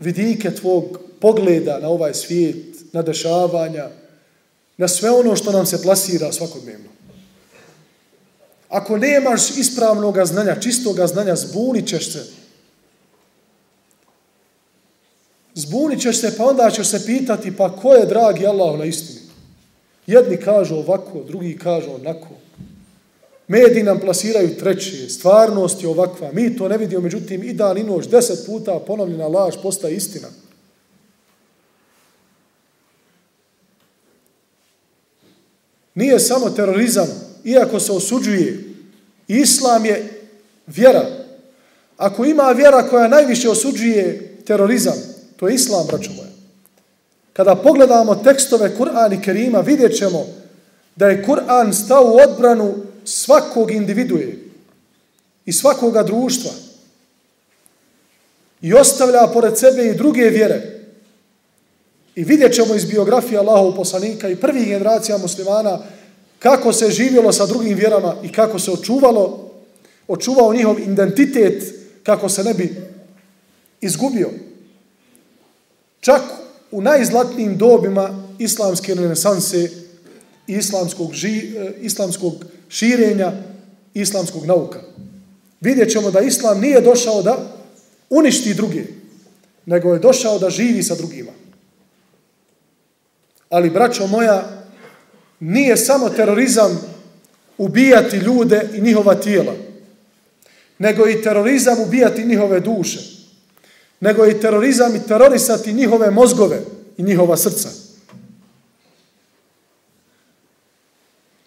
vidike 0.00 0.50
tvog 0.50 1.00
pogleda 1.20 1.78
na 1.78 1.88
ovaj 1.88 2.14
svijet, 2.14 2.56
na 2.92 3.02
dešavanja, 3.02 3.88
na 4.76 4.88
sve 4.88 5.10
ono 5.10 5.36
što 5.36 5.52
nam 5.52 5.66
se 5.66 5.82
plasira 5.82 6.32
svakodnevno. 6.32 6.88
Ako 8.72 8.96
nemaš 8.96 9.50
ispravnog 9.50 10.16
znanja, 10.24 10.60
čistog 10.60 10.96
znanja, 11.06 11.36
zbunit 11.36 11.88
ćeš 11.88 12.12
se. 12.12 12.26
Zbunit 15.54 16.00
ćeš 16.00 16.20
se, 16.20 16.36
pa 16.36 16.44
onda 16.44 16.70
ćeš 16.70 16.86
se 16.86 17.06
pitati, 17.06 17.56
pa 17.56 17.76
ko 17.76 17.94
je 17.94 18.06
dragi 18.06 18.46
Allah 18.46 18.78
na 18.78 18.84
istini? 18.84 19.20
Jedni 20.06 20.36
kažu 20.36 20.74
ovako, 20.74 21.22
drugi 21.26 21.58
kažu 21.58 21.90
onako. 21.94 22.28
Mediji 23.48 23.82
nam 23.82 24.00
plasiraju 24.00 24.56
treće, 24.56 25.08
stvarnost 25.08 25.82
je 25.82 25.88
ovakva. 25.88 26.32
Mi 26.32 26.56
to 26.56 26.68
ne 26.68 26.78
vidimo, 26.78 27.00
međutim, 27.00 27.42
i 27.42 27.52
dan 27.52 27.78
i 27.78 27.82
noć, 27.82 28.08
deset 28.08 28.46
puta 28.46 28.78
ponovljena 28.86 29.28
laž 29.28 29.54
postaje 29.62 29.96
istina. 29.96 30.28
Nije 35.94 36.20
samo 36.20 36.50
terorizam, 36.50 37.31
iako 37.44 37.80
se 37.80 37.92
osuđuje. 37.92 38.64
Islam 39.28 39.84
je 39.84 40.20
vjera. 40.66 41.06
Ako 41.96 42.24
ima 42.24 42.42
vjera 42.42 42.88
koja 42.88 43.08
najviše 43.08 43.50
osuđuje 43.50 44.36
terorizam, 44.46 44.94
to 45.36 45.48
je 45.48 45.54
Islam, 45.54 45.86
braćo 45.86 46.10
moja. 46.16 46.28
Kada 47.32 47.54
pogledamo 47.54 48.14
tekstove 48.14 48.76
Kur'ana 48.78 49.18
i 49.18 49.22
Kerima, 49.22 49.60
vidjet 49.60 49.96
ćemo 49.96 50.26
da 50.96 51.08
je 51.08 51.24
Kur'an 51.24 51.72
stao 51.72 52.04
u 52.04 52.30
odbranu 52.30 52.74
svakog 53.04 53.70
individue 53.70 54.34
i 55.46 55.52
svakoga 55.52 56.02
društva 56.02 56.50
i 58.62 58.74
ostavlja 58.74 59.26
pored 59.32 59.58
sebe 59.58 59.86
i 59.86 59.94
druge 59.94 60.22
vjere. 60.22 60.82
I 62.14 62.24
vidjet 62.24 62.54
ćemo 62.54 62.74
iz 62.74 62.84
biografije 62.84 63.38
Allahov 63.38 63.76
poslanika 63.76 64.28
i 64.28 64.36
prvih 64.36 64.66
generacija 64.66 65.18
muslimana 65.18 65.78
kako 66.42 66.72
se 66.72 66.90
živjelo 66.90 67.32
sa 67.32 67.46
drugim 67.46 67.78
vjerama 67.78 68.14
i 68.22 68.32
kako 68.32 68.58
se 68.58 68.70
očuvalo, 68.70 69.50
očuvao 70.08 70.54
njihov 70.54 70.80
identitet 70.80 71.74
kako 72.02 72.28
se 72.28 72.44
ne 72.44 72.54
bi 72.54 72.74
izgubio. 73.80 74.30
Čak 76.00 76.22
u 76.70 76.82
najzlatnijim 76.82 77.58
dobima 77.58 78.24
islamske 78.38 78.94
renesanse 78.94 79.70
i 80.46 80.52
islamskog, 80.52 81.12
ži, 81.12 81.54
eh, 81.56 81.72
islamskog 81.80 82.32
širenja 82.68 83.32
islamskog 83.94 84.46
nauka. 84.46 84.80
Vidjet 85.60 85.92
ćemo 85.92 86.10
da 86.10 86.20
islam 86.20 86.60
nije 86.60 86.80
došao 86.80 87.22
da 87.22 87.56
uništi 88.10 88.54
druge, 88.54 88.84
nego 89.66 89.92
je 89.92 89.98
došao 89.98 90.38
da 90.38 90.50
živi 90.50 90.82
sa 90.82 90.94
drugima. 90.94 91.32
Ali, 93.50 93.70
braćo 93.70 94.06
moja, 94.06 94.61
nije 95.42 95.76
samo 95.76 96.08
terorizam 96.08 96.80
ubijati 97.58 98.16
ljude 98.16 98.68
i 98.74 98.80
njihova 98.80 99.14
tijela, 99.14 99.54
nego 100.78 101.08
i 101.08 101.22
terorizam 101.22 101.80
ubijati 101.80 102.26
njihove 102.26 102.60
duše, 102.60 103.00
nego 104.00 104.26
i 104.26 104.40
terorizam 104.40 104.96
i 104.96 105.06
terorisati 105.06 105.72
njihove 105.72 106.10
mozgove 106.10 106.60
i 106.96 107.02
njihova 107.02 107.36
srca. 107.36 107.68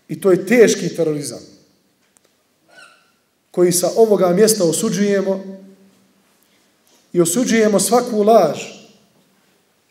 I 0.08 0.22
to 0.22 0.32
je 0.32 0.46
teški 0.46 0.96
terorizam 0.96 1.42
koji 3.52 3.72
sa 3.72 3.90
ovoga 3.96 4.30
mjesta 4.30 4.64
osuđujemo 4.64 5.44
i 7.14 7.22
osuđujemo 7.22 7.80
svaku 7.80 8.24
laž 8.24 8.60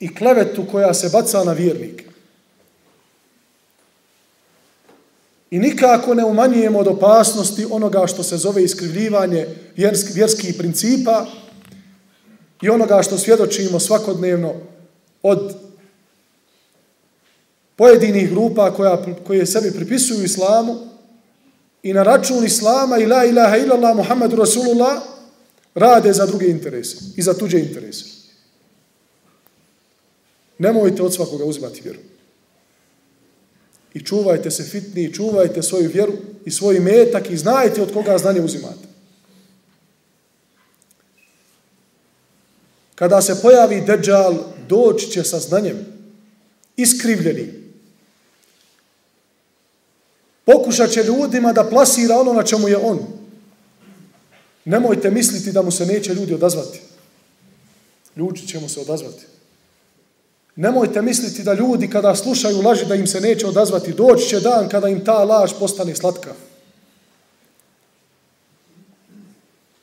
i 0.00 0.14
klevetu 0.14 0.66
koja 0.72 0.94
se 0.94 1.09
baca 1.09 1.44
na 1.44 1.52
vjernike. 1.52 2.13
I 5.55 5.59
nikako 5.59 6.14
ne 6.14 6.24
umanjujemo 6.24 6.78
od 6.78 6.88
opasnosti 6.88 7.66
onoga 7.70 8.07
što 8.07 8.22
se 8.22 8.36
zove 8.36 8.64
iskrivljivanje 8.64 9.46
vjerskih 10.14 10.55
principa 10.59 11.26
i 12.62 12.68
onoga 12.68 13.02
što 13.02 13.18
svjedočimo 13.18 13.80
svakodnevno 13.80 14.55
od 15.22 15.57
pojedinih 17.76 18.30
grupa 18.30 18.74
koja, 18.74 19.05
koje 19.26 19.46
sebi 19.46 19.70
pripisuju 19.70 20.24
islamu 20.24 20.76
i 21.82 21.92
na 21.92 22.02
račun 22.02 22.44
islama 22.44 22.98
i 22.98 23.07
la 23.07 23.24
ilaha 23.24 23.57
illallah 23.57 23.96
Muhammadu 23.96 24.36
Rasulullah 24.36 25.02
rade 25.74 26.12
za 26.12 26.26
druge 26.26 26.46
interese 26.46 26.96
i 27.16 27.22
za 27.22 27.34
tuđe 27.34 27.61
interese. 27.61 28.05
Nemojte 30.59 31.02
od 31.02 31.14
svakoga 31.14 31.44
uzimati 31.44 31.80
vjeru. 31.80 31.98
I 33.95 34.05
čuvajte 34.05 34.51
se 34.51 34.62
fitni, 34.62 35.12
čuvajte 35.14 35.62
svoju 35.62 35.90
vjeru 35.95 36.12
i 36.45 36.51
svoj 36.51 36.80
metak 36.80 37.30
i 37.30 37.36
znajte 37.36 37.82
od 37.82 37.92
koga 37.92 38.18
znanje 38.18 38.40
uzimate. 38.40 38.88
Kada 42.95 43.22
se 43.22 43.42
pojavi 43.42 43.80
deđal, 43.80 44.34
doći 44.68 45.11
će 45.11 45.24
sa 45.24 45.38
znanjem, 45.38 45.86
iskrivljenim, 46.76 47.64
Pokušat 50.45 50.90
će 50.90 51.03
ljudima 51.03 51.53
da 51.53 51.68
plasira 51.68 52.16
ono 52.16 52.32
na 52.32 52.42
čemu 52.42 52.68
je 52.68 52.76
on. 52.76 52.99
Nemojte 54.64 55.11
misliti 55.11 55.53
da 55.53 55.62
mu 55.62 55.70
se 55.70 55.86
neće 55.86 56.14
ljudi 56.14 56.34
odazvati. 56.34 56.80
Ljudi 58.16 58.47
će 58.47 58.61
mu 58.61 58.68
se 58.68 58.80
odazvati. 58.80 59.26
Nemojte 60.57 61.02
misliti 61.02 61.42
da 61.42 61.55
ljudi 61.55 61.90
kada 61.90 62.14
slušaju 62.14 62.62
laži 62.62 62.86
da 62.86 62.94
im 62.94 63.07
se 63.07 63.20
neće 63.20 63.46
odazvati. 63.46 63.92
Doći 63.92 64.28
će 64.28 64.40
dan 64.40 64.68
kada 64.68 64.88
im 64.88 65.05
ta 65.05 65.24
laž 65.24 65.52
postane 65.59 65.94
slatka. 65.94 66.34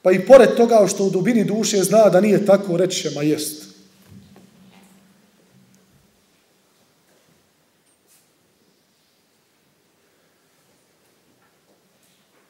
Pa 0.02 0.12
i 0.12 0.26
pored 0.26 0.56
toga 0.58 0.88
što 0.88 1.06
u 1.06 1.10
dubini 1.10 1.44
duše 1.44 1.84
zna 1.84 2.10
da 2.10 2.22
nije 2.22 2.46
tako, 2.46 2.78
reći 2.78 3.02
će, 3.02 3.12
ma 3.16 3.22
jest. 3.22 3.72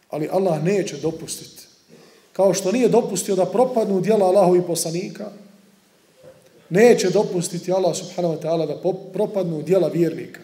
Ali 0.09 0.29
Allah 0.31 0.63
neće 0.63 0.97
dopustiti. 0.97 1.63
Kao 2.33 2.53
što 2.53 2.71
nije 2.71 2.89
dopustio 2.89 3.35
da 3.35 3.45
propadnu 3.45 4.01
dijela 4.01 4.25
Allahovi 4.25 4.61
poslanika, 4.67 5.31
neće 6.71 7.09
dopustiti 7.09 7.71
Allah 7.71 7.95
subhanahu 7.95 8.35
wa 8.35 8.41
ta'ala 8.41 8.67
da 8.67 8.93
propadnu 9.13 9.61
dijela 9.61 9.87
vjernika. 9.87 10.39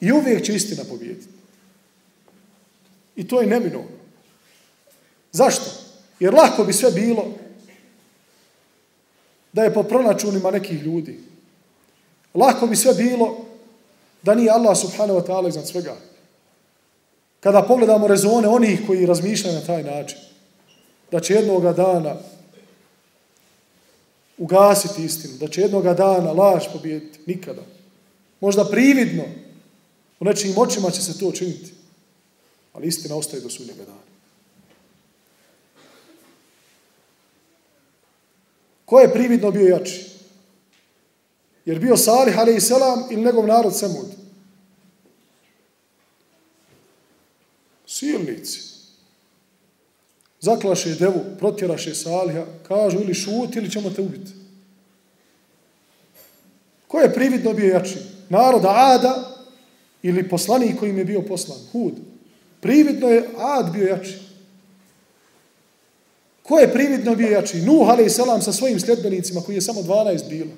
I 0.00 0.12
uvijek 0.12 0.44
će 0.44 0.54
istina 0.54 0.84
pobijediti. 0.84 1.28
I 3.16 3.28
to 3.28 3.40
je 3.40 3.46
neminovno. 3.46 3.90
Zašto? 5.32 5.64
Jer 6.20 6.34
lako 6.34 6.64
bi 6.64 6.72
sve 6.72 6.90
bilo 6.90 7.24
da 9.52 9.64
je 9.64 9.74
po 9.74 9.82
pronačunima 9.82 10.50
nekih 10.50 10.82
ljudi. 10.82 11.20
Lako 12.34 12.66
bi 12.66 12.76
sve 12.76 12.94
bilo 12.94 13.36
da 14.22 14.34
nije 14.34 14.50
Allah 14.50 14.78
subhanahu 14.78 15.20
wa 15.20 15.26
ta'ala 15.26 15.48
iznad 15.48 15.68
svega. 15.68 15.96
Kada 17.40 17.62
pogledamo 17.62 18.06
rezone 18.06 18.48
onih 18.48 18.80
koji 18.86 19.06
razmišljaju 19.06 19.54
na 19.54 19.66
taj 19.66 19.82
način, 19.82 20.18
da 21.10 21.20
će 21.20 21.34
jednoga 21.34 21.72
dana 21.72 22.16
ugasiti 24.38 25.04
istinu, 25.04 25.34
da 25.36 25.48
će 25.48 25.60
jednoga 25.60 25.94
dana 25.94 26.32
laž 26.32 26.64
pobijediti, 26.72 27.18
nikada. 27.26 27.62
Možda 28.40 28.64
prividno, 28.64 29.24
u 30.20 30.24
nečijim 30.24 30.58
očima 30.58 30.90
će 30.90 31.02
se 31.02 31.18
to 31.18 31.26
učiniti, 31.26 31.72
ali 32.72 32.86
istina 32.86 33.16
ostaje 33.16 33.42
do 33.42 33.50
sudnjega 33.50 33.84
dana. 33.84 33.98
Ko 38.84 39.00
je 39.00 39.12
prividno 39.12 39.50
bio 39.50 39.66
jači? 39.66 40.04
Jer 41.64 41.78
bio 41.78 41.96
Salih, 41.96 42.38
ali 42.38 42.56
i 42.56 42.60
selam, 42.60 43.04
ili 43.10 43.24
njegov 43.24 43.46
narod 43.46 43.76
Semud? 43.76 44.06
Silnici. 47.86 48.67
Zaklaše 50.40 50.94
devu, 50.94 51.24
protjeraše 51.38 51.94
Saliha, 51.94 52.44
kažu 52.68 52.98
ili 53.00 53.14
šuti 53.14 53.58
ili 53.58 53.70
ćemo 53.70 53.90
te 53.90 54.02
ubiti. 54.02 54.32
Ko 56.88 57.00
je 57.00 57.14
prividno 57.14 57.52
bio 57.52 57.66
jači? 57.66 57.96
Naroda 58.28 58.68
Ada 58.68 59.36
ili 60.02 60.28
poslanik 60.28 60.78
kojim 60.78 60.98
je 60.98 61.04
bio 61.04 61.22
poslan? 61.22 61.58
Hud. 61.72 61.94
Prividno 62.60 63.08
je 63.08 63.28
Ad 63.38 63.72
bio 63.72 63.86
jači. 63.86 64.18
Ko 66.42 66.58
je 66.58 66.72
prividno 66.72 67.14
bio 67.14 67.28
jači? 67.28 67.56
Nuh, 67.56 67.88
ali 67.88 68.06
i 68.06 68.10
selam, 68.10 68.42
sa 68.42 68.52
svojim 68.52 68.80
sljedbenicima, 68.80 69.40
koji 69.40 69.56
je 69.56 69.60
samo 69.60 69.82
12 69.82 70.28
bilo. 70.28 70.50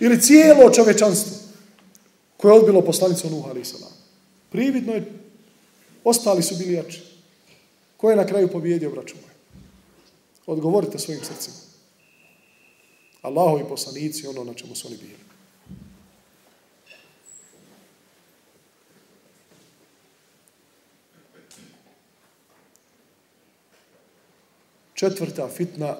Ili 0.00 0.20
cijelo 0.20 0.70
čovečanstvo 0.70 1.36
koje 2.36 2.52
je 2.52 2.58
odbilo 2.58 2.82
poslanicu 2.82 3.30
Nuh, 3.30 3.44
ali 3.48 3.60
i 3.60 3.64
selam. 3.64 3.92
Prividno 4.50 4.92
je, 4.92 5.12
ostali 6.04 6.42
su 6.42 6.56
bili 6.56 6.72
jači. 6.72 7.15
Ko 7.96 8.10
je 8.10 8.16
na 8.16 8.26
kraju 8.26 8.48
pobjedio, 8.48 8.90
braću 8.90 9.14
moje? 9.16 9.34
Odgovorite 10.46 10.98
svojim 10.98 11.24
srcima. 11.24 11.56
Allahovi 13.22 13.64
poslanici, 13.68 14.26
ono 14.26 14.44
na 14.44 14.54
čemu 14.54 14.74
su 14.74 14.88
oni 14.88 14.96
bili. 14.96 15.26
četvrta 24.96 25.48
fitna 25.48 25.96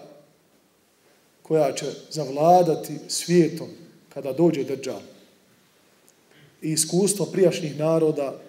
koja 1.43 1.75
će 1.75 1.87
zavladati 2.11 2.99
svijetom 3.09 3.69
kada 4.15 4.33
dođe 4.33 4.65
Dejjal 4.65 5.01
i 6.63 6.73
iskustvo 6.73 7.27
prijašnjih 7.27 7.79
naroda 7.79 8.41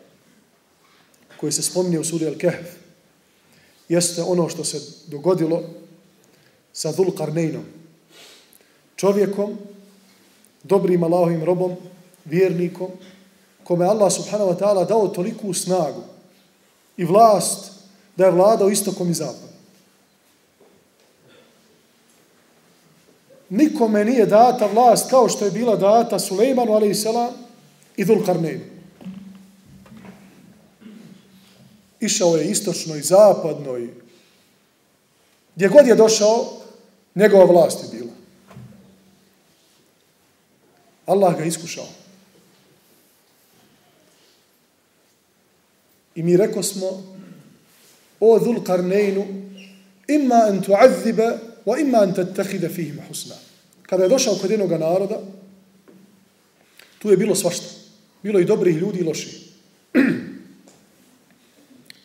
koje 1.40 1.52
se 1.52 1.62
spominje 1.62 2.00
u 2.00 2.04
suri 2.04 2.26
Al-Kahf 2.26 2.87
jeste 3.90 4.24
ono 4.24 4.50
što 4.50 4.64
se 4.64 4.82
dogodilo 5.08 5.64
sa 6.74 6.92
Dulkarnejnom, 6.92 7.64
čovjekom 8.96 9.58
dobrim 10.64 11.04
Allahovim 11.04 11.44
robom 11.44 11.76
vjernikom 12.26 12.92
kome 13.64 13.86
Allah 13.86 14.14
subhanahu 14.14 14.52
wa 14.52 14.60
ta'ala 14.60 14.88
dao 14.88 15.08
toliku 15.08 15.54
snagu 15.54 16.04
i 16.98 17.06
vlast 17.06 17.72
da 18.16 18.26
je 18.26 18.32
vladao 18.32 18.70
istokom 18.70 19.12
i 19.12 19.14
zapadom 19.14 19.48
nikome 23.50 24.06
nije 24.06 24.26
data 24.26 24.66
vlast 24.66 25.10
kao 25.10 25.30
što 25.30 25.46
je 25.46 25.52
bila 25.52 25.76
data 25.76 26.20
Sulejmanu, 26.20 26.74
ali 26.74 26.90
i 26.90 26.96
selam, 26.96 27.30
i 27.98 28.06
Dulkarnejnu. 28.06 28.77
Išao 32.00 32.36
je 32.36 32.52
istočno 32.52 32.96
i 32.96 33.02
zapadno 33.02 33.78
i 33.78 33.90
gdje 35.56 35.68
god 35.68 35.88
je 35.88 35.96
došao, 35.96 36.54
njegova 37.16 37.46
vlast 37.46 37.84
je 37.84 38.00
bila. 38.00 38.12
Allah 41.06 41.38
ga 41.38 41.44
iskušao. 41.44 41.88
I 46.16 46.24
mi 46.24 46.38
reko 46.38 46.64
smo, 46.64 47.16
o 48.20 48.40
Dulkarneinu, 48.40 49.26
ima 50.08 50.48
en 50.50 50.62
tu'adzibe 50.62 51.38
wa 51.66 51.82
ima 51.82 51.98
an 51.98 52.14
tattakhida 52.14 52.70
fihim 52.70 53.00
husna. 53.08 53.36
Kada 53.82 54.04
je 54.04 54.10
došao 54.10 54.36
kod 54.36 54.52
jednog 54.52 54.72
naroda, 54.72 55.20
tu 57.00 57.12
je 57.12 57.18
bilo 57.18 57.36
svašta. 57.36 57.66
Bilo 58.24 58.40
i 58.40 58.46
dobrih 58.46 58.76
ljudi 58.76 59.00
i 59.00 59.04
loših. 59.04 59.48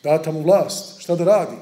Data 0.03 0.31
mu 0.31 0.41
vlast, 0.41 0.99
šta 0.99 1.15
da 1.15 1.23
radi? 1.23 1.55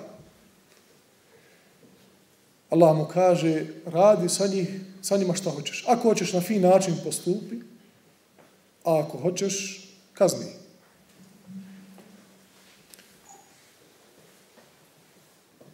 Allah 2.69 2.95
mu 2.97 3.05
kaže, 3.05 3.65
radi 3.85 4.29
sa, 4.29 4.47
njih, 4.47 4.69
sa 5.01 5.17
njima 5.17 5.35
šta 5.35 5.49
hoćeš. 5.49 5.83
Ako 5.87 6.09
hoćeš 6.09 6.33
na 6.33 6.41
fin 6.41 6.61
način 6.61 6.95
postupi, 7.03 7.55
a 8.83 8.99
ako 8.99 9.17
hoćeš, 9.17 9.87
kazni. 10.13 10.45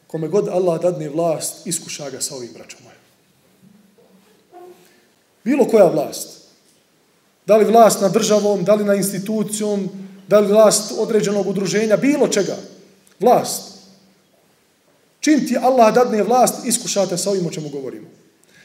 Kome 0.07 0.27
god 0.27 0.47
Allah 0.47 0.81
dadne 0.81 1.09
vlast, 1.09 1.67
iskuša 1.67 2.09
ga 2.09 2.21
sa 2.21 2.35
ovim 2.35 2.53
braćom 2.53 2.79
mojim. 2.83 2.99
Bilo 5.43 5.65
koja 5.67 5.85
vlast. 5.85 6.47
Da 7.45 7.57
li 7.57 7.65
vlast 7.65 8.01
na 8.01 8.09
državom, 8.09 8.63
da 8.63 8.75
li 8.75 8.85
na 8.85 8.95
institucijom, 8.95 9.89
da 10.27 10.39
li 10.39 10.47
vlast 10.47 10.93
određenog 10.97 11.47
udruženja, 11.47 11.97
bilo 11.97 12.27
čega. 12.27 12.55
Vlast. 13.19 13.77
Čim 15.19 15.47
ti 15.47 15.57
Allah 15.61 15.93
dadne 15.93 16.23
vlast, 16.23 16.65
iskušate 16.65 17.17
sa 17.17 17.29
ovim 17.29 17.45
o 17.45 17.51
čemu 17.51 17.69
govorimo. 17.69 18.07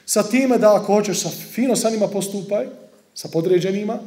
Sa 0.06 0.22
time 0.22 0.58
da 0.58 0.76
ako 0.76 0.94
hoćeš 0.94 1.22
sa 1.22 1.28
fino 1.28 1.76
sa 1.76 1.90
njima 1.90 2.08
postupaj, 2.08 2.66
sa 3.14 3.28
podređenima, 3.28 3.98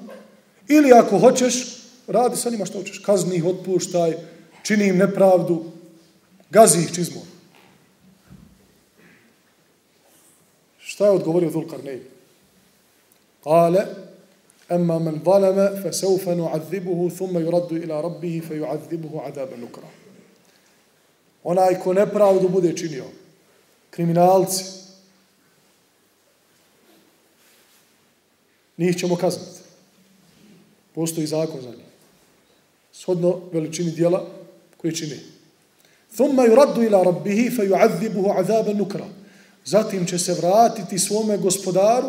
ili 0.68 0.93
ako 0.93 1.20
hoćeš, 1.20 1.78
radi 2.08 2.38
sa 2.38 2.49
njima 2.49 2.66
što 2.66 2.78
hoćeš. 2.78 2.99
Kazni 2.99 3.36
ih, 3.36 3.45
otpuštaj, 3.45 4.14
čini 4.64 4.88
im 4.88 4.97
nepravdu, 4.97 5.66
gazi 6.49 6.80
ih 6.80 6.93
čizmom. 6.95 7.24
Šta 10.80 11.06
je 11.06 11.12
odgovorio 11.12 11.49
Dhulkarnej? 11.49 12.01
Kale, 13.43 13.86
emma 14.68 14.99
men 14.99 15.20
zaleme, 15.24 15.83
fe 15.83 15.93
seufe 15.93 16.35
nu'adzibuhu, 16.37 17.11
thumme 17.11 17.41
yuraddu 17.41 17.76
ila 17.76 18.03
rabbihi, 18.03 18.41
fe 18.41 18.55
yu'adzibuhu 18.55 19.22
adabe 19.26 19.57
nukra. 19.57 19.89
Onaj 21.45 21.78
ko 21.83 21.93
nepravdu 21.93 22.49
bude 22.49 22.76
činio, 22.76 23.05
kriminalci, 23.91 24.64
njih 28.78 28.97
ćemo 28.97 29.16
kazniti. 29.16 29.61
Postoji 30.95 31.26
zakon 31.26 31.61
za 31.62 31.68
njih. 31.68 31.91
Shodno 32.93 33.41
veličini 33.53 33.91
dijela 33.91 34.26
koji 34.76 34.95
čini. 34.95 35.20
ثم 36.16 36.41
يرد 36.41 36.78
إلى 36.78 37.03
ربه 37.03 37.49
فيعذبه 37.49 38.33
عذابا 38.33 38.72
نكرا 38.72 39.09
zatim 39.64 40.07
će 40.07 40.18
se 40.18 40.35
vratiti 40.35 40.99
svome 40.99 41.37
gospodaru 41.37 42.07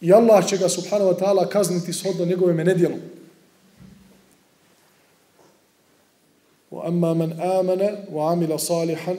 i 0.00 0.12
Allah 0.12 0.46
će 0.46 0.56
ga 0.56 0.68
subhanahu 0.68 1.10
wa 1.10 1.18
ta'ala 1.18 1.48
kazniti 1.48 1.92
shodno 1.92 2.24
njegove 2.24 2.52
menedjelu. 2.52 2.96
وَأَمَّا 6.70 7.14
مَنْ 7.14 7.40
آمَنَ 7.40 7.96
وَعَمِلَ 8.12 8.58
صَالِحًا 8.58 9.16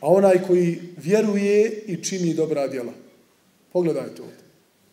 a 0.00 0.08
onaj 0.08 0.42
koji 0.46 0.80
vjeruje 0.96 1.82
i 1.86 2.04
čini 2.04 2.34
dobra 2.34 2.68
djela. 2.68 2.92
Pogledajte 3.72 4.22
ovdje. 4.22 4.38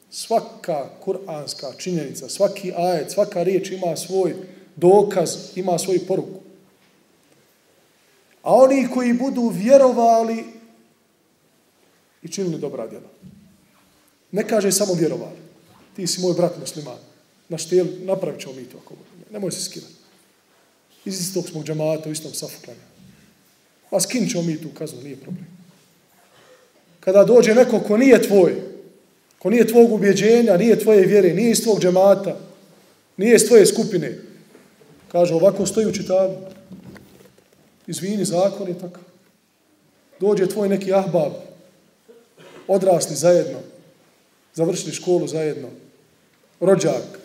Svaka 0.09 0.89
kuranska 1.01 1.73
činjenica, 1.77 2.29
svaki 2.29 2.73
ajet, 2.77 3.11
svaka 3.11 3.43
riječ 3.43 3.71
ima 3.71 3.95
svoj 3.95 4.34
dokaz, 4.75 5.38
ima 5.55 5.77
svoju 5.79 5.99
poruku. 6.07 6.39
A 8.43 8.55
oni 8.55 8.88
koji 8.93 9.13
budu 9.13 9.51
vjerovali 9.53 10.43
i 12.21 12.27
činili 12.27 12.57
dobra 12.57 12.88
djela. 12.88 13.07
Ne 14.32 14.48
kaže 14.48 14.72
samo 14.72 14.94
vjerovali. 14.94 15.38
Ti 15.96 16.06
si 16.06 16.20
moj 16.20 16.34
brat 16.34 16.58
musliman. 16.60 16.98
Na 17.48 17.58
štel, 17.58 17.86
napravit 18.00 18.40
ćemo 18.40 18.52
mi 18.54 18.64
to 18.64 18.78
ako 18.84 18.94
Nemoj 19.30 19.52
se 19.52 19.64
skidati. 19.64 19.92
Iz 21.04 21.20
istog 21.20 21.48
smo 21.48 21.62
džamata, 21.62 22.08
u 22.08 22.12
istom 22.12 22.34
safuklanja. 22.34 22.80
A 23.90 24.00
skin 24.00 24.28
ćemo 24.28 24.42
mi 24.42 24.62
tu 24.62 24.68
kaznu, 24.78 25.02
nije 25.02 25.16
problem. 25.16 25.46
Kada 27.00 27.24
dođe 27.24 27.54
neko 27.54 27.80
ko 27.80 27.96
nije 27.96 28.22
tvoj, 28.22 28.54
ko 29.38 29.50
nije 29.50 29.66
tvog 29.66 29.92
ubjeđenja, 29.92 30.56
nije 30.56 30.78
tvoje 30.78 31.06
vjere, 31.06 31.34
nije 31.34 31.50
iz 31.50 31.62
tvog 31.62 31.80
džemata, 31.80 32.36
nije 33.16 33.34
iz 33.34 33.46
tvoje 33.48 33.66
skupine, 33.66 34.18
kaže 35.12 35.34
ovako 35.34 35.66
stoji 35.66 35.86
u 35.86 35.92
čitavu. 35.92 36.36
Izvini, 37.86 38.24
zakon 38.24 38.68
je 38.68 38.74
takav. 38.74 39.02
Dođe 40.20 40.46
tvoj 40.46 40.68
neki 40.68 40.92
ahbab, 40.92 41.32
odrasli 42.68 43.16
zajedno, 43.16 43.58
završili 44.59 44.92
školu 44.92 45.28
zajedno, 45.28 45.68
rođak, 46.61 47.18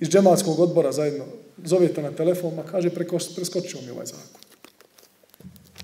iz 0.00 0.08
džematskog 0.08 0.60
odbora 0.60 0.92
zajedno, 0.92 1.24
zovete 1.64 2.02
na 2.02 2.10
telefon, 2.10 2.54
ma 2.54 2.62
kaže, 2.62 2.90
preko, 2.90 3.18
preskočio 3.36 3.80
mi 3.84 3.90
ovaj 3.90 4.06
zakon. 4.06 4.40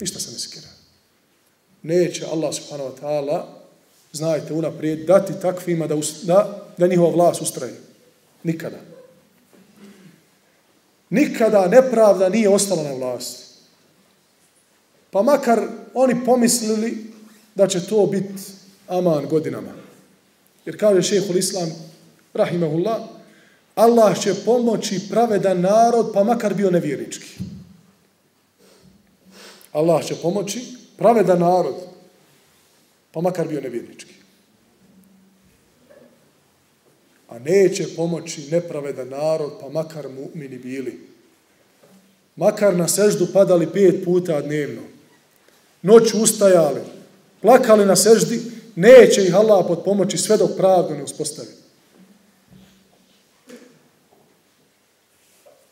Ništa 0.00 0.20
se 0.20 0.32
ne 0.32 0.38
skira. 0.38 0.68
Neće 1.82 2.24
Allah 2.26 2.54
subhanahu 2.54 2.90
wa 2.90 3.00
ta'ala, 3.00 3.44
znajte 4.12 4.52
unaprijed, 4.52 5.06
dati 5.06 5.32
takvima 5.42 5.86
da, 5.86 5.96
da, 6.22 6.66
da 6.76 6.86
njihova 6.86 7.10
vlast 7.10 7.42
ustraje. 7.42 7.74
Nikada. 8.42 8.80
Nikada 11.10 11.68
nepravda 11.68 12.28
nije 12.28 12.48
ostala 12.48 12.82
na 12.82 12.94
vlasti. 12.94 13.44
Pa 15.10 15.22
makar 15.22 15.60
oni 15.94 16.24
pomislili 16.24 17.12
da 17.54 17.68
će 17.68 17.86
to 17.86 18.06
biti 18.06 18.56
aman 18.88 19.26
godinama. 19.26 19.72
Jer 20.64 20.78
kaže 20.78 21.02
šehhul 21.02 21.36
islam, 21.36 21.70
rahimahullah, 22.34 23.00
Allah 23.74 24.20
će 24.20 24.34
pomoći 24.44 25.00
pravedan 25.10 25.60
narod, 25.60 26.10
pa 26.14 26.24
makar 26.24 26.54
bio 26.54 26.70
nevjernički. 26.70 27.38
Allah 29.72 30.04
će 30.04 30.14
pomoći 30.14 30.60
pravedan 30.96 31.38
narod, 31.38 31.74
pa 33.12 33.20
makar 33.20 33.48
bio 33.48 33.60
nevjernički. 33.60 34.12
A 37.28 37.38
neće 37.38 37.96
pomoći 37.96 38.48
nepravedan 38.50 39.08
narod, 39.08 39.52
pa 39.60 39.68
makar 39.68 40.06
mu'mini 40.08 40.62
bili. 40.62 41.00
Makar 42.36 42.76
na 42.76 42.88
seždu 42.88 43.26
padali 43.32 43.72
pet 43.72 44.04
puta 44.04 44.40
dnevno. 44.40 44.82
Noć 45.82 46.14
ustajali, 46.14 46.80
plakali 47.40 47.86
na 47.86 47.96
seždi, 47.96 48.40
neće 48.76 49.24
ih 49.24 49.34
Allah 49.34 49.64
pod 49.68 49.84
pomoći 49.84 50.18
sve 50.18 50.36
dok 50.36 50.50
pravdu 50.56 50.94
ne 50.94 51.02
uspostavi. 51.02 51.48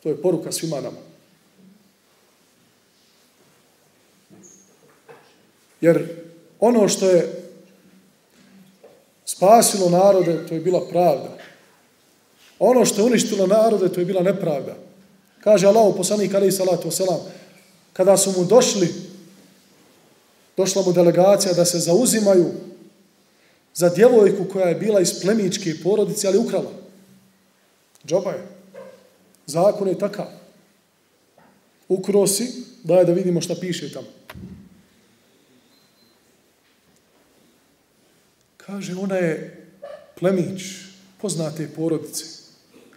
To 0.03 0.09
je 0.09 0.21
poruka 0.21 0.51
svima 0.51 0.81
nama. 0.81 0.97
Jer 5.81 6.07
ono 6.59 6.87
što 6.87 7.09
je 7.09 7.43
spasilo 9.25 9.89
narode, 9.89 10.47
to 10.47 10.53
je 10.53 10.59
bila 10.59 10.87
pravda. 10.89 11.37
Ono 12.59 12.85
što 12.85 13.01
je 13.01 13.05
uništilo 13.05 13.47
narode, 13.47 13.89
to 13.89 13.99
je 13.99 14.05
bila 14.05 14.21
nepravda. 14.21 14.75
Kaže 15.39 15.67
Allah, 15.67 15.93
poslanik 15.97 16.33
Ali 16.33 16.51
Salatu 16.51 16.91
Selam, 16.91 17.19
kada 17.93 18.17
su 18.17 18.33
mu 18.37 18.45
došli, 18.45 18.93
došla 20.57 20.81
mu 20.81 20.93
delegacija 20.93 21.53
da 21.53 21.65
se 21.65 21.79
zauzimaju 21.79 22.51
za 23.75 23.89
djevojku 23.89 24.45
koja 24.45 24.67
je 24.67 24.75
bila 24.75 25.01
iz 25.01 25.21
plemičke 25.21 25.73
porodice, 25.83 26.27
ali 26.27 26.37
ukrala. 26.37 26.71
Džaba 28.07 28.31
je. 28.31 28.47
Zakon 29.45 29.87
je 29.87 29.99
takav. 29.99 30.27
Ukrosi, 31.87 32.51
daj 32.83 33.05
da 33.05 33.13
vidimo 33.13 33.41
šta 33.41 33.55
piše 33.55 33.91
tamo. 33.93 34.07
Kaže, 38.57 38.95
ona 38.95 39.15
je 39.15 39.65
plemić, 40.19 40.61
poznate 41.21 41.69
porodice. 41.75 42.25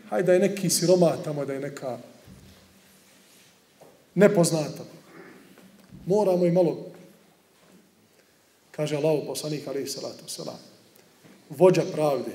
Hajde 0.08 0.26
da 0.26 0.32
je 0.32 0.38
neki 0.38 0.70
siroma 0.70 1.16
tamo, 1.24 1.44
da 1.44 1.52
je 1.52 1.60
neka 1.60 1.98
nepoznata. 4.14 4.84
Moramo 6.06 6.46
i 6.46 6.52
malo, 6.52 6.86
kaže 8.70 8.96
Allah, 8.96 9.22
poslanik, 9.26 9.68
ali 9.68 9.82
i 9.82 9.86
salatu, 9.86 10.24
salam, 10.26 10.67
vođa 11.50 11.82
pravde. 11.92 12.30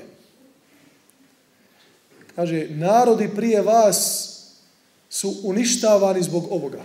Kaže, 2.36 2.66
narodi 2.70 3.30
prije 3.36 3.62
vas 3.62 4.30
su 5.10 5.34
uništavani 5.42 6.22
zbog 6.22 6.52
ovoga. 6.52 6.82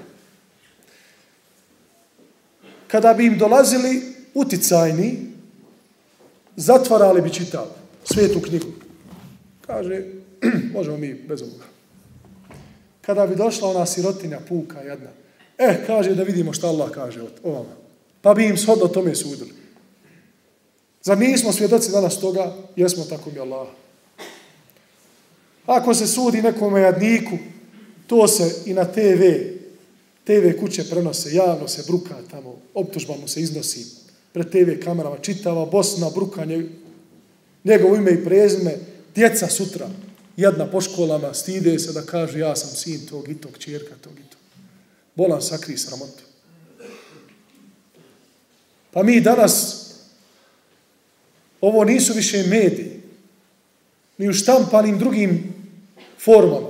Kada 2.88 3.14
bi 3.14 3.26
im 3.26 3.38
dolazili 3.38 4.02
uticajni, 4.34 5.30
zatvarali 6.56 7.22
bi 7.22 7.34
čitav 7.34 7.66
svetu 8.04 8.42
knjigu. 8.42 8.68
Kaže, 9.66 10.04
možemo 10.76 10.98
mi 10.98 11.14
bez 11.14 11.42
ovoga. 11.42 11.66
Kada 13.02 13.28
bi 13.28 13.36
došla 13.36 13.70
ona 13.70 13.86
sirotinja, 13.86 14.40
puka 14.50 14.80
jedna, 14.80 15.10
eh, 15.58 15.84
kaže 15.88 16.16
da 16.16 16.24
vidimo 16.24 16.54
šta 16.54 16.68
Allah 16.68 16.92
kaže 16.92 17.22
o 17.44 17.52
vama. 17.52 17.76
Pa 18.22 18.34
bi 18.34 18.46
im 18.46 18.58
shodno 18.58 18.88
tome 18.88 19.16
sudili. 19.16 19.59
Za 21.02 21.16
mi 21.16 21.38
smo 21.38 21.52
svjedoci 21.52 21.92
danas 21.92 22.20
toga, 22.20 22.56
jesmo 22.76 23.04
tako 23.04 23.30
mi 23.32 23.40
Allah. 23.40 23.68
Ako 25.66 25.94
se 25.94 26.08
sudi 26.08 26.42
nekom 26.42 26.78
jadniku, 26.78 27.38
to 28.08 28.28
se 28.28 28.56
i 28.66 28.74
na 28.74 28.86
TV, 28.86 29.24
TV 30.24 30.60
kuće 30.60 30.90
prenose, 30.90 31.36
javno 31.36 31.68
se 31.68 31.84
bruka 31.88 32.16
tamo, 32.32 32.56
optužba 32.74 33.14
mu 33.22 33.28
se 33.28 33.42
iznosi, 33.42 33.86
pred 34.34 34.52
TV 34.52 34.84
kamerama, 34.84 35.18
čitava 35.18 35.66
Bosna, 35.66 36.10
bruka 36.10 36.46
njegovo 37.64 37.96
ime 37.96 38.12
i 38.12 38.24
prezime, 38.26 38.76
djeca 39.16 39.48
sutra, 39.48 39.90
jedna 40.38 40.72
po 40.72 40.82
školama, 40.82 41.34
stide 41.34 41.80
se 41.80 41.94
da 41.94 42.02
kaže 42.02 42.40
ja 42.40 42.56
sam 42.56 42.70
sin 42.70 43.06
tog 43.06 43.30
i 43.30 43.36
tog, 43.36 43.58
čerka 43.58 43.96
tog 44.02 44.14
i 44.14 44.30
tog. 44.30 44.40
Bolan 45.16 45.42
sakri 45.42 45.78
sramotu. 45.78 46.24
Pa 48.92 49.04
mi 49.04 49.22
danas, 49.22 49.79
ovo 51.62 51.84
nisu 51.84 52.14
više 52.14 52.44
mediji, 52.44 53.02
ni 54.18 54.30
u 54.30 54.34
štampanim 54.34 55.00
drugim 55.00 55.54
formama. 56.20 56.70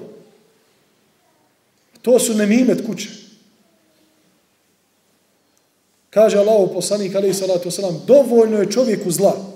To 2.02 2.20
su 2.20 2.34
nemimet 2.34 2.86
kuće. 2.86 3.10
Kaže 6.10 6.38
Allah 6.38 6.60
u 6.60 6.74
poslanik, 6.74 7.16
alaih 7.16 7.36
salatu 7.36 7.70
wasalam, 7.70 8.06
dovoljno 8.06 8.58
je 8.58 8.72
čovjeku 8.72 9.12
zla 9.12 9.50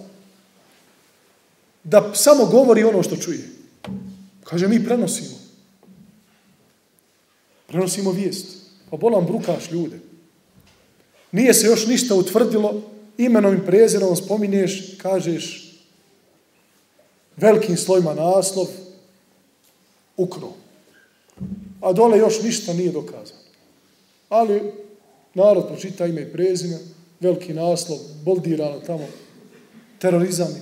da 1.84 2.12
samo 2.16 2.46
govori 2.46 2.84
ono 2.84 3.04
što 3.04 3.16
čuje. 3.16 3.50
Kaže, 4.44 4.68
mi 4.68 4.86
prenosimo. 4.86 5.40
Prenosimo 7.68 8.12
vijest. 8.12 8.48
Pa 8.90 8.98
bolam 8.98 9.26
brukaš 9.26 9.72
ljude. 9.72 10.00
Nije 11.32 11.54
se 11.54 11.68
još 11.68 11.88
ništa 11.88 12.16
utvrdilo, 12.16 12.82
imenom 13.18 13.56
i 13.56 13.66
prezirom 13.66 14.16
spominješ, 14.16 14.98
kažeš 14.98 15.74
velikim 17.38 17.78
slojima 17.78 18.14
naslov, 18.14 18.68
ukro. 20.18 20.54
A 21.82 21.94
dole 21.94 22.18
još 22.18 22.42
ništa 22.42 22.74
nije 22.74 22.92
dokazano. 22.92 23.40
Ali 24.30 24.62
Narod 25.34 25.68
pročita 25.68 26.06
ime 26.06 26.22
i 26.22 26.32
prezime, 26.32 26.78
veliki 27.20 27.54
naslov, 27.54 28.00
boldirano 28.26 28.80
tamo, 28.80 29.08
terorizam, 30.00 30.62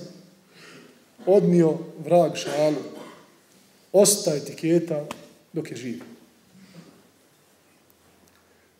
odnio 1.26 1.78
vrag 2.04 2.36
šalu, 2.36 2.82
ostaje 3.92 4.36
etiketa 4.36 5.04
dok 5.52 5.70
je 5.70 5.76
živ. 5.76 6.11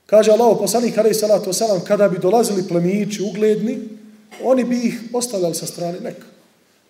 Kaže 0.06 0.30
Allah, 0.30 0.56
poslanik 0.58 0.98
alaih 0.98 1.16
salatu 1.16 1.50
wasalam, 1.50 1.84
kada 1.84 2.08
bi 2.08 2.18
dolazili 2.18 2.68
plemići 2.68 3.22
ugledni, 3.22 3.78
oni 4.42 4.64
bi 4.64 4.86
ih 4.86 5.00
ostavljali 5.12 5.54
sa 5.54 5.66
strane 5.66 6.00
neka. 6.00 6.26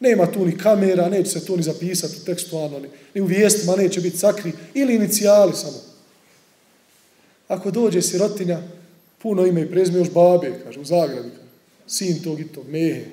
Nema 0.01 0.27
tu 0.27 0.47
ni 0.47 0.59
kamera, 0.59 1.09
neće 1.09 1.31
se 1.31 1.47
tu 1.47 1.57
ni 1.57 1.63
zapisati 1.63 2.25
tekstualno, 2.25 2.79
ni, 2.79 2.89
ni 3.15 3.21
u 3.21 3.25
vijestima 3.25 3.77
neće 3.77 4.01
biti 4.01 4.19
sakri, 4.19 4.53
ili 4.75 4.95
inicijali 4.95 5.53
samo. 5.53 5.79
Ako 7.49 7.71
dođe 7.71 8.03
sirotinja, 8.03 8.59
Puno 9.23 9.47
ime 9.47 9.61
i 9.61 9.71
prezme 9.71 9.99
još 9.99 10.11
babe, 10.11 10.61
kaže, 10.65 10.81
u 10.81 10.85
Zagrebi. 10.85 11.31
Sin 11.87 12.23
tog 12.23 12.41
i 12.41 12.49
tog, 12.49 12.69
mehe. 12.69 13.05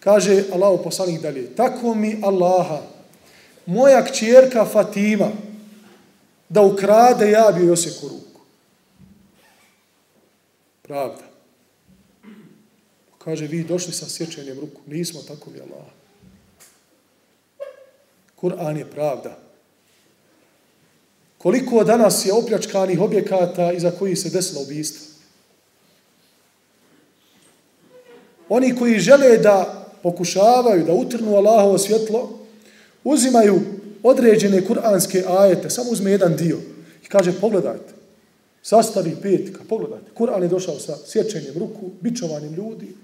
Kaže 0.00 0.44
Allah 0.52 0.80
poslanik 0.84 1.20
dalje, 1.20 1.54
tako 1.56 1.94
mi 1.94 2.20
Allaha, 2.22 2.82
moja 3.66 4.04
kćerka 4.04 4.64
Fatima, 4.64 5.30
da 6.52 6.62
ukrade, 6.62 7.30
ja 7.30 7.52
bi 7.52 7.64
joj 7.64 7.72
osjeku 7.72 8.08
ruku. 8.08 8.40
Pravda. 10.82 11.22
Kaže, 13.18 13.46
vi 13.46 13.64
došli 13.64 13.92
sa 13.92 14.08
sječenjem 14.08 14.60
ruku. 14.60 14.80
Nismo 14.86 15.22
tako 15.22 15.50
mi 15.50 15.60
Allah. 15.60 15.86
Kur'an 18.36 18.76
je 18.76 18.90
pravda. 18.90 19.38
Koliko 21.38 21.84
danas 21.84 22.26
je 22.26 22.32
opljačkanih 22.32 23.00
objekata 23.00 23.72
iza 23.72 23.90
kojih 23.90 24.18
se 24.18 24.30
desilo 24.30 24.62
ubijstvo? 24.62 25.06
Oni 28.48 28.76
koji 28.76 28.98
žele 29.00 29.38
da 29.38 29.88
pokušavaju 30.02 30.84
da 30.84 30.92
utrnu 30.92 31.36
Allahovo 31.36 31.78
svjetlo, 31.78 32.38
uzimaju 33.04 33.81
određene 34.02 34.66
kuranske 34.66 35.24
ajete, 35.28 35.70
samo 35.70 35.90
uzme 35.90 36.10
jedan 36.10 36.36
dio 36.36 36.58
i 37.04 37.06
kaže, 37.06 37.32
pogledajte, 37.40 37.92
sastavi 38.62 39.16
petka, 39.22 39.60
pogledajte, 39.68 40.10
Kur'an 40.14 40.42
je 40.42 40.48
došao 40.48 40.78
sa 40.78 40.96
sjećenjem 41.06 41.54
ruku, 41.58 41.90
bičovanjem 42.00 42.54
ljudi, 42.54 42.94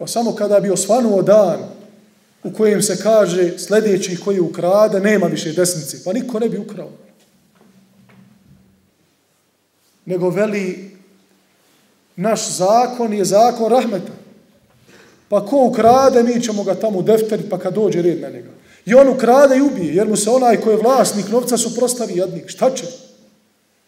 Pa 0.00 0.06
samo 0.06 0.34
kada 0.34 0.60
bi 0.60 0.70
osvanuo 0.70 1.22
dan 1.22 1.58
u 2.44 2.52
kojem 2.52 2.82
se 2.82 2.96
kaže 3.02 3.58
sljedeći 3.58 4.16
koji 4.16 4.40
ukrade, 4.40 5.00
nema 5.00 5.26
više 5.26 5.52
desnici. 5.52 6.04
Pa 6.04 6.12
niko 6.12 6.38
ne 6.38 6.48
bi 6.48 6.58
ukrao. 6.58 6.90
Nego 10.04 10.30
veli 10.30 10.96
naš 12.16 12.48
zakon 12.48 13.12
je 13.12 13.24
zakon 13.24 13.70
rahmeta. 13.70 14.12
Pa 15.30 15.46
ko 15.46 15.64
ukrade, 15.66 16.22
mi 16.22 16.42
ćemo 16.42 16.64
ga 16.64 16.74
tamo 16.74 17.02
defteriti 17.02 17.48
pa 17.48 17.58
kad 17.58 17.74
dođe 17.74 18.02
red 18.02 18.20
na 18.20 18.28
njega. 18.28 18.50
I 18.86 18.94
on 18.94 19.08
ukrade 19.08 19.56
i 19.56 19.62
ubije, 19.62 19.94
jer 19.94 20.08
mu 20.08 20.16
se 20.16 20.30
onaj 20.30 20.60
koji 20.60 20.74
je 20.74 20.82
vlasnik 20.82 21.30
novca 21.30 21.56
suprostavi 21.56 22.18
jednik. 22.18 22.48
Šta 22.48 22.70
će? 22.74 22.86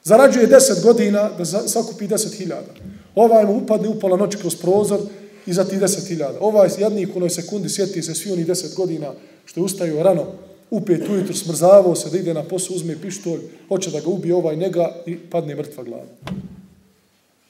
Zarađuje 0.05 0.47
deset 0.47 0.83
godina 0.83 1.31
da 1.39 1.45
sakupi 1.45 2.07
deset 2.07 2.35
hiljada. 2.35 2.75
Ovaj 3.15 3.45
mu 3.47 3.57
upadne 3.57 3.89
upala 3.89 4.17
noć 4.17 4.37
kroz 4.37 4.55
prozor, 4.57 5.01
i 5.47 5.53
za 5.53 5.65
ti 5.65 5.77
deset 5.77 6.09
hiljada. 6.09 6.39
Ovaj 6.41 6.69
jadnik 6.79 7.09
u 7.15 7.19
onoj 7.19 7.31
sekundi 7.31 7.69
sjeti 7.69 8.03
se 8.03 8.15
svi 8.15 8.33
oni 8.33 8.45
deset 8.45 8.75
godina 8.77 9.13
što 9.45 9.61
je 9.61 9.65
ustaju 9.65 10.03
rano, 10.03 10.27
upet 10.71 11.09
ujutru, 11.09 11.35
smrzavao 11.35 11.95
se 11.95 12.11
da 12.11 12.19
ide 12.19 12.35
na 12.35 12.43
posao, 12.43 12.77
uzme 12.77 13.01
pištolj, 13.03 13.41
hoće 13.69 13.91
da 13.91 14.01
ga 14.01 14.11
ubije 14.11 14.35
ovaj 14.35 14.57
njega 14.57 14.95
i 15.07 15.19
padne 15.19 15.55
mrtva 15.55 15.85
glava. 15.85 16.07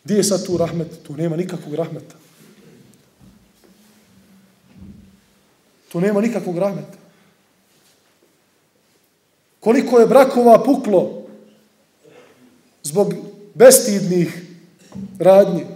Gdje 0.05 0.17
je 0.17 0.25
sad 0.25 0.47
tu 0.47 0.57
rahmet? 0.57 0.89
Tu 1.03 1.17
nema 1.17 1.37
nikakvog 1.37 1.75
rahmeta. 1.75 2.22
Tu 5.93 6.01
nema 6.01 6.21
nikakvog 6.21 6.59
rahmeta. 6.59 6.99
Koliko 9.61 10.01
je 10.01 10.07
brakova 10.07 10.65
puklo 10.65 11.27
zbog 12.83 13.15
bestidnih 13.55 14.43
radnji, 15.19 15.67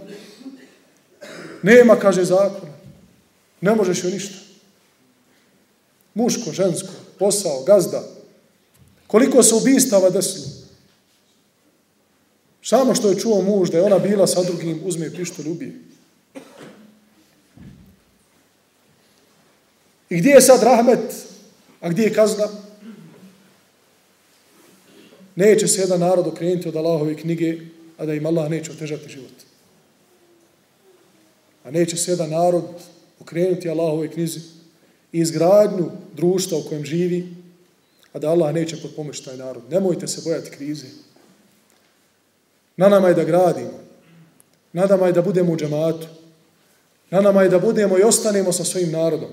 Nema, 1.63 1.95
kaže 1.95 2.25
zakona. 2.25 2.73
Ne 3.61 3.75
možeš 3.75 4.03
joj 4.03 4.11
ništa. 4.11 4.35
Muško, 6.13 6.51
žensko, 6.51 6.93
posao, 7.19 7.63
gazda. 7.63 8.03
Koliko 9.07 9.43
se 9.43 9.55
ubistava 9.55 10.09
desilo? 10.09 10.45
Samo 12.63 12.95
što 12.95 13.09
je 13.09 13.19
čuo 13.19 13.41
muž 13.41 13.69
da 13.69 13.77
je 13.77 13.83
ona 13.83 13.99
bila 13.99 14.27
sa 14.27 14.43
drugim, 14.43 14.81
uzme 14.85 15.13
pištolj, 15.15 15.49
ubije. 15.49 15.73
I 20.09 20.17
gdje 20.17 20.29
je 20.29 20.41
sad 20.41 20.63
rahmet, 20.63 21.25
a 21.81 21.89
gdje 21.89 22.03
je 22.03 22.13
kazna? 22.13 22.47
Neće 25.35 25.67
se 25.67 25.81
jedan 25.81 25.99
narod 25.99 26.27
okrenuti 26.27 26.67
od 26.67 26.75
Allahove 26.75 27.15
knjige, 27.15 27.57
a 27.97 28.05
da 28.05 28.13
im 28.13 28.25
Allah 28.25 28.49
neće 28.49 28.71
otežati 28.71 29.09
život. 29.09 29.33
A 31.63 31.71
neće 31.71 31.97
se 31.97 32.11
jedan 32.11 32.29
narod 32.29 32.63
okrenuti 33.19 33.69
Allahove 33.69 34.11
knjizi 34.11 34.39
i 35.11 35.19
izgradnju 35.19 35.91
društva 36.15 36.57
u 36.57 36.63
kojem 36.69 36.85
živi, 36.85 37.27
a 38.13 38.19
da 38.19 38.29
Allah 38.29 38.53
neće 38.53 38.81
potpomoći 38.81 39.25
taj 39.25 39.37
narod. 39.37 39.63
Nemojte 39.69 40.07
se 40.07 40.21
bojati 40.25 40.49
krize. 40.49 40.85
Na 42.77 42.89
nama 42.89 43.07
je 43.07 43.13
da 43.13 43.23
gradimo. 43.23 43.79
Na 44.73 44.85
nama 44.85 45.07
je 45.07 45.13
da 45.13 45.21
budemo 45.21 45.53
u 45.53 45.57
džematu. 45.57 46.07
Na 47.09 47.21
nama 47.21 47.43
je 47.43 47.49
da 47.49 47.59
budemo 47.59 47.97
i 47.97 48.03
ostanemo 48.03 48.51
sa 48.53 48.63
svojim 48.63 48.91
narodom. 48.91 49.29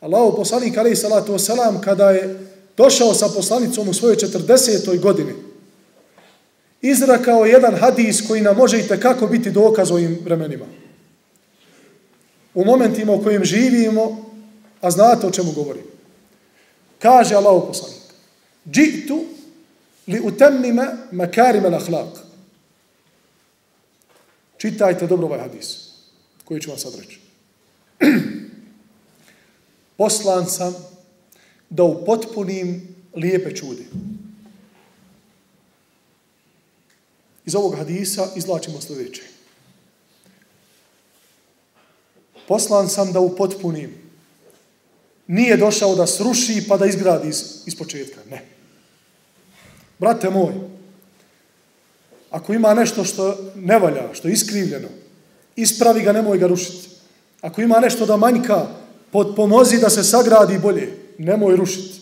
Allahu 0.00 0.36
poslanik 0.36 0.76
alaih 0.76 0.98
salatu 0.98 1.32
wasalam 1.32 1.80
kada 1.80 2.10
je 2.10 2.46
došao 2.76 3.14
sa 3.14 3.28
poslanicom 3.28 3.88
u 3.88 3.94
svojoj 3.94 4.16
40. 4.16 5.00
godini 5.00 5.32
izrakao 6.82 7.46
jedan 7.46 7.74
hadis 7.74 8.22
koji 8.28 8.40
nam 8.40 8.56
može 8.56 8.80
i 8.80 9.00
kako 9.00 9.26
biti 9.26 9.50
dokaz 9.50 9.90
ovim 9.90 10.18
vremenima 10.24 10.64
u 12.54 12.64
momentima 12.64 13.12
u 13.12 13.22
kojim 13.22 13.44
živimo, 13.44 14.30
a 14.80 14.90
znate 14.90 15.26
o 15.26 15.30
čemu 15.30 15.52
govorim. 15.52 15.82
Kaže 16.98 17.34
Allahu 17.34 17.66
poslanik, 17.66 18.02
džitu 18.70 19.24
li 20.06 20.20
utemnime 20.20 20.86
makarime 21.12 21.68
l'ahlak. 21.68 22.18
Čitajte 24.56 25.06
dobro 25.06 25.26
ovaj 25.26 25.40
hadis, 25.40 25.76
koji 26.44 26.60
ću 26.60 26.70
vam 26.70 26.78
sad 26.78 26.92
reći. 26.94 27.20
Poslan 29.98 30.46
sam 30.46 30.74
da 31.70 31.82
upotpunim 31.82 32.94
lijepe 33.14 33.56
čude. 33.56 33.84
Iz 37.44 37.54
ovog 37.54 37.76
hadisa 37.76 38.28
izlačimo 38.36 38.80
sljedeće. 38.80 39.22
poslan 42.48 42.88
sam 42.88 43.12
da 43.12 43.20
upotpunim. 43.20 43.94
Nije 45.26 45.56
došao 45.56 45.94
da 45.94 46.06
sruši 46.06 46.64
pa 46.68 46.76
da 46.76 46.86
izgradi 46.86 47.28
iz, 47.28 47.44
iz 47.66 47.76
početka. 47.76 48.20
Ne. 48.30 48.44
Brate 49.98 50.30
moj, 50.30 50.54
ako 52.30 52.52
ima 52.52 52.74
nešto 52.74 53.04
što 53.04 53.52
ne 53.56 53.78
valja, 53.78 54.14
što 54.14 54.28
je 54.28 54.32
iskrivljeno, 54.32 54.88
ispravi 55.56 56.02
ga, 56.02 56.12
nemoj 56.12 56.38
ga 56.38 56.46
rušiti. 56.46 56.88
Ako 57.40 57.60
ima 57.60 57.80
nešto 57.80 58.06
da 58.06 58.16
manjka, 58.16 58.66
pomozi 59.12 59.78
da 59.78 59.90
se 59.90 60.04
sagradi 60.04 60.58
bolje, 60.58 60.92
nemoj 61.18 61.56
rušiti. 61.56 61.98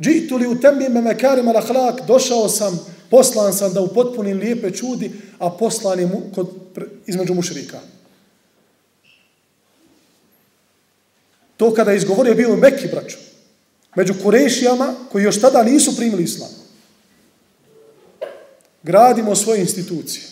Džitu 0.00 0.36
li 0.36 0.46
u 0.46 0.60
tembi 0.60 0.88
me 0.88 1.00
mekarima 1.00 1.52
la 1.52 1.60
hlak, 1.60 2.06
došao 2.06 2.48
sam, 2.48 2.86
poslan 3.10 3.52
sam 3.52 3.74
da 3.74 3.80
upotpunim 3.80 4.38
lijepe 4.38 4.70
čudi, 4.70 5.12
a 5.38 5.50
poslan 5.50 6.00
je 6.00 6.06
mu, 6.06 6.22
kod, 6.34 6.48
između 7.06 7.34
mušrika. 7.34 7.80
To 11.56 11.74
kada 11.74 11.90
je 11.90 11.96
izgovorio 11.96 12.34
bio 12.34 12.56
Mekki, 12.56 12.88
braću. 12.88 13.16
Među 13.96 14.14
kurešijama 14.22 14.94
koji 15.12 15.22
još 15.22 15.40
tada 15.40 15.62
nisu 15.62 15.96
primili 15.96 16.22
islam. 16.22 16.50
Gradimo 18.82 19.36
svoje 19.36 19.60
institucije. 19.60 20.24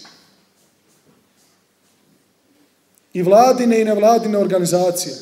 I 3.19 3.23
vladine 3.23 3.81
i 3.81 3.85
nevladine 3.85 4.39
organizacije. 4.39 5.15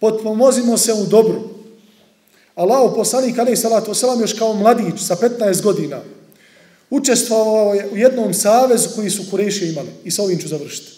Potpomozimo 0.00 0.78
se 0.78 0.92
u 0.92 1.06
dobru. 1.06 1.42
Allahu 2.54 2.96
poslanik 2.96 3.38
alejhi 3.38 3.56
salatu 3.56 3.90
vesselam 3.90 4.20
još 4.20 4.32
kao 4.32 4.54
mladić 4.54 5.00
sa 5.00 5.16
15 5.16 5.62
godina 5.62 6.00
učestvovao 6.90 7.74
je 7.74 7.88
u 7.92 7.96
jednom 7.96 8.34
savezu 8.34 8.88
koji 8.94 9.10
su 9.10 9.30
Kureši 9.30 9.68
imali 9.68 9.88
i 10.04 10.10
sa 10.10 10.22
ovim 10.22 10.38
ću 10.38 10.48
završiti. 10.48 10.92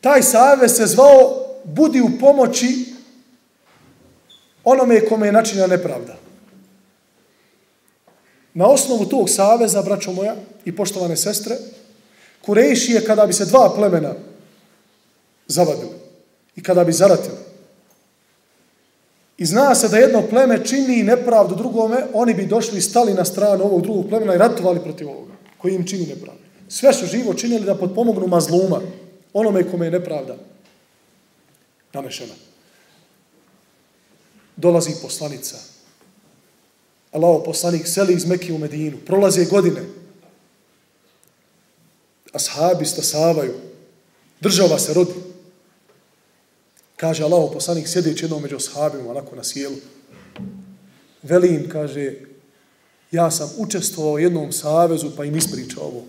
Taj 0.00 0.22
savez 0.22 0.76
se 0.76 0.86
zvao 0.86 1.46
Budi 1.64 2.00
u 2.00 2.18
pomoći 2.20 2.94
onome 4.64 5.04
kome 5.08 5.26
je 5.26 5.32
načinja 5.32 5.66
nepravda. 5.66 6.16
Na 8.54 8.66
osnovu 8.66 9.04
tog 9.04 9.30
saveza, 9.30 9.82
braćo 9.82 10.12
moja 10.12 10.36
i 10.64 10.76
poštovane 10.76 11.16
sestre, 11.16 11.56
Kurejšije 12.48 13.04
kada 13.04 13.26
bi 13.26 13.32
se 13.32 13.44
dva 13.44 13.68
plemena 13.76 14.14
zavadili 15.46 15.92
i 16.56 16.62
kada 16.62 16.84
bi 16.84 16.92
zaratili, 16.92 17.36
I 19.38 19.46
zna 19.46 19.74
se 19.74 19.88
da 19.88 19.98
jedno 19.98 20.22
pleme 20.30 20.64
čini 20.64 21.02
nepravdu 21.02 21.54
drugome, 21.54 22.06
oni 22.14 22.34
bi 22.34 22.46
došli 22.46 22.78
i 22.78 22.82
stali 22.82 23.14
na 23.14 23.24
stranu 23.24 23.64
ovog 23.64 23.82
drugog 23.82 24.08
plemena 24.08 24.34
i 24.34 24.38
ratovali 24.38 24.80
protiv 24.80 25.10
ovoga, 25.10 25.32
koji 25.58 25.74
im 25.74 25.86
čini 25.86 26.06
nepravdu. 26.06 26.42
Sve 26.68 26.92
su 26.92 27.06
živo 27.06 27.34
činili 27.34 27.64
da 27.64 27.74
potpomognu 27.74 28.26
mazluma, 28.26 28.80
onome 29.32 29.70
kome 29.70 29.86
je 29.86 29.90
nepravda 29.90 30.36
namešena. 31.92 32.34
dolazi 34.56 34.90
poslanica. 35.02 35.56
Allaho 37.12 37.44
poslanik 37.44 37.86
seli 37.86 38.14
iz 38.14 38.26
Mekke 38.26 38.52
u 38.52 38.58
Medinu. 38.58 38.96
Prolaze 39.06 39.44
godine. 39.44 39.97
Ashabi 42.38 42.86
stasavaju. 42.86 43.54
Država 44.40 44.78
se 44.78 44.94
rodi. 44.94 45.14
Kaže 46.96 47.24
Allah 47.24 47.50
poslanik 47.52 47.88
sjedeći 47.88 48.24
jednom 48.24 48.42
među 48.42 48.56
ashabima, 48.56 49.10
onako 49.10 49.36
na 49.36 49.44
sjelu. 49.44 49.76
Velim, 51.22 51.68
kaže, 51.68 52.14
ja 53.10 53.30
sam 53.30 53.50
učestvovao 53.58 54.12
u 54.12 54.18
jednom 54.18 54.52
savezu, 54.52 55.10
pa 55.16 55.24
im 55.24 55.36
ispričao 55.36 55.82
ovo. 55.82 56.04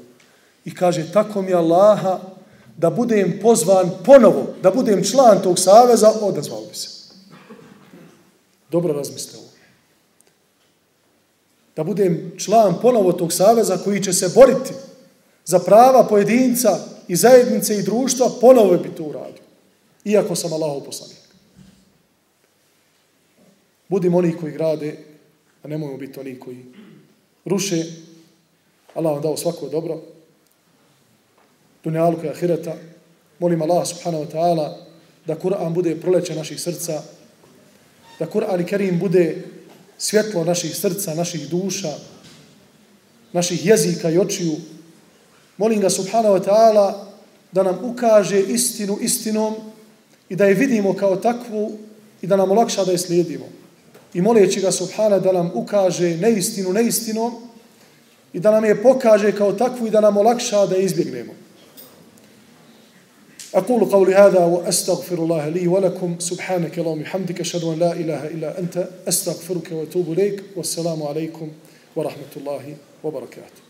I 0.65 0.75
kaže, 0.75 1.11
tako 1.13 1.41
mi 1.41 1.53
Allaha, 1.53 2.19
da 2.77 2.89
budem 2.89 3.39
pozvan 3.41 3.89
ponovo, 4.05 4.53
da 4.61 4.71
budem 4.71 5.03
član 5.03 5.41
tog 5.43 5.59
saveza, 5.59 6.11
odazvao 6.21 6.65
bi 6.65 6.75
se. 6.75 6.89
Dobro 8.71 8.93
razmislite 8.93 9.37
ovo. 9.37 9.47
Da 11.75 11.83
budem 11.83 12.31
član 12.37 12.75
ponovo 12.81 13.13
tog 13.13 13.33
saveza 13.33 13.77
koji 13.77 14.03
će 14.03 14.13
se 14.13 14.29
boriti 14.35 14.73
za 15.49 15.59
prava 15.59 16.03
pojedinca 16.03 16.79
i 17.07 17.15
zajednice 17.15 17.75
i 17.75 17.83
društva, 17.83 18.29
ponovo 18.41 18.77
bi 18.77 18.89
to 18.95 19.03
uradio. 19.03 19.43
Iako 20.05 20.35
sam 20.35 20.53
Allahov 20.53 20.81
poslanik. 20.85 21.17
Budimo 23.87 24.17
oni 24.17 24.37
koji 24.37 24.53
grade, 24.53 24.97
a 25.63 25.67
nemojmo 25.67 25.97
biti 25.97 26.19
oni 26.19 26.39
koji 26.39 26.65
ruše. 27.45 27.83
Allah 28.93 29.13
vam 29.13 29.21
dao 29.21 29.37
svako 29.37 29.69
dobro. 29.69 30.01
Dunjaluka 31.83 32.27
i 32.27 32.29
ahireta. 32.29 32.75
Molim 33.39 33.61
Allah 33.61 33.87
subhanahu 33.87 34.25
wa 34.25 34.31
ta'ala 34.31 34.77
da 35.25 35.35
Kur'an 35.35 35.73
bude 35.73 35.95
proleće 35.95 36.35
naših 36.35 36.61
srca, 36.61 37.01
da 38.19 38.25
Kur'an 38.25 38.61
i 38.61 38.65
Kerim 38.65 38.99
bude 38.99 39.43
svjetlo 39.97 40.43
naših 40.43 40.75
srca, 40.75 41.15
naših 41.15 41.49
duša, 41.49 41.93
naših 43.33 43.65
jezika 43.65 44.09
i 44.09 44.17
očiju. 44.17 44.55
Molim 45.58 45.80
ga 45.80 45.90
subhanahu 45.90 46.34
wa 46.34 46.44
ta'ala 46.44 47.06
da 47.52 47.62
nam 47.62 47.78
ukaže 47.84 48.40
istinu 48.40 48.98
istinom 49.00 49.54
i 50.28 50.36
da 50.36 50.44
je 50.44 50.54
vidimo 50.54 50.94
kao 50.94 51.16
takvu 51.16 51.72
i 52.22 52.26
da 52.26 52.36
nam 52.36 52.50
olakša 52.50 52.84
da 52.84 52.92
je 52.92 52.98
slijedimo. 52.98 53.44
I 54.14 54.22
moleći 54.22 54.60
ga 54.60 54.72
subhana 54.72 55.18
da 55.18 55.32
nam 55.32 55.50
ukaže 55.54 56.16
neistinu 56.16 56.72
neistinom 56.72 57.34
i 58.32 58.40
da 58.40 58.50
nam 58.50 58.64
je 58.64 58.82
pokaže 58.82 59.32
kao 59.32 59.52
takvu 59.52 59.86
i 59.86 59.90
da 59.90 60.00
nam 60.00 60.16
olakša 60.16 60.66
da 60.66 60.76
je 60.76 60.84
izbjegnemo. 60.84 61.32
أقول 63.54 63.84
قولي 63.84 64.14
هذا 64.14 64.44
وأستغفر 64.44 65.18
الله 65.18 65.48
لي 65.48 65.68
ولكم 65.68 66.18
سبحانك 66.18 66.78
اللهم 66.78 67.00
وبحمدك 67.00 67.40
أشهد 67.40 67.64
أن 67.64 67.78
لا 67.78 67.92
إله 67.92 68.26
إلا 68.26 68.58
أنت 68.58 68.88
أستغفرك 69.08 69.72
وأتوب 69.72 70.12
إليك 70.12 70.42
والسلام 70.56 71.02
عليكم 71.02 71.48
ورحمة 71.96 72.32
الله 72.36 72.76
وبركاته 73.04 73.67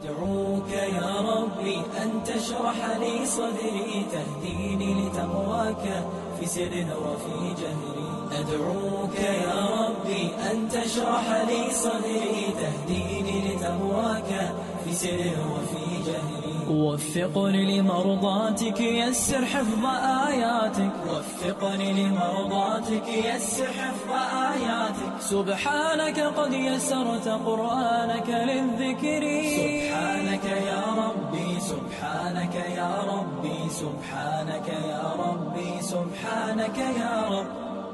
أدعوك 0.00 0.70
يا 0.70 1.20
ربي 1.20 1.76
أن 2.02 2.24
تشرح 2.24 2.96
لي 3.00 3.26
صدري 3.26 4.06
تهديني 4.12 4.94
لتقواك 4.94 6.04
في 6.40 6.46
سر 6.46 6.72
وفي 7.04 7.54
جهري. 7.60 8.10
أدعوك 8.32 9.14
يا 9.20 9.60
ربي 9.80 10.30
أن 10.50 10.68
تشرح 10.68 11.26
لي 11.48 11.74
صدري 11.74 12.46
تهديني 12.60 13.36
لتقواك 13.48 14.54
في 14.84 14.92
سر 14.92 15.20
وفي 15.52 15.84
جهري. 16.06 16.49
وفقني 16.70 17.80
لمرضاتك 17.80 18.80
يسر 18.80 19.44
حفظ 19.44 19.84
آياتك. 20.28 20.92
وفقني 21.10 21.92
لمرضاتك 21.92 23.08
يسر 23.08 23.66
حفظ 23.66 24.10
آياتك. 24.52 25.20
سبحانك 25.20 26.20
قد 26.20 26.52
يسرت 26.52 27.28
قرآنك 27.28 28.28
للذكر. 28.28 29.22
سبحانك 29.60 30.44
يا 30.44 30.84
ربي 31.02 31.60
سبحانك 31.60 32.54
يا 32.54 32.92
ربي 33.12 33.58
سبحانك 33.70 34.68
يا 34.68 35.04
ربي 35.18 35.82
سبحانك 35.82 36.78
يا 36.78 37.28
رب. 37.30 37.69